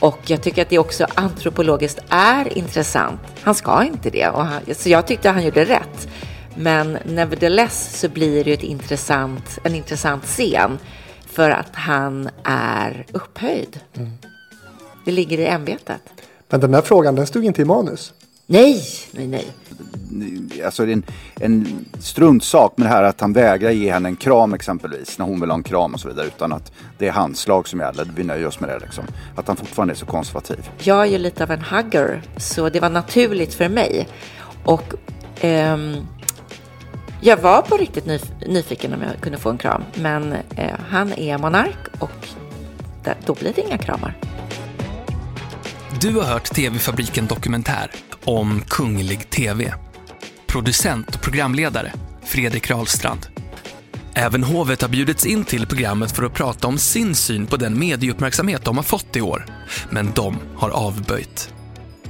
Och 0.05 0.31
jag 0.31 0.43
tycker 0.43 0.63
att 0.63 0.69
det 0.69 0.79
också 0.79 1.07
antropologiskt 1.15 1.99
är 2.09 2.59
intressant. 2.59 3.21
Han 3.41 3.55
ska 3.55 3.85
inte 3.85 4.11
det. 4.11 4.29
Och 4.29 4.45
han, 4.45 4.63
så 4.75 4.89
jag 4.89 5.07
tyckte 5.07 5.31
han 5.31 5.45
gjorde 5.45 5.65
rätt. 5.65 6.09
Men 6.57 6.99
nevertheless 7.05 8.01
så 8.01 8.09
blir 8.09 8.45
det 8.45 8.53
ett 8.53 8.63
intressant, 8.63 9.59
en 9.63 9.75
intressant 9.75 10.25
scen. 10.25 10.79
För 11.27 11.51
att 11.51 11.75
han 11.75 12.29
är 12.45 13.07
upphöjd. 13.13 13.81
Det 15.05 15.13
ligger 15.13 15.39
i 15.39 15.47
ämbetet. 15.47 16.03
Men 16.49 16.61
den 16.61 16.73
där 16.73 16.83
frågan, 16.83 17.15
den 17.15 17.27
stod 17.27 17.45
inte 17.45 17.63
i 17.63 17.65
manus. 17.65 18.13
Nej, 18.47 18.83
nej, 19.13 19.27
nej. 19.27 19.47
Alltså 20.65 20.85
det 20.87 20.93
är 20.93 20.95
en, 20.95 21.05
en 21.41 21.85
struntsak 21.99 22.73
med 22.77 22.87
det 22.87 22.91
här 22.91 23.03
att 23.03 23.21
han 23.21 23.33
vägrar 23.33 23.71
ge 23.71 23.93
henne 23.93 24.09
en 24.09 24.17
kram 24.17 24.55
exempelvis 24.55 25.19
när 25.19 25.27
hon 25.27 25.41
vill 25.41 25.51
ha 25.51 25.57
en 25.57 25.63
kram 25.63 25.95
och 25.95 26.01
så 26.01 26.09
vidare. 26.09 26.27
Utan 26.27 26.53
att 26.53 26.73
det 26.99 27.09
är 27.09 27.13
handslag 27.13 27.69
som 27.69 27.81
gäller. 27.81 28.11
Vi 28.17 28.25
nöjer 28.25 28.47
oss 28.47 28.61
med 28.61 28.69
det 28.71 28.79
liksom. 28.79 29.05
Att 29.37 29.47
han 29.49 29.57
fortfarande 29.57 29.95
är 29.95 29.97
så 29.97 30.07
konservativ. 30.07 30.71
Jag 30.83 31.01
är 31.03 31.07
ju 31.07 31.19
lite 31.19 31.43
av 31.43 31.51
en 31.51 31.63
hugger, 31.63 32.23
så 32.37 32.69
det 32.69 32.81
var 32.81 32.91
naturligt 32.91 33.55
för 33.55 33.69
mig. 33.69 34.09
Och 34.65 34.95
ehm, 35.41 35.97
jag 37.21 37.37
var 37.37 37.63
på 37.63 37.77
riktigt 37.77 38.05
nyf- 38.05 38.49
nyfiken 38.49 38.95
om 38.95 39.03
jag 39.03 39.21
kunde 39.21 39.39
få 39.39 39.51
en 39.51 39.59
kram. 39.59 39.83
Men 39.95 40.33
eh, 40.57 40.71
han 40.89 41.13
är 41.13 41.39
monark 41.39 41.79
och 41.99 42.27
där, 43.05 43.17
då 43.27 43.35
blir 43.35 43.53
det 43.55 43.61
inga 43.61 43.79
kramar. 43.79 44.17
Du 46.01 46.15
har 46.15 46.23
hört 46.25 46.45
TV-fabriken 46.55 47.27
Dokumentär 47.27 47.91
om 48.25 48.63
kunglig 48.69 49.31
TV. 49.31 49.75
Producent 50.47 51.15
och 51.15 51.23
programledare 51.23 51.93
Fredrik 52.25 52.71
Rahlstrand. 52.71 53.27
Även 54.15 54.45
hovet 54.45 54.83
har 54.83 54.89
bjudits 54.89 55.27
in 55.27 55.45
till 55.45 55.67
programmet 55.67 56.13
för 56.13 56.23
att 56.23 56.35
prata 56.35 56.69
om 56.69 56.79
sin 56.79 57.15
syn 57.15 57.47
på 57.47 57.57
den 57.57 57.79
medieuppmärksamhet 57.79 58.65
de 58.65 58.77
har 58.77 58.85
fått 58.85 59.17
i 59.17 59.21
år. 59.21 59.47
Men 59.91 60.13
de 60.15 60.39
har 60.57 60.71
avböjt. 60.71 61.55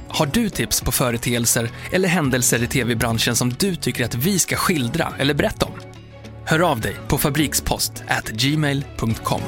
Har 0.07 0.25
du 0.25 0.49
tips 0.49 0.81
på 0.81 0.91
företeelser 0.91 1.69
eller 1.91 2.09
händelser 2.09 2.63
i 2.63 2.67
tv-branschen 2.67 3.35
som 3.35 3.49
du 3.49 3.75
tycker 3.75 4.05
att 4.05 4.15
vi 4.15 4.39
ska 4.39 4.55
skildra 4.55 5.13
eller 5.17 5.33
berätta 5.33 5.65
om? 5.65 5.73
Hör 6.45 6.71
av 6.71 6.81
dig 6.81 6.95
på 7.07 7.17
fabrikspost 7.17 8.03
gmail.com. 8.31 9.41